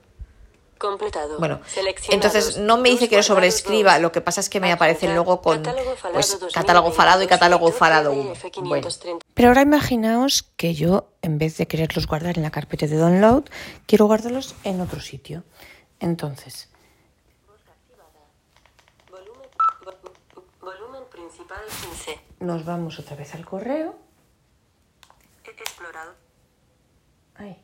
Completado. 0.85 1.39
Bueno, 1.39 1.59
entonces 2.09 2.57
no 2.57 2.77
me 2.77 2.89
dice 2.89 3.09
que 3.09 3.15
lo 3.17 3.23
sobreescriba, 3.23 3.97
lo 3.99 4.11
que 4.11 4.21
pasa 4.21 4.39
es 4.41 4.49
que 4.49 4.59
me 4.59 4.71
aparece 4.71 5.07
luego 5.13 5.41
con 5.41 5.63
Catálogo 5.63 5.95
falado 5.95 6.13
pues, 6.13 6.31
2022 6.31 6.53
catálogo 6.53 6.91
falado 6.91 7.23
y 7.23 7.27
catálogo 7.27 7.71
falado 7.71 8.11
1. 8.11 8.33
PDF 8.33 8.41
Bueno, 8.61 8.87
530. 8.87 9.25
pero 9.33 9.47
ahora 9.49 9.61
imaginaos 9.61 10.43
que 10.57 10.73
yo, 10.75 11.09
en 11.21 11.37
vez 11.37 11.57
de 11.57 11.67
quererlos 11.67 12.07
guardar 12.07 12.37
en 12.37 12.43
la 12.43 12.51
carpeta 12.51 12.85
de 12.87 12.97
download, 12.97 13.45
quiero 13.87 14.05
guardarlos 14.05 14.55
en 14.63 14.79
otro 14.81 14.99
sitio. 15.01 15.43
Entonces, 15.99 16.69
Volumen, 19.09 19.49
vo- 19.83 20.43
volumen 20.61 21.03
principal 21.11 21.59
15. 21.81 22.19
nos 22.41 22.63
vamos 22.65 22.99
otra 22.99 23.15
vez 23.15 23.33
al 23.33 23.45
correo. 23.45 23.95
Ay, 27.37 27.57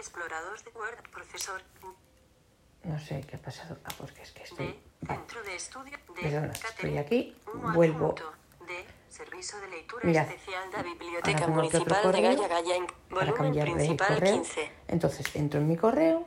Explorador 0.00 0.58
de 0.64 0.70
Word. 0.70 1.10
Profesor. 1.12 1.60
no 2.84 2.98
sé 2.98 3.20
qué 3.28 3.36
ha 3.36 3.38
pasado. 3.38 3.76
Ah, 3.84 3.90
porque 3.98 4.22
es 4.22 4.32
que 4.32 4.42
estoy... 4.44 4.66
D. 4.68 4.80
Vale. 5.02 5.20
Centro 5.20 5.42
de 5.42 5.56
estudio. 5.56 5.98
D. 6.16 6.22
Perdona, 6.22 6.48
Catering. 6.52 6.68
estoy 6.70 6.98
aquí, 6.98 7.36
vuelvo. 7.74 8.06
adjunto. 8.06 8.32
D. 8.66 8.84
Servicio 9.10 9.60
de 9.60 9.68
leitura 9.68 10.04
Mirad, 10.04 10.28
especial 10.28 10.70
de 10.70 10.76
Ahora 10.76 10.88
Biblioteca 10.88 11.46
Municipal 11.48 12.12
de 12.12 12.22
Gaya 12.22 12.48
Gaya. 12.48 12.74
Para 13.10 13.32
Volumen 13.32 13.52
de 13.52 13.62
principal 13.72 14.14
correo. 14.14 14.34
15. 14.36 14.72
Entonces 14.88 15.36
entro 15.36 15.60
en 15.60 15.68
mi 15.68 15.76
correo. 15.76 16.26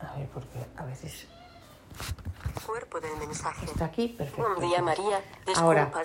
A 0.00 0.16
ver, 0.16 0.28
porque 0.28 0.58
a 0.76 0.84
veces 0.84 1.26
Cuerpo 2.66 3.00
del 3.00 3.16
mensaje. 3.16 3.66
está 3.66 3.86
aquí, 3.86 4.08
perfecto. 4.08 4.42
Buen 4.56 4.68
día 4.68 4.82
María. 4.82 5.20
Ahora, 5.56 5.84
Desculpa, 5.84 6.04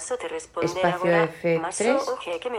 espacio 0.73 1.11
ahora. 1.11 1.29
F3, 1.41 1.59
Maso, 1.59 2.13
oje, 2.13 2.39
que 2.39 2.49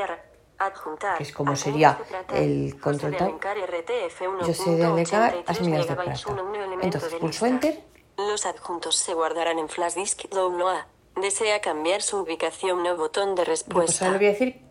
es 1.19 1.33
como 1.33 1.57
sería 1.57 1.99
el. 2.35 2.79
Alencar 2.85 3.57
RTF 3.57 4.21
Yo 4.47 4.55
sé 4.55 4.71
de 4.77 4.85
alegar 4.85 5.35
1.83 5.35 5.45
las 5.47 5.61
medidas 5.61 5.87
de 5.87 5.95
megabytes, 5.97 6.23
plata. 6.23 6.33
uno, 6.33 6.51
un 6.51 6.55
elemento 6.57 6.85
Entonces 6.85 7.15
pulso. 7.19 7.47
Enter. 7.47 7.81
Los 8.17 8.45
adjuntos 8.45 8.97
se 8.97 9.15
guardarán 9.15 9.59
en 9.59 9.69
flash 9.69 9.95
disk 9.95 10.29
download. 10.31 10.81
Desea 11.17 11.61
cambiar 11.61 12.03
su 12.03 12.19
ubicación 12.19 12.83
no 12.83 12.97
botón 12.97 13.31
de 13.31 13.45
pues 13.45 13.49
respuesta. 13.49 14.05
ahora 14.07 14.19
le 14.19 14.19
voy 14.19 14.27
a 14.27 14.31
decir 14.33 14.70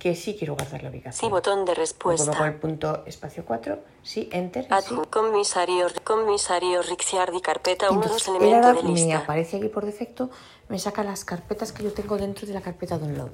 que 0.00 0.16
sí 0.16 0.34
quiero 0.36 0.54
guardar 0.56 0.82
la 0.82 0.88
Sí, 0.90 0.94
ubicación. 0.96 1.30
botón 1.30 1.64
de 1.66 1.72
Me 1.72 1.76
respuesta. 1.78 2.46
el 2.46 2.54
punto 2.54 3.04
espacio 3.06 3.44
4, 3.44 3.78
sí, 4.02 4.28
Enter, 4.32 4.66
y 4.66 4.82
sí. 4.82 4.94
Comisario, 5.10 5.86
comisario 6.02 6.80
Ricciardi, 6.82 7.40
carpeta 7.42 7.90
1, 7.90 8.00
2, 8.00 8.04
Entonces, 8.06 8.28
él 8.28 8.36
elemento 8.36 8.66
ahora 8.68 8.80
de 8.82 8.88
me 8.88 8.94
lista. 8.94 9.18
aparece 9.18 9.58
aquí 9.58 9.68
por 9.68 9.84
defecto, 9.84 10.30
me 10.70 10.78
saca 10.78 11.04
las 11.04 11.24
carpetas 11.26 11.72
que 11.72 11.82
yo 11.84 11.92
tengo 11.92 12.16
dentro 12.16 12.46
de 12.46 12.54
la 12.54 12.62
carpeta 12.62 12.96
download. 12.98 13.28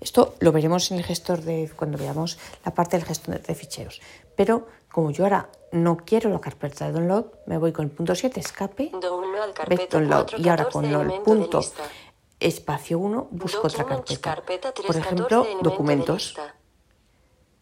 Esto 0.00 0.34
lo 0.40 0.52
veremos 0.52 0.90
en 0.90 0.96
el 0.98 1.04
gestor 1.04 1.42
de 1.42 1.70
cuando 1.76 1.98
veamos 1.98 2.38
la 2.64 2.72
parte 2.74 2.96
del 2.96 3.04
gestor 3.06 3.40
de 3.42 3.54
ficheros. 3.54 4.00
Pero 4.34 4.66
como 4.90 5.10
yo 5.10 5.24
ahora 5.24 5.50
no 5.72 5.98
quiero 5.98 6.30
la 6.30 6.40
carpeta 6.40 6.86
de 6.86 6.92
download, 6.92 7.26
me 7.44 7.58
voy 7.58 7.72
con 7.72 7.84
el 7.84 7.90
punto 7.90 8.14
7, 8.14 8.40
escape, 8.40 8.90
Download, 9.00 9.52
carpeta 9.52 9.98
download 9.98 10.22
4, 10.30 10.38
y 10.38 10.48
ahora 10.48 10.64
14, 10.64 10.72
con 10.72 10.84
el 10.86 10.90
elemento 10.94 11.18
de 11.18 11.24
punto 11.40 11.58
lista. 11.58 11.82
Espacio 12.40 12.98
1 12.98 13.28
busco 13.30 13.66
otra 13.66 13.84
carpeta. 13.84 14.20
carpeta 14.34 14.72
3, 14.72 14.86
Por 14.86 14.96
14, 14.96 15.08
ejemplo, 15.14 15.46
documentos. 15.62 16.34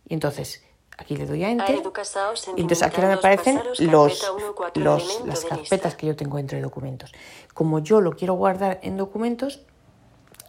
Y 0.06 0.14
entonces 0.14 0.62
aquí 0.98 1.16
le 1.16 1.26
doy 1.26 1.44
a 1.44 1.50
Enter. 1.50 1.76
Y 2.56 2.60
entonces 2.60 2.82
aquí 2.82 2.96
ahora 2.96 3.08
me 3.08 3.14
aparecen 3.14 3.60
los, 3.90 4.22
los- 4.74 5.24
las 5.26 5.44
carpetas 5.44 5.94
que 5.96 6.06
yo 6.06 6.16
tengo 6.16 6.36
dentro 6.36 6.56
de 6.56 6.62
documentos. 6.62 7.12
Como 7.54 7.78
yo 7.80 8.00
lo 8.00 8.12
quiero 8.12 8.34
guardar 8.34 8.80
en 8.82 8.96
documentos, 8.96 9.62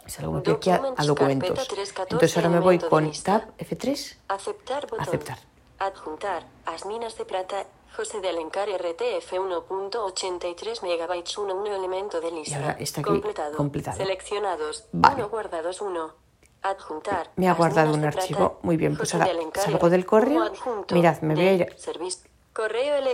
salgo 0.06 0.38
aquí 0.38 0.70
a 0.70 0.78
documentos. 1.04 1.48
carpeta 1.50 1.74
3, 1.74 1.92
14, 1.92 2.14
Entonces 2.14 2.36
ahora 2.36 2.48
me 2.50 2.60
voy 2.60 2.78
con. 2.78 3.10
Tab 3.22 3.42
F3. 3.58 4.16
Aceptar 4.28 4.82
botón. 4.82 5.00
Aceptar. 5.00 5.38
Adjuntar. 5.78 6.46
Asminas 6.64 7.16
de 7.18 7.24
plata. 7.24 7.66
José 7.94 8.20
de 8.20 8.28
Alencar 8.28 8.68
RTF 8.68 9.32
1.83 9.32 10.82
megabytes 10.82 11.38
1 11.38 11.54
un 11.54 11.66
elemento 11.66 12.20
de 12.20 12.30
lista. 12.30 12.56
ahora 12.56 12.76
está 12.78 13.00
aquí 13.00 13.10
completado. 13.10 13.56
completado. 13.56 13.96
Seleccionados. 13.96 14.84
Vale. 14.92 15.16
1 15.16 15.28
guardados 15.28 15.80
1. 15.80 16.14
Adjuntar. 16.62 17.30
Me 17.36 17.48
ha 17.48 17.54
guardado 17.54 17.94
un 17.94 18.04
archivo. 18.04 18.58
Muy 18.62 18.76
bien, 18.76 18.96
pues 18.96 19.12
José 19.12 19.22
ahora 19.22 19.38
de 19.38 19.60
salgo 19.60 19.88
del 19.88 20.04
correo. 20.04 20.42
adjunto. 20.42 20.94
Mirad, 20.94 21.20
me 21.20 21.34
voy 21.34 21.46
a 21.46 21.52
ir 21.52 21.76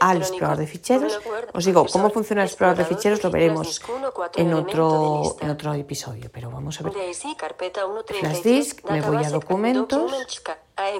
al 0.00 0.18
explorador 0.18 0.58
de 0.58 0.66
ficheros. 0.66 1.20
Os 1.52 1.64
digo, 1.64 1.86
cómo 1.90 2.10
funciona 2.10 2.42
el 2.42 2.48
explorador 2.48 2.78
de 2.78 2.94
ficheros 2.94 3.22
lo 3.22 3.30
veremos 3.30 3.80
en 4.36 4.54
otro, 4.54 5.36
en 5.40 5.50
otro 5.50 5.74
episodio. 5.74 6.30
Pero 6.32 6.50
vamos 6.50 6.80
a 6.80 6.84
ver. 6.84 6.92
1, 7.86 8.04
Flash 8.20 8.42
disk, 8.42 8.84
me 8.88 9.00
voy 9.00 9.24
a 9.24 9.30
documentos. 9.30 10.12
A 10.76 10.90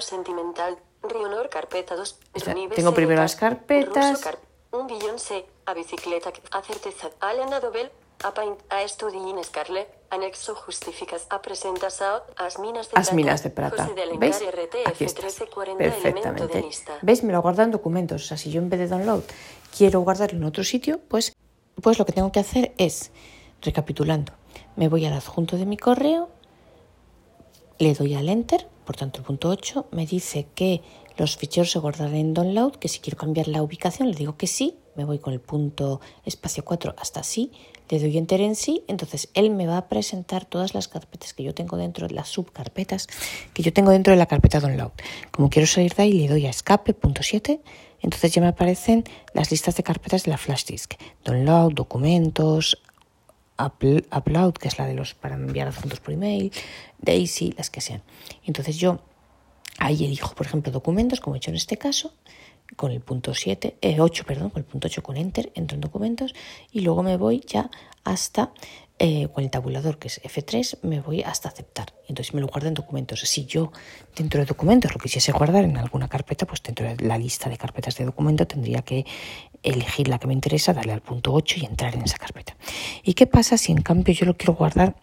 sentimental, 0.00 0.78
Rionor, 1.02 1.48
carpeta 1.48 1.94
2, 1.96 2.18
Esta- 2.34 2.52
Runive, 2.52 2.74
tengo 2.74 2.92
primero 2.94 3.20
las 3.20 3.36
carpetas. 3.36 4.20
Car- 4.20 4.38
un 4.72 4.86
billón 4.86 5.18
C, 5.18 5.46
a 5.66 5.72
bicicleta, 5.74 6.30
a 6.50 6.62
certeza, 6.62 7.10
a 7.20 7.32
Lena 7.32 7.60
Dobel, 7.60 7.90
a 8.24 8.34
paint, 8.34 8.58
a 8.68 8.82
estudin 8.82 9.42
Scarlet, 9.44 9.88
anexo 10.10 10.54
justificas, 10.56 11.26
a 11.30 11.40
presentasao, 11.40 12.22
as 12.36 12.58
minas 12.58 12.90
de 12.90 12.98
As 13.00 13.12
minas 13.14 13.42
de 13.44 13.50
plata. 13.50 13.84
José 13.84 13.94
de 13.94 14.02
Alencar, 14.02 14.20
¿Veis? 14.20 14.42
RTF, 14.42 14.86
Aquí 14.88 15.04
está. 15.04 15.22
1340, 15.22 15.84
elemento 15.84 16.04
de 16.04 16.12
Perfectamente. 16.12 16.62
lista. 16.62 16.98
¿Veis? 17.00 17.22
Me 17.22 17.32
lo 17.32 17.40
guarda 17.40 17.62
en 17.62 17.70
documentos. 17.70 18.24
O 18.24 18.26
sea, 18.26 18.36
si 18.36 18.50
yo 18.50 18.60
en 18.60 18.68
vez 18.68 18.80
de 18.80 18.88
download 18.88 19.22
quiero 19.76 20.00
guardarlo 20.00 20.38
en 20.38 20.44
otro 20.44 20.64
sitio, 20.64 21.00
pues, 21.08 21.32
pues 21.80 21.98
lo 21.98 22.04
que 22.04 22.12
tengo 22.12 22.32
que 22.32 22.40
hacer 22.40 22.74
es, 22.76 23.12
recapitulando, 23.62 24.32
me 24.76 24.88
voy 24.88 25.06
al 25.06 25.12
adjunto 25.14 25.56
de 25.56 25.64
mi 25.64 25.76
correo, 25.76 26.28
le 27.78 27.94
doy 27.94 28.14
al 28.14 28.28
enter, 28.28 28.66
por 28.88 28.96
tanto 28.96 29.18
el 29.18 29.26
punto 29.26 29.50
8 29.50 29.88
me 29.90 30.06
dice 30.06 30.46
que 30.54 30.80
los 31.18 31.36
ficheros 31.36 31.70
se 31.70 31.78
guardarán 31.78 32.14
en 32.14 32.32
download, 32.32 32.76
que 32.76 32.88
si 32.88 33.00
quiero 33.00 33.18
cambiar 33.18 33.46
la 33.46 33.62
ubicación 33.62 34.10
le 34.10 34.16
digo 34.16 34.38
que 34.38 34.46
sí, 34.46 34.78
me 34.96 35.04
voy 35.04 35.18
con 35.18 35.34
el 35.34 35.40
punto 35.40 36.00
espacio 36.24 36.64
4 36.64 36.94
hasta 36.96 37.22
sí, 37.22 37.52
le 37.90 37.98
doy 37.98 38.16
enter 38.16 38.40
en 38.40 38.54
sí, 38.54 38.84
entonces 38.88 39.28
él 39.34 39.50
me 39.50 39.66
va 39.66 39.76
a 39.76 39.88
presentar 39.88 40.46
todas 40.46 40.72
las 40.72 40.88
carpetas 40.88 41.34
que 41.34 41.42
yo 41.42 41.52
tengo 41.52 41.76
dentro 41.76 42.08
de 42.08 42.14
las 42.14 42.28
subcarpetas 42.28 43.08
que 43.52 43.62
yo 43.62 43.74
tengo 43.74 43.90
dentro 43.90 44.14
de 44.14 44.16
la 44.16 44.24
carpeta 44.24 44.58
download. 44.58 44.92
Como 45.32 45.50
quiero 45.50 45.66
salir 45.66 45.92
de 45.92 46.04
ahí, 46.04 46.12
le 46.14 46.28
doy 46.28 46.46
a 46.46 46.50
escape, 46.50 46.94
punto 46.94 47.22
7, 47.22 47.60
entonces 48.00 48.32
ya 48.32 48.40
me 48.40 48.48
aparecen 48.48 49.04
las 49.34 49.50
listas 49.50 49.76
de 49.76 49.82
carpetas 49.82 50.24
de 50.24 50.30
la 50.30 50.38
flash 50.38 50.64
disk. 50.64 50.94
Download, 51.26 51.74
documentos, 51.74 52.80
upload, 53.58 54.54
que 54.54 54.68
es 54.68 54.78
la 54.78 54.86
de 54.86 54.94
los 54.94 55.14
para 55.14 55.34
enviar 55.34 55.72
fotos 55.72 56.00
por 56.00 56.14
email, 56.14 56.52
Daisy, 56.98 57.52
las 57.56 57.70
que 57.70 57.80
sean. 57.80 58.02
Entonces 58.44 58.76
yo 58.76 59.00
ahí 59.78 60.04
elijo, 60.04 60.34
por 60.34 60.46
ejemplo, 60.46 60.72
documentos, 60.72 61.20
como 61.20 61.36
he 61.36 61.38
hecho 61.38 61.50
en 61.50 61.56
este 61.56 61.76
caso, 61.76 62.14
con 62.76 62.92
el 62.92 63.00
punto 63.00 63.34
7, 63.34 63.78
eh, 63.80 64.00
8, 64.00 64.24
perdón, 64.26 64.50
con 64.50 64.60
el 64.60 64.66
punto 64.66 64.88
8 64.88 65.02
con 65.02 65.16
enter, 65.16 65.50
entro 65.54 65.74
en 65.74 65.80
documentos 65.80 66.34
y 66.72 66.80
luego 66.80 67.02
me 67.02 67.16
voy 67.16 67.42
ya 67.46 67.70
hasta 68.04 68.52
eh, 69.00 69.28
con 69.28 69.44
el 69.44 69.50
tabulador 69.50 69.98
que 69.98 70.08
es 70.08 70.20
F3, 70.22 70.78
me 70.82 71.00
voy 71.00 71.22
hasta 71.22 71.48
aceptar. 71.48 71.94
Entonces 72.08 72.34
me 72.34 72.40
lo 72.40 72.48
guardo 72.48 72.66
en 72.66 72.74
documentos. 72.74 73.20
Si 73.20 73.46
yo 73.46 73.70
dentro 74.16 74.40
de 74.40 74.46
documentos 74.46 74.92
lo 74.92 74.98
quisiese 74.98 75.30
guardar 75.30 75.64
en 75.64 75.76
alguna 75.76 76.08
carpeta, 76.08 76.46
pues 76.46 76.62
dentro 76.64 76.84
de 76.84 76.96
la 77.06 77.16
lista 77.16 77.48
de 77.48 77.56
carpetas 77.56 77.96
de 77.96 78.04
documento 78.04 78.46
tendría 78.46 78.82
que 78.82 79.06
elegir 79.62 80.08
la 80.08 80.18
que 80.18 80.26
me 80.26 80.32
interesa, 80.34 80.72
darle 80.72 80.92
al 80.92 81.00
punto 81.02 81.32
8 81.32 81.56
y 81.60 81.64
entrar 81.64 81.94
en 81.94 82.02
esa 82.02 82.18
carpeta. 82.18 82.56
¿Y 83.02 83.14
qué 83.14 83.26
pasa 83.26 83.56
si 83.56 83.72
en 83.72 83.82
cambio 83.82 84.14
yo 84.14 84.26
lo 84.26 84.36
quiero 84.36 84.54
guardar 84.54 84.94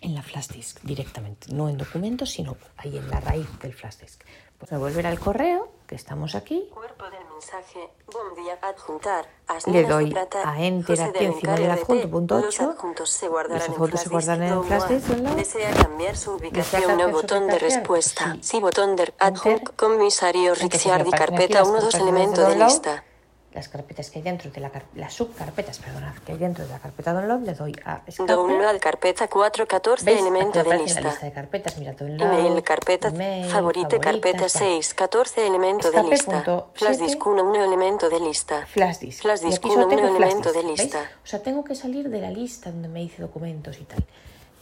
en 0.00 0.14
la 0.14 0.22
flash 0.22 0.48
disk 0.48 0.80
directamente? 0.82 1.52
No 1.52 1.68
en 1.68 1.78
documentos, 1.78 2.30
sino 2.30 2.56
ahí 2.76 2.96
en 2.96 3.08
la 3.10 3.20
raíz 3.20 3.46
del 3.60 3.72
flash 3.74 3.96
disk. 3.96 4.22
Pues 4.58 4.72
a 4.72 4.78
volver 4.78 5.06
al 5.06 5.18
correo, 5.18 5.70
que 5.86 5.94
estamos 5.96 6.34
aquí. 6.34 6.66
Cuerpo 6.72 7.04
del 7.10 7.24
mensaje. 7.30 7.90
Buen 8.10 8.42
día. 8.42 8.58
Adjuntar. 8.62 9.26
Le 9.66 9.84
doy 9.84 10.14
a 10.44 10.62
enter 10.64 10.98
aquí 11.02 11.24
encima 11.26 11.56
del 11.56 11.70
adjunto, 11.72 12.10
punto 12.10 12.40
Los 12.40 12.58
8. 12.58 12.70
adjuntos 12.70 13.10
se 13.10 13.28
guardarán 13.28 13.58
Los 13.58 13.68
adjuntos 13.68 14.00
se 14.00 14.04
disk. 14.04 14.12
guardan 14.12 14.42
en 14.42 14.48
Don 14.48 14.64
flash 14.64 14.84
disk. 14.84 15.08
¿Desea 15.08 15.74
cambiar 15.74 16.16
su 16.16 16.32
ubicación? 16.32 16.96
No 16.96 17.10
botón 17.10 17.48
de 17.48 17.58
respuesta. 17.58 18.38
Sí. 18.40 18.58
Botón 18.58 18.96
de 18.96 19.12
adjunto. 19.18 19.72
Comisario 19.76 20.54
Ricciardi. 20.54 21.10
Carpeta 21.10 21.58
las 21.58 21.68
1, 21.68 21.80
2 21.80 21.92
carpetas 21.92 21.92
de 21.92 21.98
elemento 22.00 22.48
de 22.48 22.64
lista. 22.64 23.04
Las 23.56 23.70
carpetas 23.70 24.10
que 24.10 24.18
hay 24.18 24.22
dentro 24.22 24.50
de 24.50 24.60
la 24.60 24.70
las 24.96 25.14
subcarpetas, 25.14 25.78
perdona, 25.78 26.14
que 26.26 26.32
hay 26.32 26.38
dentro 26.38 26.66
de 26.66 26.70
la 26.70 26.78
carpeta 26.78 27.14
download, 27.14 27.40
le 27.40 27.54
doy 27.54 27.74
a 27.86 28.02
escape. 28.06 28.30
Download 28.30 28.78
carpeta 28.78 29.28
4, 29.28 29.66
14 29.66 30.04
¿Veis? 30.04 30.20
elemento 30.20 30.60
Aquí 30.60 30.68
de 30.68 30.74
aparece 30.74 30.94
la 30.96 31.00
lista. 31.00 31.00
lista 31.00 31.24
de 31.26 31.32
carpetas, 31.32 31.78
mira, 31.78 31.92
download, 31.94 32.38
Email, 32.38 32.62
carpeta, 32.62 33.08
email, 33.08 33.46
favorite, 33.50 33.98
carpeta 33.98 34.40
favoritas, 34.40 34.52
tal. 34.52 34.62
6, 34.62 34.94
14 34.94 35.46
elemento 35.46 35.90
de 35.90 35.96
Escape 35.96 36.10
lista. 36.10 36.32
punto 36.32 36.70
Flash 36.74 36.98
disk 36.98 37.26
1, 37.26 37.42
1 37.42 37.64
elemento 37.64 38.10
de 38.10 38.20
lista. 38.20 38.66
Flash 38.66 38.98
disk. 38.98 39.22
Flash 39.22 39.40
disk 39.40 39.64
aquí 39.64 39.68
1, 39.68 39.74
solo 39.74 39.86
1 39.86 39.96
tengo 39.96 40.16
flash 40.16 40.22
elemento 40.22 40.52
de 40.52 40.62
lista. 40.62 41.10
O 41.24 41.26
sea, 41.26 41.42
tengo 41.42 41.64
que 41.64 41.74
salir 41.74 42.10
de 42.10 42.20
la 42.20 42.30
lista 42.30 42.70
donde 42.70 42.88
me 42.88 43.00
dice 43.00 43.22
documentos 43.22 43.78
y 43.80 43.84
tal. 43.84 44.04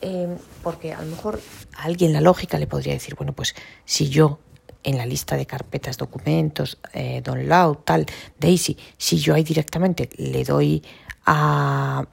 Eh, 0.03 0.28
porque 0.62 0.92
a 0.92 1.01
lo 1.01 1.07
mejor 1.07 1.40
a 1.76 1.82
alguien 1.82 2.12
la 2.12 2.20
lógica 2.20 2.59
le 2.59 2.68
podría 2.68 2.92
decir, 2.92 3.16
bueno, 3.16 3.32
pues 3.32 3.57
si 3.84 4.09
yo 4.09 4.38
en 4.85 4.99
la 4.99 5.07
lista 5.07 5.37
de 5.37 5.47
carpetas, 5.47 5.97
documentos, 5.97 6.78
eh, 6.93 7.20
download, 7.22 7.78
tal, 7.78 8.07
Daisy, 8.39 8.78
si 8.97 9.18
yo 9.18 9.35
ahí 9.35 9.43
directamente 9.43 10.09
le 10.16 10.45
doy 10.45 10.82
a 11.26 12.07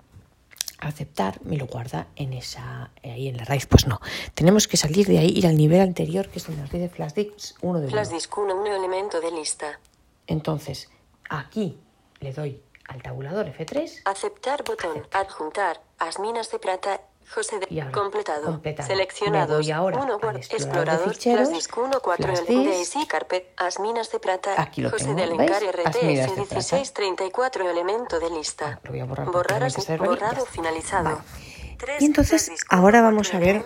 aceptar, 0.80 1.40
me 1.44 1.58
lo 1.58 1.68
guarda 1.68 2.08
en 2.16 2.34
esa 2.34 2.92
ahí 3.04 3.28
en 3.28 3.38
la 3.38 3.46
raíz. 3.46 3.68
Pues 3.68 3.86
no, 3.88 4.02
tenemos 4.34 4.68
que 4.68 4.78
salir 4.78 5.08
de 5.08 5.20
ahí, 5.20 5.30
ir 5.36 5.46
al 5.46 5.56
nivel 5.56 5.80
anterior, 5.82 6.30
que 6.30 6.40
es 6.40 6.48
donde 6.48 6.64
nos 6.64 6.72
dice 6.72 6.90
flash 6.90 7.14
disk 7.14 7.58
1 7.64 7.80
de 7.82 7.88
Flash 7.90 8.08
uno. 8.08 8.16
disk 8.16 8.38
1, 8.38 8.56
1 8.56 8.76
elemento 8.76 9.22
de 9.22 9.32
lista. 9.32 9.80
Entonces, 10.28 10.90
aquí 11.30 11.78
le 12.20 12.34
doy 12.34 12.62
al 12.88 13.02
tabulador 13.02 13.48
F3 13.48 14.02
Aceptar 14.06 14.64
botón. 14.64 15.08
Adjuntar. 15.12 15.82
As 16.00 16.20
minas 16.20 16.52
de 16.52 16.60
plata. 16.60 17.02
José 17.34 17.60
de 17.60 17.68
Y 17.70 17.80
ahora, 17.80 17.92
completado. 17.94 18.44
completado. 18.46 18.88
Seleccionados. 18.88 19.50
Me 19.50 19.56
voy 19.64 19.72
ahora 19.72 19.98
1 20.04 20.20
al 20.30 20.36
explorador 20.38 21.08
de 21.08 21.14
ficheros, 21.14 21.48
Flash 21.50 21.56
disk 21.58 21.78
1, 21.78 22.00
4 22.02 22.28
flash 22.28 22.48
disk. 22.48 22.70
Daisy 22.70 23.06
carpet. 23.08 23.54
As 23.58 23.80
minas 23.80 24.12
de 24.12 24.20
plata. 24.20 24.62
Aquí 24.62 24.82
lo 24.82 24.90
José 24.90 25.06
tengo, 25.06 25.18
del 25.20 25.38
¿veis? 25.38 25.52
RT. 25.52 26.04
minas 26.04 26.30
de 26.30 26.36
plata. 26.44 26.56
16, 26.56 26.94
34 26.94 27.70
elemento 27.70 28.20
de 28.20 28.30
lista. 28.32 28.80
Lo 28.84 28.92
voy 28.92 29.00
a 29.00 29.06
borrar 29.06 29.32
Borrar 29.32 29.64
as- 29.64 29.88
ya 29.88 29.98
borrado 29.98 30.46
finalizado. 30.46 31.04
Vale. 31.16 31.98
Y 32.00 32.06
entonces, 32.06 32.48
uno, 32.50 32.58
ahora 32.70 33.02
vamos 33.02 33.34
a 33.34 33.40
ver 33.40 33.66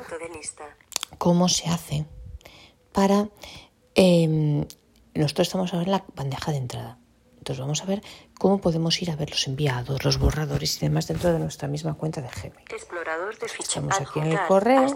cómo 1.17 1.49
se 1.49 1.67
hace 1.69 2.05
para... 2.93 3.27
eh, 3.95 4.65
nosotros 5.13 5.47
estamos 5.47 5.73
ahora 5.73 5.85
en 5.85 5.91
la 5.91 6.05
bandeja 6.13 6.51
de 6.51 6.57
entrada. 6.57 6.97
Entonces 7.37 7.59
vamos 7.61 7.81
a 7.81 7.85
ver 7.85 8.01
cómo 8.39 8.59
podemos 8.59 9.01
ir 9.01 9.11
a 9.11 9.15
ver 9.15 9.29
los 9.29 9.47
enviados, 9.47 10.03
los 10.03 10.19
borradores 10.19 10.77
y 10.77 10.79
demás 10.81 11.07
dentro 11.07 11.31
de 11.31 11.39
nuestra 11.39 11.67
misma 11.67 11.93
cuenta 11.95 12.21
de 12.21 12.29
Gmail. 12.29 12.65
Explorador 12.69 13.37
de 13.37 13.45
aquí 13.45 14.19
en 14.19 14.27
el 14.27 14.39
correo, 14.47 14.87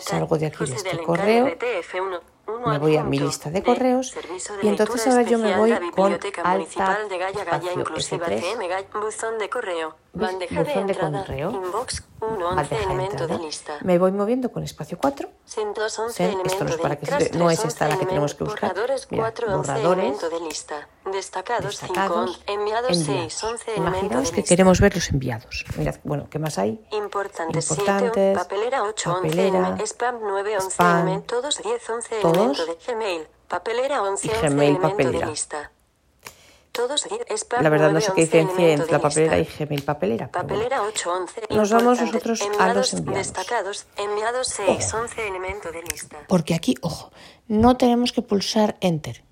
salgo 0.00 0.38
de 0.38 0.46
aquí 0.46 0.64
de 0.64 0.74
este 0.74 0.98
correo, 0.98 1.46
RTF1, 1.46 2.20
uno 2.46 2.68
me 2.68 2.78
voy 2.78 2.96
a 2.96 3.04
mi 3.04 3.18
lista 3.18 3.50
de 3.50 3.62
correos 3.62 4.14
y 4.62 4.68
entonces 4.68 5.06
ahora 5.06 5.22
yo 5.22 5.38
me 5.38 5.56
voy 5.56 5.70
con 5.90 6.10
Biblioteca 6.10 6.42
Alt 6.42 6.58
Municipal 6.58 6.96
Tab 6.96 7.08
de 7.08 7.18
Gaya 7.18 7.44
Gaya 7.44 7.52
espacio 7.52 7.80
Inclusiva 7.80 8.26
F3. 8.26 8.40
CM 8.40 8.68
Gaya, 8.68 8.88
buzón 9.00 9.38
de 9.38 9.48
correo, 9.48 9.96
bandeja 10.12 10.54
de 10.56 10.64
Buzón 10.64 10.86
de 10.86 10.92
entrada, 10.92 11.20
correo, 11.20 11.50
inbox 11.50 12.04
1, 12.20 12.32
11 12.32 12.54
bandeja 12.56 12.76
de 12.76 12.84
elemento 12.84 13.16
de 13.16 13.22
entrada. 13.22 13.42
lista. 13.44 13.78
Me 13.82 13.98
voy 13.98 14.12
moviendo 14.12 14.50
con 14.50 14.64
espacio 14.64 14.98
4 14.98 15.28
Sen 15.44 15.72
2, 15.72 15.98
11 15.98 16.14
Sen, 16.14 16.26
elemento 16.26 16.52
esto 16.52 16.64
no 16.64 16.70
es 16.70 16.76
para 16.76 16.96
que 16.96 17.10
no 17.10 17.50
es 17.50 17.60
3, 17.60 17.72
esta 17.72 17.88
la 17.88 17.94
que 17.94 18.00
11 18.00 18.06
tenemos 18.06 18.34
que 18.34 18.44
buscar. 18.44 18.70
Borradores 18.70 19.08
Mira, 19.10 19.22
4, 19.22 19.46
11 19.46 19.56
borradores, 19.56 20.04
elemento 20.04 20.30
de 20.30 20.40
lista. 20.40 20.88
Destacados 21.12 22.40
5, 22.72 22.88
destacados, 22.88 22.98
enviados 22.98 22.98
6, 22.98 23.08
enviados. 23.08 23.44
11 23.44 23.70
elemento 23.70 23.88
Imaginaos 23.98 24.30
que 24.32 24.44
queremos 24.44 24.80
ver 24.80 24.94
los 24.94 25.10
enviados. 25.10 25.64
Mirad, 25.76 25.96
bueno, 26.04 26.28
¿qué 26.30 26.38
más 26.38 26.58
hay? 26.58 26.80
Importantes, 26.92 27.64
7, 27.64 27.82
Importantes, 27.82 28.38
papelera 28.38 28.82
8, 28.82 29.12
papelera, 29.12 29.68
11, 29.70 29.86
spam 29.86 30.18
9, 30.20 30.54
11, 30.56 30.70
spam, 30.70 30.96
elemento, 31.02 31.34
todos 31.34 31.62
10, 31.62 31.90
11, 31.90 32.20
todos, 32.20 32.36
elemento 32.36 32.66
de 32.66 32.76
Gmail, 32.86 33.26
papelera 33.48 34.02
11, 34.02 34.26
y 34.26 34.30
11, 34.30 34.48
Gmail, 34.48 34.78
papelera. 34.78 35.26
de 35.26 35.32
lista. 35.32 35.70
Todos 36.72 37.06
10, 37.06 37.20
spam 37.38 37.62
La 37.62 37.68
verdad 37.68 37.88
no 37.92 38.00
9, 38.00 38.06
sé 38.06 38.12
qué 38.14 38.22
11, 38.22 38.38
diferencia 38.38 38.72
entre 38.72 38.92
la 38.92 38.98
papelera 38.98 39.38
y. 39.38 39.44
Gmail 39.44 39.82
papelera. 39.82 40.30
pero 40.32 40.44
bueno. 40.44 40.64
Papelera 40.64 40.82
8, 40.82 41.12
11, 41.12 41.40
Nos 41.50 41.70
vamos 41.70 42.00
nosotros 42.00 42.40
a 42.58 42.72
los 42.72 42.94
enviados. 42.94 43.26
Destacados, 43.26 43.86
enviados 43.98 44.48
6, 44.48 44.94
11, 44.94 45.28
elemento 45.28 45.70
de 45.70 45.82
lista. 45.82 46.16
Porque 46.28 46.54
aquí, 46.54 46.74
ojo, 46.80 47.12
no 47.46 47.76
tenemos 47.76 48.12
que 48.12 48.22
pulsar 48.22 48.76
Enter, 48.80 49.22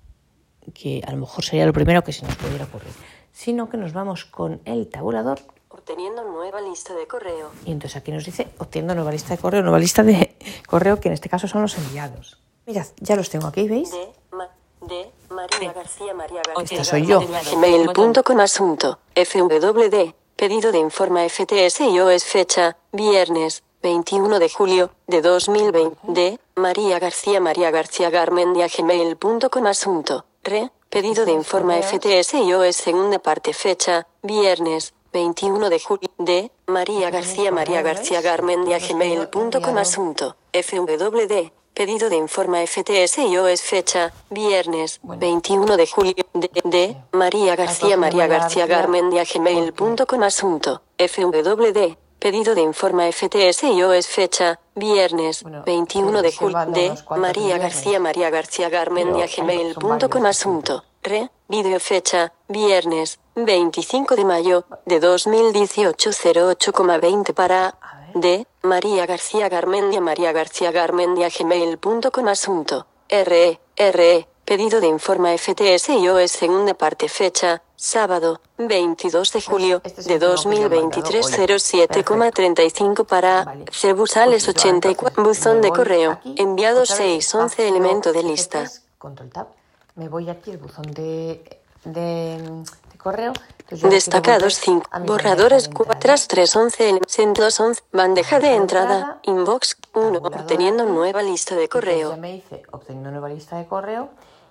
que 0.75 1.01
a 1.03 1.11
lo 1.11 1.17
mejor 1.17 1.43
sería 1.43 1.65
lo 1.65 1.73
primero 1.73 2.03
que 2.03 2.13
se 2.13 2.23
nos 2.23 2.35
pudiera 2.35 2.65
ocurrir, 2.65 2.91
sino 3.31 3.69
que 3.69 3.77
nos 3.77 3.93
vamos 3.93 4.25
con 4.25 4.61
el 4.65 4.87
tabulador 4.89 5.39
Obteniendo 5.69 6.23
nueva 6.23 6.61
lista 6.61 6.93
de 6.93 7.07
correo. 7.07 7.49
y 7.65 7.71
entonces 7.71 7.95
aquí 7.97 8.11
nos 8.11 8.25
dice 8.25 8.47
obteniendo 8.59 8.93
nueva 8.95 9.11
lista 9.11 9.29
de 9.35 9.37
correo, 9.41 9.61
nueva 9.61 9.79
lista 9.79 10.03
de 10.03 10.35
correo 10.67 10.99
que 10.99 11.07
en 11.07 11.13
este 11.13 11.29
caso 11.29 11.47
son 11.47 11.61
los 11.63 11.77
enviados. 11.77 12.37
Mirad, 12.67 12.85
ya 12.99 13.15
los 13.15 13.29
tengo 13.29 13.47
aquí, 13.47 13.67
¿veis? 13.67 13.91
De, 13.91 14.09
ma, 14.31 14.47
de 14.81 15.11
María 15.29 15.73
García 15.73 16.13
María 16.13 16.41
García. 16.45 16.77
Esta 16.79 16.83
soy 16.83 17.05
yo. 17.07 17.21
Gmail.com 17.21 18.39
asunto. 18.39 18.99
FWD. 19.15 20.13
Pedido 20.35 20.71
de 20.71 20.77
informa 20.79 21.27
FTS 21.27 21.81
y 21.81 21.99
OS 21.99 22.23
fecha. 22.25 22.77
Viernes. 22.91 23.63
21 23.81 24.37
de 24.37 24.49
julio 24.49 24.91
de 25.07 25.21
2020. 25.21 25.97
De 26.03 26.39
María 26.55 26.99
García 26.99 27.39
María 27.39 27.71
García 27.71 28.09
Garmendia 28.11 28.67
gmail.com 28.67 29.65
asunto. 29.65 30.25
Re. 30.43 30.69
Pedido 30.91 31.23
de 31.23 31.31
informa 31.31 31.81
FTS 31.81 32.33
OS 32.53 32.75
segunda 32.75 33.17
parte 33.17 33.53
fecha. 33.53 34.07
Viernes. 34.21 34.93
21 35.13 35.69
de 35.69 35.79
julio 35.79 36.09
de 36.17 36.51
María 36.67 37.09
García 37.09 37.49
María 37.49 37.81
García 37.81 38.19
Garmendia 38.19 38.77
gmail.com 38.77 39.77
asunto. 39.77 40.35
FWD. 40.51 41.49
Pedido 41.73 42.09
de 42.09 42.17
informa 42.17 42.57
FTS 42.67 43.19
OS 43.39 43.61
fecha. 43.61 44.11
Viernes. 44.29 44.99
21 45.01 45.77
de 45.77 45.87
julio 45.87 46.25
de, 46.33 46.49
de 46.65 46.97
María 47.13 47.55
García 47.55 47.95
María 47.95 48.27
García 48.27 48.67
Garmendia 48.67 49.23
gmail.com 49.23 50.23
asunto. 50.23 50.81
FWD. 50.97 52.00
Pedido 52.21 52.53
de 52.53 52.61
informa 52.61 53.11
FTS 53.11 53.63
y 53.63 53.81
OS 53.81 54.05
fecha. 54.05 54.59
Viernes. 54.75 55.41
Bueno, 55.41 55.63
21 55.65 56.21
de 56.21 56.31
julio 56.31 56.65
de 56.67 56.93
María. 57.17 57.57
García 57.57 57.99
María 57.99 58.29
García 58.29 58.69
Garmendia 58.69 59.25
gmail.com 59.25 60.25
asunto. 60.27 60.83
Re. 61.01 61.31
Video 61.47 61.79
fecha. 61.79 62.31
Viernes. 62.47 63.19
25 63.33 64.15
de 64.15 64.25
mayo 64.25 64.65
de 64.85 64.99
2018 64.99 66.11
08,20 66.11 67.33
para 67.33 67.79
de 68.13 68.45
María 68.61 69.07
García 69.07 69.49
Garmendia 69.49 69.99
María 69.99 70.31
García 70.31 70.71
Garmendia 70.71 71.27
gmail.com 71.35 72.27
asunto. 72.27 72.85
RE. 73.09 73.59
RE. 73.75 74.27
Pedido 74.45 74.79
de 74.79 74.87
informa 74.87 75.35
FTS 75.35 75.89
y 75.89 76.07
OS 76.07 76.31
segunda 76.31 76.75
parte 76.75 77.09
fecha. 77.09 77.63
Sábado. 77.83 78.39
22 78.59 79.33
de 79.33 79.41
julio 79.41 79.81
Este 79.83 80.01
es 80.01 80.07
de 80.07 80.13
el 80.13 80.23
último 80.23 80.51
que 80.51 80.59
yo 80.59 80.67
he 80.67 80.69
mandado 80.69 81.01
2023 81.01 81.25
hoy. 81.25 81.33
07,35 81.47 83.05
para 83.07 83.43
Vale. 83.43 83.65
Cebusales 83.71 84.45
Pues 84.45 84.55
yo, 84.55 84.69
84 84.69 85.07
entonces, 85.07 85.43
buzón 85.43 85.61
de 85.61 85.69
correo. 85.71 86.11
aquí, 86.11 86.35
Enviado 86.37 86.83
otra 86.83 86.95
vez, 86.97 87.25
6 87.25 87.35
11 87.35 87.47
espacio 87.47 87.65
elemento 87.75 88.13
de 88.13 88.21
lista. 88.21 88.63
F3, 88.65 88.81
Control 88.99 89.29
Tab. 89.31 89.47
Me 89.95 90.09
voy 90.09 90.29
aquí 90.29 90.51
al 90.51 90.57
buzón 90.59 90.91
de, 90.91 91.59
de, 91.85 92.63
de 92.91 92.97
correo. 92.99 93.33
Destacados 93.71 94.59
5. 94.59 94.87
Borradores 95.07 95.67
4 95.67 95.99
311 95.99 96.89
en 96.89 96.99
211. 97.33 97.81
Bandeja 97.91 98.39
de 98.39 98.53
entrada. 98.57 99.21
Inbox 99.23 99.77
1. 99.95 100.19
Obteniendo 100.19 100.85
nueva 100.85 101.23
lista 101.23 101.55
de 101.55 101.67
correo. 101.67 102.11
Ya 102.11 102.17
me 102.17 102.33
dice 102.33 102.61
obteniendo 102.69 103.09
nueva 103.09 103.29
lista 103.29 103.57
de 103.57 103.65
correo. 103.65 104.09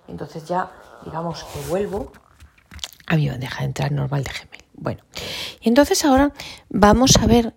Entonces 0.09 0.43
ya 0.43 0.69
digamos 1.05 1.45
que 1.45 1.61
vuelvo 1.69 2.11
a 3.11 3.17
mi 3.17 3.27
bandeja 3.27 3.59
de 3.59 3.65
entrada 3.65 3.93
normal 3.93 4.23
de 4.23 4.29
Gmail. 4.29 4.63
Bueno, 4.73 5.03
y 5.59 5.67
entonces 5.67 6.05
ahora 6.05 6.31
vamos 6.69 7.17
a 7.17 7.27
ver 7.27 7.53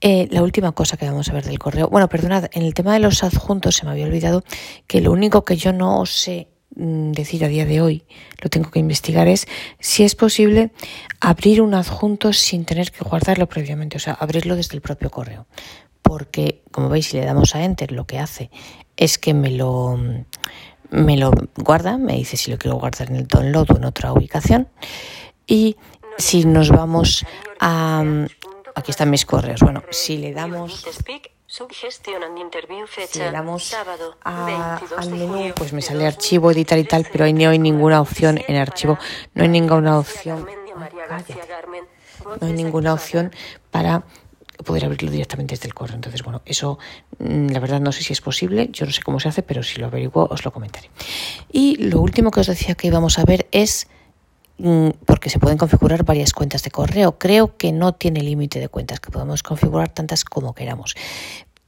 eh, 0.00 0.26
la 0.32 0.42
última 0.42 0.72
cosa 0.72 0.96
que 0.96 1.06
vamos 1.06 1.28
a 1.28 1.32
ver 1.32 1.44
del 1.44 1.60
correo. 1.60 1.88
Bueno, 1.88 2.08
perdonad, 2.08 2.46
en 2.52 2.64
el 2.64 2.74
tema 2.74 2.92
de 2.92 2.98
los 2.98 3.22
adjuntos 3.22 3.76
se 3.76 3.86
me 3.86 3.92
había 3.92 4.06
olvidado 4.06 4.42
que 4.88 5.00
lo 5.00 5.12
único 5.12 5.44
que 5.44 5.56
yo 5.56 5.72
no 5.72 6.04
sé 6.04 6.48
mm, 6.74 7.12
decir 7.12 7.44
a 7.44 7.48
día 7.48 7.64
de 7.64 7.80
hoy, 7.80 8.04
lo 8.42 8.50
tengo 8.50 8.72
que 8.72 8.80
investigar, 8.80 9.28
es 9.28 9.46
si 9.78 10.02
es 10.02 10.16
posible 10.16 10.72
abrir 11.20 11.62
un 11.62 11.74
adjunto 11.74 12.32
sin 12.32 12.64
tener 12.64 12.90
que 12.90 13.04
guardarlo 13.04 13.48
previamente, 13.48 13.98
o 13.98 14.00
sea, 14.00 14.14
abrirlo 14.14 14.56
desde 14.56 14.74
el 14.74 14.80
propio 14.80 15.10
correo. 15.10 15.46
Porque, 16.02 16.64
como 16.72 16.88
veis, 16.88 17.06
si 17.06 17.18
le 17.18 17.24
damos 17.24 17.54
a 17.54 17.62
Enter, 17.62 17.92
lo 17.92 18.04
que 18.04 18.18
hace 18.18 18.50
es 18.96 19.16
que 19.18 19.32
me 19.32 19.52
lo, 19.52 19.96
me 20.92 21.16
lo 21.16 21.32
guarda, 21.56 21.98
me 21.98 22.12
dice 22.12 22.36
si 22.36 22.50
lo 22.50 22.58
quiero 22.58 22.76
guardar 22.76 23.10
en 23.10 23.16
el 23.16 23.26
download 23.26 23.72
o 23.72 23.76
en 23.76 23.84
otra 23.84 24.12
ubicación. 24.12 24.68
Y 25.46 25.76
si 26.18 26.44
nos 26.44 26.68
vamos 26.68 27.24
a... 27.60 28.04
Aquí 28.74 28.90
están 28.90 29.10
mis 29.10 29.26
correos. 29.26 29.60
Bueno, 29.60 29.82
si 29.90 30.18
le 30.18 30.32
damos... 30.32 30.84
Si 33.08 33.18
le 33.18 33.30
damos 33.30 33.74
a, 34.24 34.80
al 34.96 35.10
menú, 35.10 35.52
pues 35.54 35.74
me 35.74 35.82
sale 35.82 36.06
archivo, 36.06 36.50
editar 36.50 36.78
y 36.78 36.84
tal, 36.84 37.06
pero 37.12 37.26
ahí 37.26 37.34
no 37.34 37.50
hay 37.50 37.58
ninguna 37.58 38.00
opción 38.00 38.40
en 38.48 38.56
archivo, 38.56 38.96
no 39.34 39.42
hay 39.42 39.50
ninguna 39.50 39.98
opción, 39.98 40.48
no 42.40 42.46
hay 42.46 42.52
ninguna 42.54 42.94
opción 42.94 43.32
para 43.70 44.04
poder 44.62 44.84
abrirlo 44.84 45.10
directamente 45.10 45.54
desde 45.54 45.66
el 45.66 45.74
correo. 45.74 45.96
Entonces, 45.96 46.22
bueno, 46.22 46.42
eso 46.44 46.78
mm, 47.18 47.48
la 47.48 47.60
verdad 47.60 47.80
no 47.80 47.92
sé 47.92 48.02
si 48.02 48.12
es 48.12 48.20
posible, 48.20 48.68
yo 48.72 48.86
no 48.86 48.92
sé 48.92 49.02
cómo 49.02 49.20
se 49.20 49.28
hace, 49.28 49.42
pero 49.42 49.62
si 49.62 49.80
lo 49.80 49.86
averiguo 49.86 50.28
os 50.30 50.44
lo 50.44 50.52
comentaré. 50.52 50.90
Y 51.50 51.76
lo 51.76 52.00
último 52.00 52.30
que 52.30 52.40
os 52.40 52.46
decía 52.46 52.74
que 52.74 52.86
íbamos 52.86 53.18
a 53.18 53.24
ver 53.24 53.46
es 53.52 53.88
Mm, 54.58 54.90
porque 55.06 55.28
se 55.28 55.40
pueden 55.40 55.58
configurar 55.58 56.04
varias 56.04 56.32
cuentas 56.32 56.62
de 56.62 56.70
correo. 56.70 57.18
Creo 57.18 57.56
que 57.56 57.72
no 57.72 57.94
tiene 57.94 58.22
límite 58.22 58.60
de 58.60 58.68
cuentas, 58.68 59.00
que 59.00 59.10
podemos 59.10 59.42
configurar 59.42 59.88
tantas 59.88 60.24
como 60.24 60.54
queramos. 60.54 60.94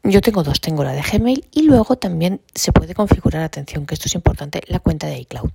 Yo 0.05 0.21
tengo 0.21 0.43
dos, 0.43 0.61
tengo 0.61 0.85
la 0.85 0.93
de 0.93 1.01
Gmail 1.01 1.47
y 1.51 1.63
luego 1.63 1.97
también 1.97 2.41
se 2.55 2.73
puede 2.73 2.95
configurar, 2.95 3.43
atención, 3.43 3.87
que 3.87 3.95
esto 3.95 4.07
es 4.07 4.15
importante, 4.15 4.61
la 4.67 4.79
cuenta 4.79 5.07
de 5.07 5.19
iCloud. 5.19 5.51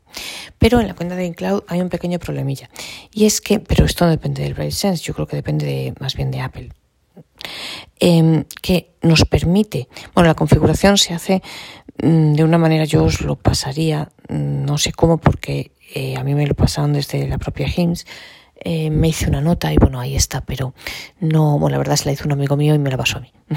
Pero 0.58 0.82
en 0.82 0.88
la 0.88 0.96
cuenta 0.96 1.16
de 1.16 1.28
iCloud 1.28 1.64
hay 1.68 1.82
un 1.82 1.90
pequeño 1.90 2.18
problemilla. 2.18 2.70
Y 3.14 3.26
es 3.26 3.42
que, 3.42 3.60
pero 3.60 3.86
esto 3.86 4.06
no 4.06 4.12
depende 4.12 4.42
del 4.42 4.56
BraceSense, 4.56 5.04
yo 5.04 5.14
creo 5.14 5.28
que 5.28 5.36
depende 5.36 5.94
más 6.00 6.16
bien 6.16 6.32
de 6.32 6.42
Apple. 6.42 6.72
Em, 8.00 8.46
que 8.62 8.92
nos 9.02 9.26
permite, 9.26 9.90
bueno, 10.14 10.30
la 10.30 10.36
configuración 10.36 10.98
se 10.98 11.14
hace 11.14 11.42
mm, 12.02 12.34
de 12.34 12.44
una 12.44 12.58
manera, 12.58 12.86
yo 12.86 13.04
os 13.04 13.22
lo 13.22 13.36
pasaría, 13.36 14.10
mm, 14.30 14.64
no 14.64 14.78
sé 14.78 14.94
cómo, 14.94 15.18
porque 15.18 15.72
eh, 15.94 16.16
a 16.16 16.24
mí 16.24 16.34
me 16.34 16.48
lo 16.48 16.56
pasaron 16.56 16.94
desde 16.94 17.28
la 17.28 17.38
propia 17.38 17.68
HIMSS, 17.68 18.06
eh, 18.62 18.90
me 18.90 19.08
hice 19.08 19.28
una 19.28 19.42
nota 19.42 19.72
y 19.72 19.78
bueno, 19.78 20.00
ahí 20.00 20.16
está, 20.16 20.42
pero 20.42 20.74
no, 21.20 21.58
bueno, 21.58 21.76
la 21.76 21.78
verdad 21.78 21.96
se 21.96 22.06
la 22.06 22.12
hizo 22.12 22.26
un 22.26 22.34
amigo 22.34 22.58
mío 22.58 22.76
y 22.76 22.80
me 22.80 22.90
la 22.90 22.98
pasó 22.98 23.18
a 23.18 23.22
mí, 23.22 23.32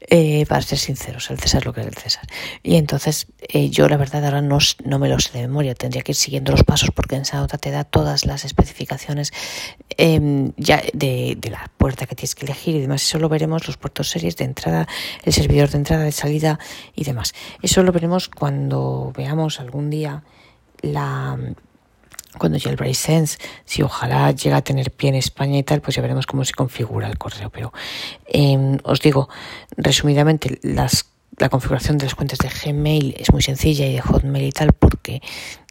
eh, 0.00 0.46
para 0.46 0.62
ser 0.62 0.78
sinceros, 0.78 1.30
el 1.30 1.38
César 1.38 1.66
lo 1.66 1.72
que 1.72 1.82
es 1.82 1.86
el 1.86 1.94
César. 1.94 2.24
Y 2.62 2.76
entonces 2.76 3.26
yo 3.70 3.88
la 3.88 3.96
verdad 3.96 4.24
ahora 4.24 4.40
no, 4.40 4.58
no, 4.84 4.98
me 4.98 5.08
lo 5.08 5.18
sé 5.20 5.32
de 5.32 5.46
memoria, 5.46 5.74
tendría 5.74 6.02
que 6.02 6.12
ir 6.12 6.16
siguiendo 6.16 6.52
los 6.52 6.64
pasos 6.64 6.90
porque 6.94 7.16
en 7.16 7.22
esa 7.22 7.38
nota 7.38 7.58
te 7.58 7.70
da 7.70 7.84
todas 7.84 8.24
las 8.24 8.44
especificaciones 8.44 9.32
em, 9.96 10.52
ya 10.56 10.82
de, 10.94 11.36
de, 11.38 11.50
la 11.50 11.70
puerta 11.76 12.06
que 12.06 12.14
tienes 12.14 12.34
que 12.34 12.46
elegir 12.46 12.76
y 12.76 12.80
demás. 12.80 13.02
Eso 13.02 13.18
lo 13.18 13.28
veremos, 13.28 13.66
los 13.66 13.76
puertos 13.76 14.08
series 14.08 14.36
de 14.36 14.44
entrada, 14.44 14.88
el 15.24 15.32
servidor 15.32 15.68
de 15.70 15.78
entrada, 15.78 16.04
de 16.04 16.12
salida 16.12 16.58
y 16.94 17.04
demás. 17.04 17.34
Eso 17.60 17.82
lo 17.82 17.92
veremos 17.92 18.28
cuando 18.28 19.12
veamos 19.16 19.60
algún 19.60 19.90
día 19.90 20.22
la 20.82 21.36
cuando 22.38 22.58
ya 22.58 22.70
el 22.70 22.94
Sense, 22.94 23.38
si 23.64 23.82
ojalá 23.82 24.30
llega 24.32 24.58
a 24.58 24.62
tener 24.62 24.90
pie 24.90 25.10
en 25.10 25.16
España 25.16 25.58
y 25.58 25.62
tal, 25.62 25.80
pues 25.80 25.96
ya 25.96 26.02
veremos 26.02 26.26
cómo 26.26 26.44
se 26.44 26.52
configura 26.52 27.08
el 27.08 27.18
correo. 27.18 27.50
Pero 27.50 27.72
eh, 28.26 28.78
os 28.84 29.00
digo, 29.00 29.28
resumidamente, 29.76 30.60
la 30.62 31.48
configuración 31.48 31.98
de 31.98 32.04
las 32.04 32.14
cuentas 32.14 32.38
de 32.38 32.48
Gmail 32.48 33.14
es 33.18 33.32
muy 33.32 33.42
sencilla 33.42 33.86
y 33.86 33.94
de 33.94 34.00
Hotmail 34.00 34.44
y 34.44 34.52
tal, 34.52 34.72
porque 34.72 35.22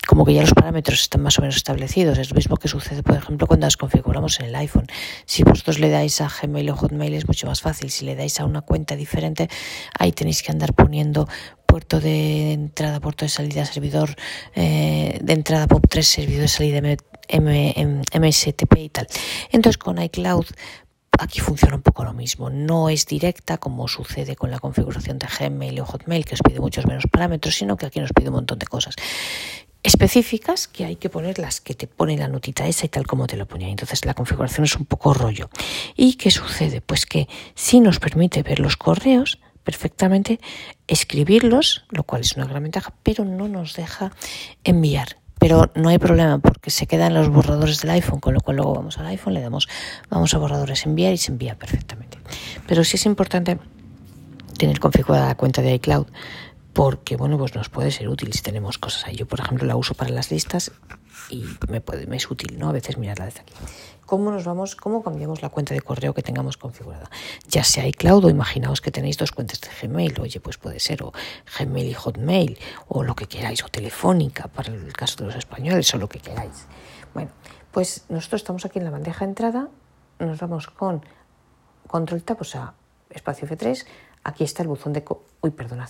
como 0.07 0.25
que 0.25 0.33
ya 0.33 0.41
los 0.41 0.53
parámetros 0.53 1.01
están 1.01 1.21
más 1.21 1.37
o 1.37 1.41
menos 1.41 1.55
establecidos. 1.55 2.17
Es 2.17 2.31
lo 2.31 2.35
mismo 2.35 2.57
que 2.57 2.67
sucede, 2.67 3.03
por 3.03 3.15
ejemplo, 3.15 3.45
cuando 3.45 3.67
las 3.67 3.77
configuramos 3.77 4.39
en 4.39 4.47
el 4.47 4.55
iPhone. 4.55 4.87
Si 5.25 5.43
vosotros 5.43 5.77
le 5.77 5.89
dais 5.89 6.19
a 6.21 6.29
Gmail 6.29 6.69
o 6.71 6.75
Hotmail 6.75 7.13
es 7.13 7.27
mucho 7.27 7.45
más 7.45 7.61
fácil. 7.61 7.91
Si 7.91 8.05
le 8.05 8.15
dais 8.15 8.39
a 8.39 8.45
una 8.45 8.61
cuenta 8.61 8.95
diferente, 8.95 9.49
ahí 9.97 10.11
tenéis 10.11 10.41
que 10.41 10.51
andar 10.51 10.73
poniendo 10.73 11.27
puerto 11.69 11.99
de 11.99 12.53
entrada, 12.53 12.99
puerto 12.99 13.25
de 13.25 13.29
salida, 13.29 13.63
servidor 13.63 14.15
eh, 14.55 15.19
de 15.21 15.33
entrada 15.33 15.67
POP3, 15.67 16.01
servidor 16.01 16.41
de 16.41 16.47
salida 16.47 16.81
MSTP 16.81 18.77
y 18.77 18.89
tal. 18.89 19.07
Entonces 19.51 19.77
con 19.77 20.01
iCloud 20.01 20.47
aquí 21.19 21.41
funciona 21.41 21.75
un 21.75 21.83
poco 21.83 22.03
lo 22.03 22.13
mismo. 22.13 22.49
No 22.49 22.89
es 22.89 23.05
directa 23.05 23.59
como 23.59 23.87
sucede 23.87 24.35
con 24.35 24.49
la 24.49 24.57
configuración 24.59 25.19
de 25.19 25.27
Gmail 25.27 25.79
o 25.79 25.85
Hotmail, 25.85 26.25
que 26.25 26.33
os 26.33 26.41
pide 26.41 26.59
muchos 26.59 26.87
menos 26.87 27.03
parámetros, 27.11 27.55
sino 27.55 27.77
que 27.77 27.85
aquí 27.85 27.99
nos 27.99 28.13
pide 28.13 28.29
un 28.29 28.35
montón 28.35 28.57
de 28.57 28.65
cosas 28.65 28.95
específicas 29.83 30.67
que 30.67 30.85
hay 30.85 30.95
que 30.97 31.09
poner 31.09 31.39
las 31.39 31.61
que 31.61 31.73
te 31.73 31.87
pone 31.87 32.17
la 32.17 32.27
notita 32.27 32.67
esa 32.67 32.87
y 32.87 32.89
tal 32.89 33.05
como 33.05 33.27
te 33.27 33.37
lo 33.37 33.47
ponía. 33.47 33.69
Entonces 33.69 34.05
la 34.05 34.15
configuración 34.15 34.65
es 34.65 34.75
un 34.75 34.85
poco 34.85 35.13
rollo. 35.13 35.51
¿Y 35.95 36.15
qué 36.15 36.31
sucede? 36.31 36.81
Pues 36.81 37.05
que 37.05 37.27
si 37.53 37.79
nos 37.79 37.99
permite 37.99 38.41
ver 38.41 38.59
los 38.59 38.75
correos, 38.75 39.39
perfectamente 39.69 40.39
escribirlos, 40.87 41.85
lo 41.91 42.01
cual 42.01 42.21
es 42.21 42.35
una 42.35 42.47
gran 42.47 42.63
ventaja, 42.63 42.91
pero 43.03 43.23
no 43.23 43.47
nos 43.47 43.75
deja 43.75 44.11
enviar. 44.63 45.17
Pero 45.37 45.69
no 45.75 45.89
hay 45.89 45.99
problema 45.99 46.39
porque 46.39 46.71
se 46.71 46.87
quedan 46.87 47.13
los 47.13 47.29
borradores 47.29 47.79
del 47.81 47.91
iPhone, 47.91 48.19
con 48.19 48.33
lo 48.33 48.41
cual 48.41 48.57
luego 48.57 48.73
vamos 48.73 48.97
al 48.97 49.05
iPhone, 49.05 49.35
le 49.35 49.41
damos, 49.41 49.69
vamos 50.09 50.33
a 50.33 50.39
borradores 50.39 50.87
enviar 50.87 51.13
y 51.13 51.17
se 51.17 51.31
envía 51.31 51.53
perfectamente. 51.55 52.17
Pero 52.65 52.83
sí 52.83 52.95
es 52.95 53.05
importante 53.05 53.59
tener 54.57 54.79
configurada 54.79 55.27
la 55.27 55.35
cuenta 55.35 55.61
de 55.61 55.75
iCloud 55.75 56.07
porque 56.73 57.15
bueno, 57.15 57.37
pues 57.37 57.53
nos 57.53 57.69
puede 57.69 57.91
ser 57.91 58.09
útil 58.09 58.33
si 58.33 58.41
tenemos 58.41 58.79
cosas 58.79 59.05
ahí. 59.05 59.17
Yo, 59.17 59.27
por 59.27 59.39
ejemplo, 59.39 59.67
la 59.67 59.75
uso 59.75 59.93
para 59.93 60.09
las 60.09 60.31
listas 60.31 60.71
y 61.29 61.43
me, 61.69 61.79
puede, 61.79 62.07
me 62.07 62.17
es 62.17 62.29
útil, 62.31 62.57
¿no? 62.57 62.69
A 62.69 62.71
veces 62.71 62.97
mirarla 62.97 63.25
desde 63.25 63.41
aquí 63.41 63.53
cómo 64.09 64.31
nos 64.31 64.43
vamos, 64.43 64.75
cómo 64.75 65.03
cambiamos 65.03 65.43
la 65.43 65.49
cuenta 65.49 65.75
de 65.75 65.81
correo 65.81 66.15
que 66.15 66.23
tengamos 66.23 66.57
configurada. 66.57 67.11
Ya 67.47 67.63
sea 67.63 67.85
iCloud 67.85 68.25
o 68.25 68.29
imaginaos 68.31 68.81
que 68.81 68.89
tenéis 68.89 69.17
dos 69.17 69.31
cuentas 69.31 69.61
de 69.61 69.69
Gmail, 69.69 70.19
oye, 70.19 70.39
pues 70.39 70.57
puede 70.57 70.79
ser 70.79 71.03
o 71.03 71.13
Gmail 71.59 71.87
y 71.87 71.93
Hotmail 71.93 72.57
o 72.87 73.03
lo 73.03 73.13
que 73.13 73.27
queráis, 73.27 73.63
o 73.63 73.67
Telefónica 73.67 74.47
para 74.47 74.73
el 74.73 74.93
caso 74.93 75.17
de 75.19 75.25
los 75.25 75.35
españoles 75.35 75.93
o 75.93 75.99
lo 75.99 76.09
que 76.09 76.17
queráis. 76.17 76.65
Bueno, 77.13 77.29
pues 77.71 78.05
nosotros 78.09 78.41
estamos 78.41 78.65
aquí 78.65 78.79
en 78.79 78.85
la 78.85 78.91
bandeja 78.91 79.25
de 79.25 79.29
entrada, 79.29 79.69
nos 80.17 80.39
vamos 80.39 80.65
con 80.65 81.05
control 81.85 82.23
tab, 82.23 82.41
o 82.41 82.43
sea, 82.43 82.73
espacio 83.11 83.47
F3, 83.47 83.85
aquí 84.23 84.43
está 84.43 84.63
el 84.63 84.69
buzón 84.69 84.91
de... 84.91 85.05
Uy, 85.41 85.51
perdonad, 85.51 85.89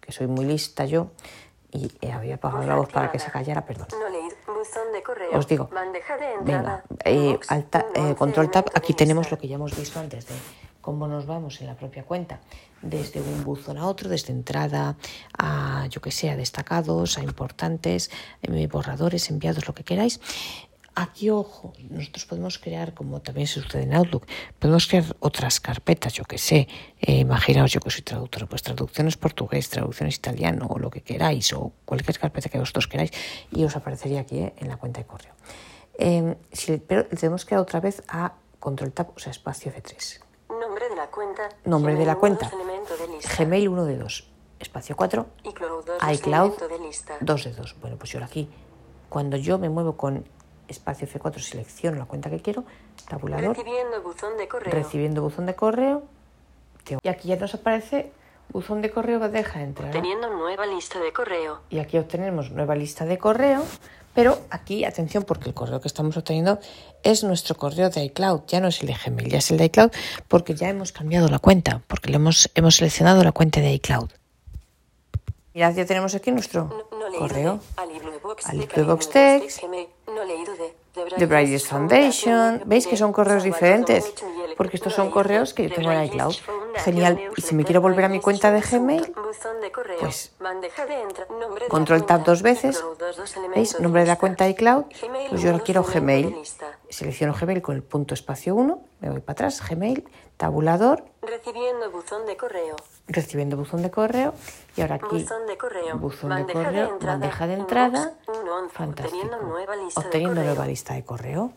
que 0.00 0.12
soy 0.12 0.28
muy 0.28 0.44
lista 0.44 0.84
yo 0.84 1.10
y 1.72 1.90
había 2.06 2.36
apagado 2.36 2.64
la 2.64 2.76
voz 2.76 2.92
para 2.92 3.10
que 3.10 3.18
se 3.18 3.32
callara, 3.32 3.66
perdón. 3.66 3.88
Os 5.32 5.46
digo, 5.46 5.68
venga, 6.42 6.84
eh, 7.04 7.38
eh, 7.94 8.14
control 8.16 8.50
tab, 8.50 8.66
aquí 8.74 8.94
tenemos 8.94 9.30
lo 9.30 9.38
que 9.38 9.48
ya 9.48 9.56
hemos 9.56 9.76
visto 9.76 10.00
antes 10.00 10.26
de 10.26 10.34
cómo 10.80 11.08
nos 11.08 11.24
vamos 11.24 11.60
en 11.60 11.66
la 11.66 11.76
propia 11.76 12.04
cuenta, 12.04 12.40
desde 12.82 13.20
un 13.20 13.42
buzón 13.42 13.78
a 13.78 13.86
otro, 13.86 14.10
desde 14.10 14.32
entrada 14.32 14.96
a, 15.38 15.86
yo 15.88 16.00
que 16.02 16.10
sé, 16.10 16.28
a 16.30 16.36
destacados, 16.36 17.16
a 17.16 17.22
importantes, 17.22 18.10
eh, 18.42 18.66
borradores, 18.66 19.30
enviados, 19.30 19.66
lo 19.66 19.74
que 19.74 19.84
queráis. 19.84 20.20
Aquí, 20.96 21.28
ojo, 21.28 21.72
nosotros 21.90 22.24
podemos 22.24 22.58
crear, 22.58 22.94
como 22.94 23.20
también 23.20 23.48
se 23.48 23.60
sucede 23.60 23.82
en 23.82 23.94
Outlook, 23.94 24.26
podemos 24.60 24.86
crear 24.86 25.04
otras 25.18 25.58
carpetas, 25.58 26.12
yo 26.12 26.24
que 26.24 26.38
sé, 26.38 26.68
eh, 27.00 27.18
imaginaos 27.18 27.72
yo 27.72 27.80
que 27.80 27.90
soy 27.90 28.02
traductora, 28.02 28.46
pues 28.46 28.62
traducciones 28.62 29.16
portugués, 29.16 29.68
traducciones 29.68 30.14
italiano, 30.14 30.66
o 30.70 30.78
lo 30.78 30.90
que 30.90 31.02
queráis, 31.02 31.52
o 31.52 31.72
cualquier 31.84 32.16
carpeta 32.16 32.48
que 32.48 32.60
vosotros 32.60 32.86
queráis, 32.86 33.10
y 33.50 33.64
os 33.64 33.74
aparecería 33.74 34.20
aquí 34.20 34.38
eh, 34.38 34.54
en 34.58 34.68
la 34.68 34.76
cuenta 34.76 35.00
de 35.00 35.06
correo. 35.06 35.34
Em, 35.98 36.36
pero 36.86 37.06
tenemos 37.06 37.44
que 37.44 37.56
ir 37.56 37.58
otra 37.58 37.80
vez 37.80 38.02
a 38.08 38.34
control 38.60 38.92
tab, 38.92 39.10
o 39.16 39.18
sea, 39.18 39.32
espacio 39.32 39.72
F3. 39.72 40.20
Nombre 40.48 40.88
de 40.88 40.94
la 40.94 41.08
cuenta. 41.08 41.48
Nombre 41.64 41.94
de 41.96 42.06
la 42.06 42.14
cuenta. 42.16 42.50
Gmail 43.36 43.68
1 43.68 43.84
de 43.84 43.96
2. 43.98 44.30
Espacio 44.60 44.96
4. 44.96 45.26
iCloud 46.12 46.52
2 47.20 47.44
de 47.44 47.52
2. 47.52 47.76
Bueno, 47.80 47.96
pues 47.96 48.10
yo 48.12 48.22
aquí, 48.22 48.48
cuando 49.08 49.36
yo 49.36 49.58
me 49.58 49.68
muevo 49.68 49.96
con 49.96 50.24
espacio 50.68 51.06
F4 51.06 51.38
selecciono 51.38 51.98
la 51.98 52.04
cuenta 52.04 52.30
que 52.30 52.40
quiero, 52.40 52.64
tabulador, 53.08 53.56
recibiendo 53.56 54.02
buzón 54.02 54.36
de 54.36 54.48
correo, 54.48 54.72
recibiendo 54.72 55.22
buzón 55.22 55.46
de 55.46 55.54
correo 55.54 56.02
y 57.02 57.08
aquí 57.08 57.28
ya 57.28 57.36
nos 57.36 57.54
aparece 57.54 58.12
buzón 58.50 58.82
de 58.82 58.90
correo 58.90 59.18
bandeja 59.18 59.58
de 59.58 59.64
entrada. 59.64 59.92
Teniendo 59.92 60.28
nueva 60.30 60.66
lista 60.66 61.00
de 61.00 61.12
correo. 61.12 61.60
Y 61.70 61.78
aquí 61.78 61.98
obtenemos 61.98 62.50
nueva 62.50 62.74
lista 62.74 63.04
de 63.04 63.18
correo. 63.18 63.64
Pero 64.14 64.38
aquí, 64.50 64.84
atención, 64.84 65.24
porque 65.24 65.48
el 65.48 65.54
correo 65.54 65.80
que 65.80 65.88
estamos 65.88 66.16
obteniendo 66.16 66.60
es 67.02 67.24
nuestro 67.24 67.56
correo 67.56 67.90
de 67.90 68.04
iCloud, 68.04 68.42
ya 68.46 68.60
no 68.60 68.68
es 68.68 68.80
el 68.80 68.86
de 68.86 68.94
Gmail, 68.94 69.28
ya 69.28 69.38
es 69.38 69.50
el 69.50 69.58
de 69.58 69.64
iCloud, 69.64 69.90
porque 70.28 70.54
ya 70.54 70.68
hemos 70.68 70.92
cambiado 70.92 71.26
la 71.26 71.40
cuenta, 71.40 71.82
porque 71.88 72.10
le 72.10 72.16
hemos, 72.16 72.48
hemos 72.54 72.76
seleccionado 72.76 73.24
la 73.24 73.32
cuenta 73.32 73.60
de 73.60 73.72
iCloud. 73.72 74.10
Mirad, 75.52 75.74
ya 75.74 75.84
tenemos 75.84 76.14
aquí 76.14 76.30
nuestro 76.30 76.64
No, 76.64 76.98
no 76.98 77.08
leído 77.08 77.20
correo. 77.20 77.60
Box 78.86 79.10
Text. 79.10 79.62
No 80.06 80.24
leído 80.24 80.53
The 80.94 81.26
Brightest 81.26 81.66
Foundation. 81.68 82.62
¿Veis 82.66 82.86
que 82.86 82.96
son 82.96 83.12
correos 83.12 83.42
diferentes? 83.42 84.14
Porque 84.56 84.76
estos 84.76 84.94
son 84.94 85.10
correos 85.10 85.52
que 85.52 85.68
yo 85.68 85.74
tengo 85.74 85.90
en 85.90 86.04
iCloud. 86.04 86.34
Genial. 86.76 87.20
Y 87.36 87.42
si 87.42 87.54
me 87.54 87.64
quiero 87.64 87.80
volver 87.80 88.04
a 88.04 88.08
mi 88.08 88.20
cuenta 88.20 88.52
de 88.52 88.60
Gmail, 88.60 89.12
pues, 90.00 90.34
control 91.68 92.06
tab 92.06 92.24
dos 92.24 92.42
veces. 92.42 92.84
¿Veis? 93.54 93.80
Nombre 93.80 94.02
de 94.02 94.08
la 94.08 94.16
cuenta 94.16 94.48
iCloud. 94.48 94.84
Pues 95.30 95.42
yo 95.42 95.50
ahora 95.50 95.64
quiero 95.64 95.82
Gmail. 95.82 96.36
Selecciono 96.88 97.34
Gmail 97.34 97.60
con 97.60 97.74
el 97.74 97.82
punto 97.82 98.14
espacio 98.14 98.54
1. 98.54 98.80
Me 99.00 99.10
voy 99.10 99.20
para 99.20 99.32
atrás. 99.32 99.62
Gmail. 99.68 100.08
Tabulador. 100.36 101.04
Recibiendo 101.22 101.90
buzón 101.90 102.26
de 102.26 102.36
correo. 102.36 102.76
Recibiendo 103.06 103.56
buzón 103.56 103.82
de 103.82 103.90
correo. 103.90 104.34
Y 104.76 104.80
ahora 104.80 104.96
aquí. 104.96 105.06
Buzón 105.22 105.46
de 105.46 105.56
correo. 105.56 105.98
Buzón 105.98 106.30
de 106.30 106.36
Bandeja 106.36 106.58
de 106.58 106.64
correo. 106.64 106.92
entrada. 106.92 107.12
Bandeja 107.18 107.46
de 107.46 107.54
entrada. 107.54 108.14
Inbox. 108.26 108.72
Fantástico. 108.72 109.16
Obteniendo 109.16 109.42
nueva 109.48 109.76
lista 109.76 110.00
de 110.02 110.10
correo. 110.10 110.34
nueva 110.34 110.66
lista 110.66 110.94
de 110.94 111.04
correo. 111.04 111.52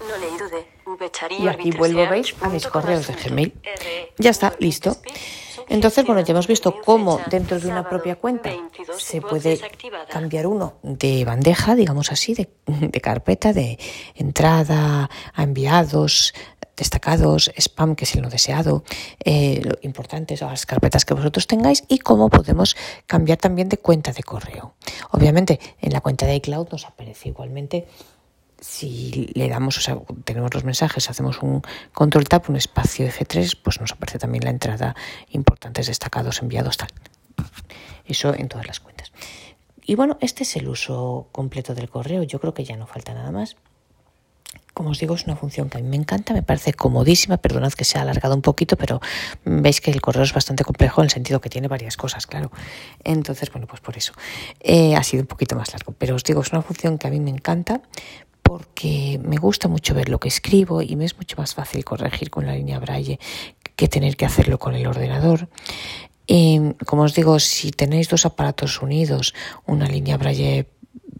No 0.00 0.16
leído 0.18 0.48
de 0.48 0.66
Becharí 0.98 1.36
Y 1.36 1.48
aquí 1.48 1.70
vuelvo, 1.70 2.06
veis, 2.08 2.34
a 2.40 2.48
mis 2.48 2.66
correos 2.66 3.06
de 3.06 3.14
Gmail. 3.14 3.52
Ya 4.18 4.30
está, 4.30 4.54
listo. 4.58 4.96
Entonces, 5.68 6.04
bueno, 6.04 6.20
ya 6.20 6.32
hemos 6.32 6.46
visto 6.46 6.74
cómo 6.84 7.20
dentro 7.30 7.58
de 7.58 7.68
una 7.68 7.88
propia 7.88 8.16
cuenta 8.16 8.50
se 8.98 9.20
puede 9.20 9.58
cambiar 10.10 10.46
uno 10.46 10.74
de 10.82 11.24
bandeja, 11.24 11.74
digamos 11.74 12.12
así, 12.12 12.34
de, 12.34 12.50
de 12.66 13.00
carpeta, 13.00 13.52
de 13.52 13.78
entrada 14.14 15.08
a 15.32 15.42
enviados, 15.42 16.34
destacados, 16.76 17.50
spam, 17.56 17.94
que 17.94 18.04
es 18.04 18.14
el 18.14 18.22
no 18.22 18.30
deseado, 18.30 18.84
eh, 19.24 19.60
lo 19.62 19.78
las 20.40 20.66
carpetas 20.66 21.04
que 21.04 21.14
vosotros 21.14 21.46
tengáis 21.46 21.84
y 21.88 21.98
cómo 21.98 22.28
podemos 22.28 22.76
cambiar 23.06 23.38
también 23.38 23.68
de 23.68 23.78
cuenta 23.78 24.12
de 24.12 24.22
correo. 24.22 24.74
Obviamente, 25.10 25.60
en 25.80 25.92
la 25.92 26.00
cuenta 26.00 26.26
de 26.26 26.36
iCloud 26.36 26.68
nos 26.70 26.86
aparece 26.86 27.28
igualmente 27.28 27.86
si 28.60 29.30
le 29.34 29.48
damos, 29.48 29.76
o 29.76 29.80
sea, 29.80 29.98
tenemos 30.24 30.54
los 30.54 30.64
mensajes, 30.64 31.10
hacemos 31.10 31.42
un 31.42 31.62
control 31.92 32.28
tab, 32.28 32.44
un 32.48 32.56
espacio 32.56 33.06
F3, 33.06 33.58
pues 33.62 33.80
nos 33.80 33.92
aparece 33.92 34.18
también 34.18 34.44
la 34.44 34.50
entrada 34.50 34.96
importantes, 35.30 35.86
destacados, 35.86 36.40
enviados, 36.40 36.78
tal. 36.78 36.88
Eso 38.06 38.34
en 38.34 38.48
todas 38.48 38.66
las 38.66 38.80
cuentas. 38.80 39.12
Y 39.84 39.96
bueno, 39.96 40.16
este 40.22 40.44
es 40.44 40.56
el 40.56 40.68
uso 40.68 41.28
completo 41.30 41.74
del 41.74 41.90
correo. 41.90 42.22
Yo 42.22 42.40
creo 42.40 42.54
que 42.54 42.64
ya 42.64 42.76
no 42.76 42.86
falta 42.86 43.12
nada 43.12 43.30
más. 43.30 43.56
Como 44.74 44.90
os 44.90 44.98
digo, 44.98 45.14
es 45.14 45.24
una 45.24 45.36
función 45.36 45.70
que 45.70 45.78
a 45.78 45.80
mí 45.80 45.88
me 45.88 45.96
encanta, 45.96 46.34
me 46.34 46.42
parece 46.42 46.74
comodísima. 46.74 47.36
Perdonad 47.36 47.72
que 47.72 47.84
se 47.84 47.96
ha 47.96 48.02
alargado 48.02 48.34
un 48.34 48.42
poquito, 48.42 48.76
pero 48.76 49.00
veis 49.44 49.80
que 49.80 49.92
el 49.92 50.00
correo 50.00 50.24
es 50.24 50.34
bastante 50.34 50.64
complejo 50.64 51.00
en 51.00 51.06
el 51.06 51.10
sentido 51.10 51.40
que 51.40 51.48
tiene 51.48 51.68
varias 51.68 51.96
cosas, 51.96 52.26
claro. 52.26 52.50
Entonces, 53.04 53.50
bueno, 53.52 53.68
pues 53.68 53.80
por 53.80 53.96
eso 53.96 54.12
eh, 54.60 54.96
ha 54.96 55.02
sido 55.04 55.22
un 55.22 55.28
poquito 55.28 55.54
más 55.54 55.72
largo. 55.72 55.94
Pero 55.96 56.16
os 56.16 56.24
digo, 56.24 56.42
es 56.42 56.52
una 56.52 56.62
función 56.62 56.98
que 56.98 57.06
a 57.06 57.10
mí 57.10 57.20
me 57.20 57.30
encanta 57.30 57.82
porque 58.42 59.18
me 59.24 59.36
gusta 59.36 59.68
mucho 59.68 59.94
ver 59.94 60.08
lo 60.08 60.18
que 60.18 60.28
escribo 60.28 60.82
y 60.82 60.96
me 60.96 61.06
es 61.06 61.16
mucho 61.16 61.36
más 61.38 61.54
fácil 61.54 61.84
corregir 61.84 62.30
con 62.30 62.44
la 62.44 62.54
línea 62.54 62.78
braille 62.78 63.18
que 63.76 63.88
tener 63.88 64.16
que 64.16 64.26
hacerlo 64.26 64.58
con 64.58 64.74
el 64.74 64.86
ordenador. 64.86 65.48
Eh, 66.26 66.74
como 66.86 67.02
os 67.02 67.14
digo, 67.14 67.38
si 67.38 67.70
tenéis 67.70 68.08
dos 68.08 68.24
aparatos 68.24 68.80
unidos, 68.80 69.34
una 69.66 69.86
línea 69.86 70.16
braille 70.16 70.66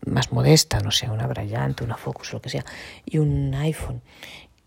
más 0.07 0.33
modesta, 0.33 0.81
no 0.81 0.91
sé, 0.91 1.09
una 1.11 1.27
Bryant, 1.27 1.81
una 1.81 1.97
Focus, 1.97 2.33
lo 2.33 2.41
que 2.41 2.51
sea, 2.51 2.65
y 3.05 3.19
un 3.19 3.55
iPhone, 3.55 4.03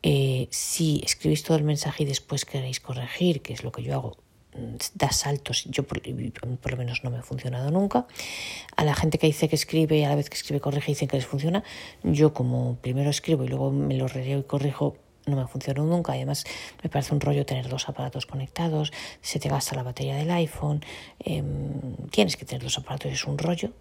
eh, 0.04 0.48
si 0.52 1.02
escribís 1.04 1.44
todo 1.44 1.58
el 1.58 1.64
mensaje 1.64 2.04
y 2.04 2.06
después 2.06 2.46
queréis 2.46 2.80
corregir, 2.80 3.42
que 3.42 3.54
es 3.54 3.64
lo 3.64 3.72
que 3.72 3.84
yo 3.84 3.94
hago, 3.96 4.18
da 4.96 5.12
saltos, 5.12 5.66
yo 5.66 5.84
por, 5.84 6.02
lo 6.08 6.78
menos 6.78 7.04
no 7.04 7.12
me 7.12 7.18
ha 7.18 7.24
funcionado 7.24 7.72
nunca. 7.72 8.08
A 8.76 8.84
la 8.84 8.96
gente 8.96 9.18
que 9.18 9.28
dice 9.28 9.50
que 9.50 9.56
escribe 9.56 9.98
y 9.98 10.04
a 10.04 10.10
la 10.10 10.16
vez 10.16 10.30
que 10.30 10.36
escribe 10.36 10.60
corrige 10.60 10.92
dicen 10.92 11.08
que 11.08 11.18
les 11.18 11.26
funciona, 11.26 11.64
yo 12.04 12.34
como 12.34 12.78
primero 12.78 13.10
escribo 13.10 13.44
y 13.44 13.48
luego 13.48 13.72
me 13.72 13.96
lo 13.96 14.08
releo 14.08 14.40
y 14.40 14.44
corrijo, 14.44 14.98
no 15.26 15.36
me 15.36 15.48
funcionó 15.48 15.86
nunca. 15.86 16.14
Además, 16.14 16.46
me 16.84 16.90
parece 16.90 17.14
un 17.14 17.22
rollo 17.22 17.46
tener 17.46 17.68
dos 17.68 17.90
aparatos 17.90 18.26
conectados, 18.26 18.92
se 19.22 19.40
te 19.40 19.50
gasta 19.50 19.76
la 19.76 19.84
batería 19.84 20.16
del 20.16 20.32
iPhone, 20.32 20.84
eh, 21.20 21.44
tienes 22.12 22.38
que 22.38 22.46
tener 22.46 22.64
dos 22.64 22.78
aparatos, 22.78 23.12
es 23.12 23.26
un 23.26 23.38
rollo. 23.38 23.72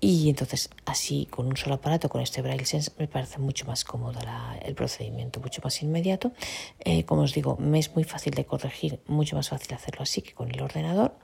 Y 0.00 0.28
entonces, 0.28 0.70
así, 0.86 1.26
con 1.28 1.46
un 1.46 1.56
solo 1.56 1.74
aparato, 1.76 2.08
con 2.08 2.20
este 2.20 2.40
Braille 2.40 2.64
Sense, 2.64 2.92
me 2.98 3.08
parece 3.08 3.38
mucho 3.38 3.66
más 3.66 3.84
cómodo 3.84 4.20
el 4.62 4.74
procedimiento, 4.74 5.40
mucho 5.40 5.60
más 5.64 5.82
inmediato. 5.82 6.32
Eh, 6.80 7.04
como 7.04 7.22
os 7.22 7.34
digo, 7.34 7.56
me 7.58 7.80
es 7.80 7.94
muy 7.94 8.04
fácil 8.04 8.34
de 8.34 8.44
corregir, 8.44 9.00
mucho 9.06 9.34
más 9.34 9.48
fácil 9.48 9.74
hacerlo 9.74 10.02
así 10.02 10.22
que 10.22 10.32
con 10.34 10.50
el 10.50 10.60
ordenador 10.60 11.14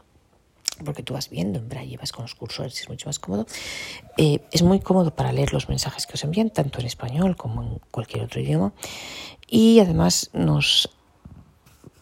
porque 0.85 1.03
tú 1.03 1.15
vas 1.15 1.31
viendo 1.31 1.59
en 1.59 1.69
braille, 1.69 1.97
vas 1.97 2.11
con 2.11 2.25
los 2.25 2.35
cursores, 2.35 2.81
es 2.81 2.89
mucho 2.89 3.09
más 3.09 3.19
cómodo. 3.19 3.47
Eh, 4.17 4.41
es 4.51 4.63
muy 4.63 4.81
cómodo 4.81 5.15
para 5.15 5.33
leer 5.33 5.53
los 5.53 5.69
mensajes 5.69 6.07
que 6.07 6.15
os 6.15 6.25
envían, 6.25 6.51
tanto 6.51 6.81
en 6.81 6.87
español 6.87 7.37
como 7.37 7.63
en 7.63 7.81
cualquier 7.91 8.25
otro 8.25 8.41
idioma. 8.41 8.73
Y 9.47 9.79
además 9.79 10.31
nos 10.33 10.91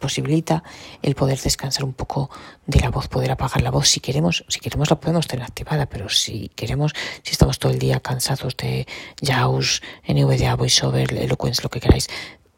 posibilita 0.02 0.62
el 1.00 1.14
poder 1.14 1.40
descansar 1.40 1.84
un 1.84 1.94
poco 1.94 2.28
de 2.66 2.80
la 2.80 2.90
voz, 2.90 3.08
poder 3.08 3.30
apagar 3.30 3.62
la 3.62 3.70
voz 3.70 3.88
si 3.88 4.00
queremos, 4.00 4.44
si 4.48 4.60
queremos 4.60 4.90
la 4.90 5.00
podemos 5.00 5.26
tener 5.26 5.44
activada, 5.44 5.86
pero 5.86 6.10
si 6.10 6.50
queremos, 6.50 6.92
si 7.22 7.30
estamos 7.30 7.58
todo 7.58 7.72
el 7.72 7.78
día 7.78 8.00
cansados 8.00 8.54
de 8.58 8.86
JAWS, 9.22 9.80
NVDA, 10.06 10.56
VoiceOver, 10.56 11.14
Eloquence, 11.14 11.62
lo 11.62 11.70
que 11.70 11.80
queráis, 11.80 12.08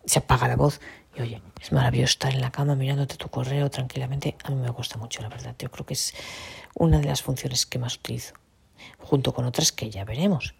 se 0.05 0.19
apaga 0.19 0.49
la 0.49 0.57
voz 0.57 0.81
y 1.17 1.23
oye, 1.23 1.43
es 1.61 1.71
maravilloso 1.71 2.13
estar 2.13 2.33
en 2.35 2.41
la 2.41 2.51
cama 2.51 2.75
mirándote 2.75 3.17
tu 3.17 3.29
correo 3.29 3.71
tranquilamente. 3.71 4.37
A 4.43 4.51
mí 4.51 4.57
me 4.57 4.71
gusta 4.71 4.99
mucho, 4.99 5.23
la 5.23 5.29
verdad. 5.29 5.55
Yo 5.59 5.71
creo 5.71 5.87
que 5.87 5.95
es 5.95 6.13
una 6.75 6.99
de 6.99 7.07
las 7.07 7.23
funciones 7.23 7.67
que 7.67 7.79
más 7.79 7.97
utilizo, 7.97 8.35
junto 8.99 9.33
con 9.33 9.45
otras 9.45 9.71
que 9.71 9.91
ya 9.91 10.05
veremos. 10.05 10.55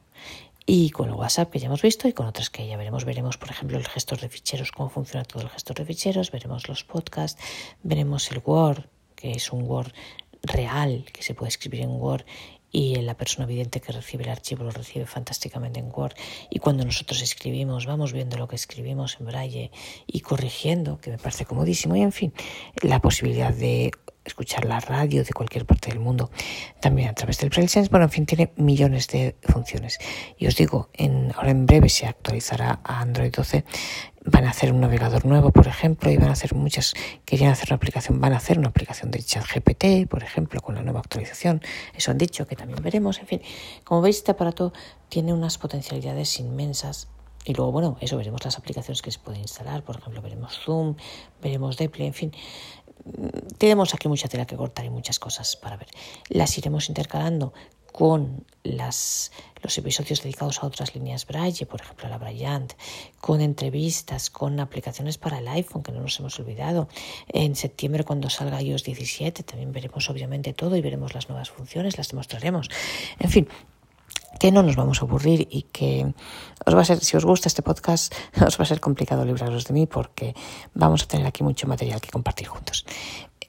Y 0.67 0.91
con 0.91 1.09
el 1.09 1.15
WhatsApp 1.15 1.51
que 1.51 1.59
ya 1.59 1.67
hemos 1.67 1.83
visto 1.83 2.09
y 2.09 2.13
con 2.13 2.27
otras 2.27 2.49
que 2.49 2.67
ya 2.67 2.77
veremos. 2.77 3.05
Veremos, 3.05 3.37
por 3.37 3.51
ejemplo, 3.51 3.77
el 3.77 3.87
gestor 3.87 4.21
de 4.21 4.29
ficheros, 4.29 4.73
cómo 4.73 4.89
funciona 4.89 5.25
todo 5.25 5.43
el 5.43 5.51
gestor 5.51 5.77
de 5.77 5.85
ficheros, 5.85 6.31
veremos 6.31 6.69
los 6.69 6.85
podcasts, 6.85 7.43
veremos 7.83 8.31
el 8.31 8.43
Word, 8.45 8.87
que 9.15 9.33
es 9.33 9.53
un 9.53 9.65
Word 9.65 9.93
real, 10.43 11.05
que 11.13 11.23
se 11.23 11.35
puede 11.35 11.51
escribir 11.51 11.83
en 11.83 11.91
Word 11.91 12.25
y 12.75 12.97
la 12.97 13.17
persona 13.17 13.47
vidente 13.47 13.81
que 13.81 13.93
recibe 13.93 14.25
el 14.25 14.31
archivo 14.31 14.65
lo 14.65 14.73
recibe 14.73 15.07
fantásticamente 15.07 15.79
en 15.79 15.93
Word. 15.95 16.15
Y 16.51 16.59
cuando 16.59 16.85
nosotros 16.85 17.23
escribimos, 17.23 17.87
vamos 17.87 18.13
viendo 18.13 18.37
lo 18.37 18.49
que 18.49 18.57
escribimos 18.57 19.17
en 19.21 19.27
braille 19.27 19.71
y 20.09 20.21
corrigiendo, 20.21 20.99
que 20.99 21.11
me 21.11 21.19
parece 21.19 21.45
comodísimo. 21.45 21.95
Y 21.95 22.03
en 22.03 22.11
fin, 22.11 22.33
la 22.83 23.01
posibilidad 23.01 23.55
de 23.55 23.93
escuchar 24.25 24.65
la 24.65 24.81
radio 24.81 25.25
de 25.25 25.33
cualquier 25.33 25.67
parte 25.67 25.91
del 25.91 26.01
mundo, 26.01 26.31
también 26.81 27.09
a 27.09 27.15
través 27.15 27.39
del 27.39 27.51
Braille 27.51 27.69
Sense. 27.69 27.91
Bueno, 27.91 28.07
en 28.07 28.11
fin, 28.11 28.27
tiene 28.27 28.53
millones 28.57 29.09
de 29.09 29.37
funciones. 29.43 29.99
Y 30.39 30.47
os 30.47 30.57
digo, 30.57 30.91
en, 30.95 31.33
ahora 31.37 31.51
en 31.51 31.67
breve 31.67 31.89
se 31.89 32.07
actualizará 32.07 32.81
a 32.83 33.01
Android 33.01 33.33
12. 33.33 33.65
Van 34.27 34.47
a 34.47 34.51
hacer 34.51 34.73
un 34.73 34.81
navegador 34.81 35.27
nuevo, 35.27 35.51
por 35.51 35.67
ejemplo, 35.67 36.11
y 36.11 36.17
van 36.17 36.31
a 36.31 36.33
hacer 36.33 36.55
muchas, 36.55 36.95
querían 37.27 37.51
hacer 37.53 37.69
una 37.69 37.77
aplicación, 37.77 38.21
van 38.21 38.33
a 38.33 38.39
hacer 38.39 38.59
una 38.59 38.69
aplicación 38.69 39.11
de 39.11 39.23
chat 39.23 39.45
GPT, 39.45 40.09
por 40.09 40.23
ejemplo, 40.23 40.63
con 40.63 40.75
la 40.75 40.83
nueva 40.83 41.01
actualización. 41.01 41.61
Eso 41.95 42.11
han 42.11 42.17
dicho 42.17 42.47
que 42.47 42.57
también 42.57 42.83
veremos. 42.83 43.19
En 43.19 43.27
fin, 43.27 43.43
como 43.85 44.01
veis, 44.01 44.17
este 44.17 44.33
aparato 44.33 44.73
tiene 45.11 45.35
unas 45.35 45.59
potencialidades 45.59 46.41
inmensas 46.41 47.09
y 47.45 47.53
luego, 47.53 47.73
bueno, 47.73 47.99
eso 48.01 48.17
veremos 48.17 48.43
las 48.43 48.57
aplicaciones 48.57 49.03
que 49.03 49.11
se 49.11 49.19
pueden 49.19 49.43
instalar. 49.43 49.83
Por 49.83 49.99
ejemplo, 49.99 50.23
veremos 50.23 50.59
Zoom, 50.59 50.97
veremos 51.43 51.77
Deplay, 51.77 52.07
en 52.07 52.15
fin 52.15 52.33
tenemos 53.59 53.95
aquí 53.95 54.09
mucha 54.09 54.29
tela 54.29 54.47
que 54.47 54.57
cortar 54.57 54.85
y 54.85 54.91
muchas 54.91 55.19
cosas 55.19 55.57
para 55.57 55.77
ver. 55.77 55.89
Las 56.29 56.57
iremos 56.59 56.89
intercalando 56.89 57.53
con 57.95 58.45
las, 58.65 59.31
los 59.63 59.79
episodios 59.79 60.21
dedicados 60.21 60.61
a 60.61 60.67
otras 60.67 60.97
líneas 60.97 61.27
Braille, 61.29 61.65
por 61.65 61.81
ejemplo 61.81 62.09
la 62.09 62.19
Bryant, 62.19 62.73
con 63.21 63.41
entrevistas, 63.41 64.31
con 64.31 64.59
aplicaciones 64.59 65.17
para 65.17 65.39
el 65.39 65.47
iPhone, 65.47 65.85
que 65.85 65.93
no 65.93 66.01
nos 66.01 66.19
hemos 66.19 66.37
olvidado. 66.41 66.89
En 67.29 67.55
septiembre, 67.55 68.03
cuando 68.03 68.31
salga 68.31 68.61
iOS 68.61 68.83
17, 68.83 69.45
también 69.45 69.71
veremos 69.71 70.11
obviamente 70.11 70.53
todo 70.53 70.75
y 70.75 70.81
veremos 70.81 71.15
las 71.15 71.29
nuevas 71.29 71.51
funciones, 71.51 71.97
las 71.97 72.09
demostraremos. 72.09 72.69
En 73.21 73.31
fin, 73.31 73.49
que 74.39 74.53
no 74.53 74.63
nos 74.63 74.77
vamos 74.77 75.01
a 75.01 75.05
aburrir 75.05 75.49
y 75.51 75.63
que 75.63 76.13
os 76.67 76.75
va 76.75 76.83
a 76.83 76.85
ser, 76.85 77.01
si 77.01 77.17
os 77.17 77.25
gusta 77.25 77.49
este 77.49 77.63
podcast, 77.63 78.15
os 78.47 78.59
va 78.59 78.63
a 78.63 78.67
ser 78.67 78.81
complicado 78.81 79.25
libraros 79.25 79.65
de 79.65 79.75
mí 79.75 79.87
porque 79.87 80.35
vamos 80.75 81.03
a 81.03 81.07
tener 81.07 81.27
aquí 81.27 81.43
mucho 81.43 81.67
material 81.67 82.01
que 82.01 82.11
compartir 82.11 82.49
juntos. 82.49 82.85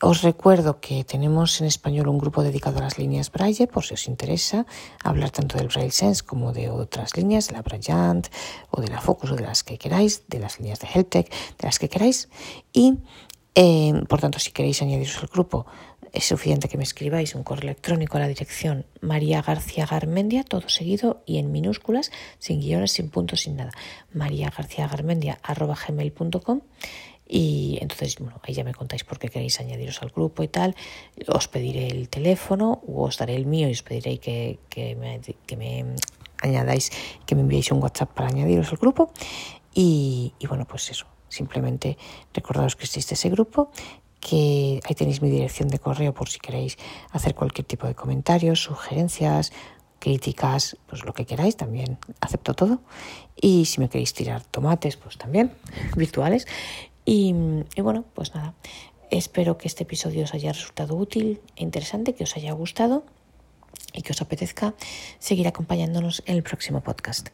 Os 0.02 0.24
recuerdo 0.24 0.82
que 0.82 1.06
tenemos 1.06 1.62
en 1.62 1.68
español 1.68 2.10
un 2.10 2.18
grupo 2.18 2.44
dedicado 2.44 2.80
a 2.80 2.82
las 2.82 2.98
líneas 2.98 3.32
Braille, 3.32 3.66
por 3.66 3.86
si 3.86 3.94
os 3.94 4.08
interesa 4.08 4.66
hablar 5.02 5.32
tanto 5.32 5.58
del 5.58 5.70
Braille 5.70 5.92
Sense 5.92 6.22
como 6.24 6.52
de 6.52 6.70
otras 6.70 7.16
líneas, 7.16 7.48
de 7.48 7.54
la 7.54 7.62
Bryant 7.62 8.28
o 8.72 8.82
de 8.82 8.90
la 8.90 9.00
Focus 9.00 9.32
o 9.32 9.36
de 9.36 9.44
las 9.44 9.64
que 9.64 9.78
queráis, 9.78 10.24
de 10.28 10.40
las 10.40 10.60
líneas 10.60 10.80
de 10.80 10.88
HelpTech, 10.88 11.30
de 11.30 11.64
las 11.66 11.80
que 11.80 11.88
queráis. 11.88 12.28
Y, 12.74 13.00
eh, 13.56 13.94
por 14.10 14.20
tanto, 14.20 14.38
si 14.38 14.52
queréis 14.52 14.82
añadiros 14.82 15.18
al 15.22 15.28
grupo, 15.28 15.66
es 16.16 16.26
suficiente 16.26 16.70
que 16.70 16.78
me 16.78 16.84
escribáis 16.84 17.36
un 17.36 17.44
correo 17.44 17.64
electrónico 17.64 18.16
a 18.18 18.22
la 18.22 18.28
dirección 18.28 18.86
María 19.02 19.42
García 19.42 19.86
Garmendia, 19.86 20.44
todo 20.44 20.70
seguido 20.70 21.22
y 21.26 21.40
en 21.40 21.52
minúsculas, 21.52 22.12
sin 22.40 22.62
guiones, 22.62 22.94
sin 22.94 23.10
puntos, 23.10 23.42
sin 23.42 23.58
nada. 23.58 23.72
María 24.14 24.50
García 24.56 24.88
Garmendia 24.88 25.40
arroba 25.44 25.76
gmail.com 25.76 26.62
y 27.28 27.80
entonces, 27.82 28.18
bueno, 28.20 28.40
ahí 28.44 28.54
ya 28.54 28.64
me 28.64 28.74
contáis 28.74 29.04
por 29.04 29.20
qué 29.20 29.28
queréis 29.28 29.60
añadiros 29.60 30.02
al 30.02 30.10
grupo 30.10 30.42
y 30.42 30.48
tal. 30.48 30.76
Os 31.28 31.50
pediré 31.50 31.88
el 31.88 32.08
teléfono 32.08 32.82
o 32.88 33.04
os 33.04 33.18
daré 33.18 33.36
el 33.36 33.46
mío 33.46 33.68
y 33.68 33.74
os 33.74 33.84
pediré 33.84 34.20
que, 34.20 34.60
que, 34.70 34.96
me, 34.96 35.86
añadáis, 36.42 36.92
que 37.26 37.36
me 37.36 37.42
enviéis 37.42 37.72
un 37.72 37.84
WhatsApp 37.84 38.14
para 38.14 38.30
añadiros 38.30 38.72
al 38.72 38.78
grupo. 38.78 39.12
Y, 39.74 40.34
y 40.40 40.48
bueno, 40.48 40.66
pues 40.66 40.90
eso, 40.92 41.08
simplemente 41.28 41.98
recordaros 42.34 42.78
que 42.78 42.86
existe 42.86 43.16
ese 43.16 43.30
grupo 43.30 43.72
que 44.28 44.82
ahí 44.84 44.96
tenéis 44.96 45.22
mi 45.22 45.30
dirección 45.30 45.70
de 45.70 45.78
correo 45.78 46.12
por 46.12 46.30
si 46.30 46.40
queréis 46.40 46.80
hacer 47.12 47.36
cualquier 47.36 47.68
tipo 47.68 47.86
de 47.86 47.94
comentarios, 47.94 48.60
sugerencias, 48.60 49.54
críticas, 50.00 50.78
pues 50.88 51.06
lo 51.06 51.14
que 51.14 51.28
queráis, 51.28 51.56
también 51.58 52.00
acepto 52.22 52.56
todo. 52.56 52.80
Y 53.40 53.66
si 53.66 53.80
me 53.80 53.88
queréis 53.88 54.16
tirar 54.16 54.44
tomates, 54.44 54.98
pues 54.98 55.20
también, 55.20 55.52
virtuales. 55.96 56.48
Y, 57.06 57.36
bueno, 57.78 58.04
pues 58.16 58.34
nada, 58.34 58.56
espero 59.12 59.60
que 59.60 59.68
este 59.68 59.84
episodio 59.84 60.24
os 60.24 60.34
haya 60.34 60.52
resultado 60.54 60.96
útil 60.96 61.40
e 61.56 61.62
interesante, 61.62 62.16
que 62.16 62.24
os 62.24 62.36
haya 62.36 62.52
gustado 62.54 63.04
y 63.94 64.02
que 64.02 64.12
os 64.12 64.22
apetezca 64.24 64.74
seguir 65.20 65.48
acompañándonos 65.48 66.24
en 66.26 66.36
el 66.38 66.42
próximo 66.42 66.82
podcast. 66.82 67.30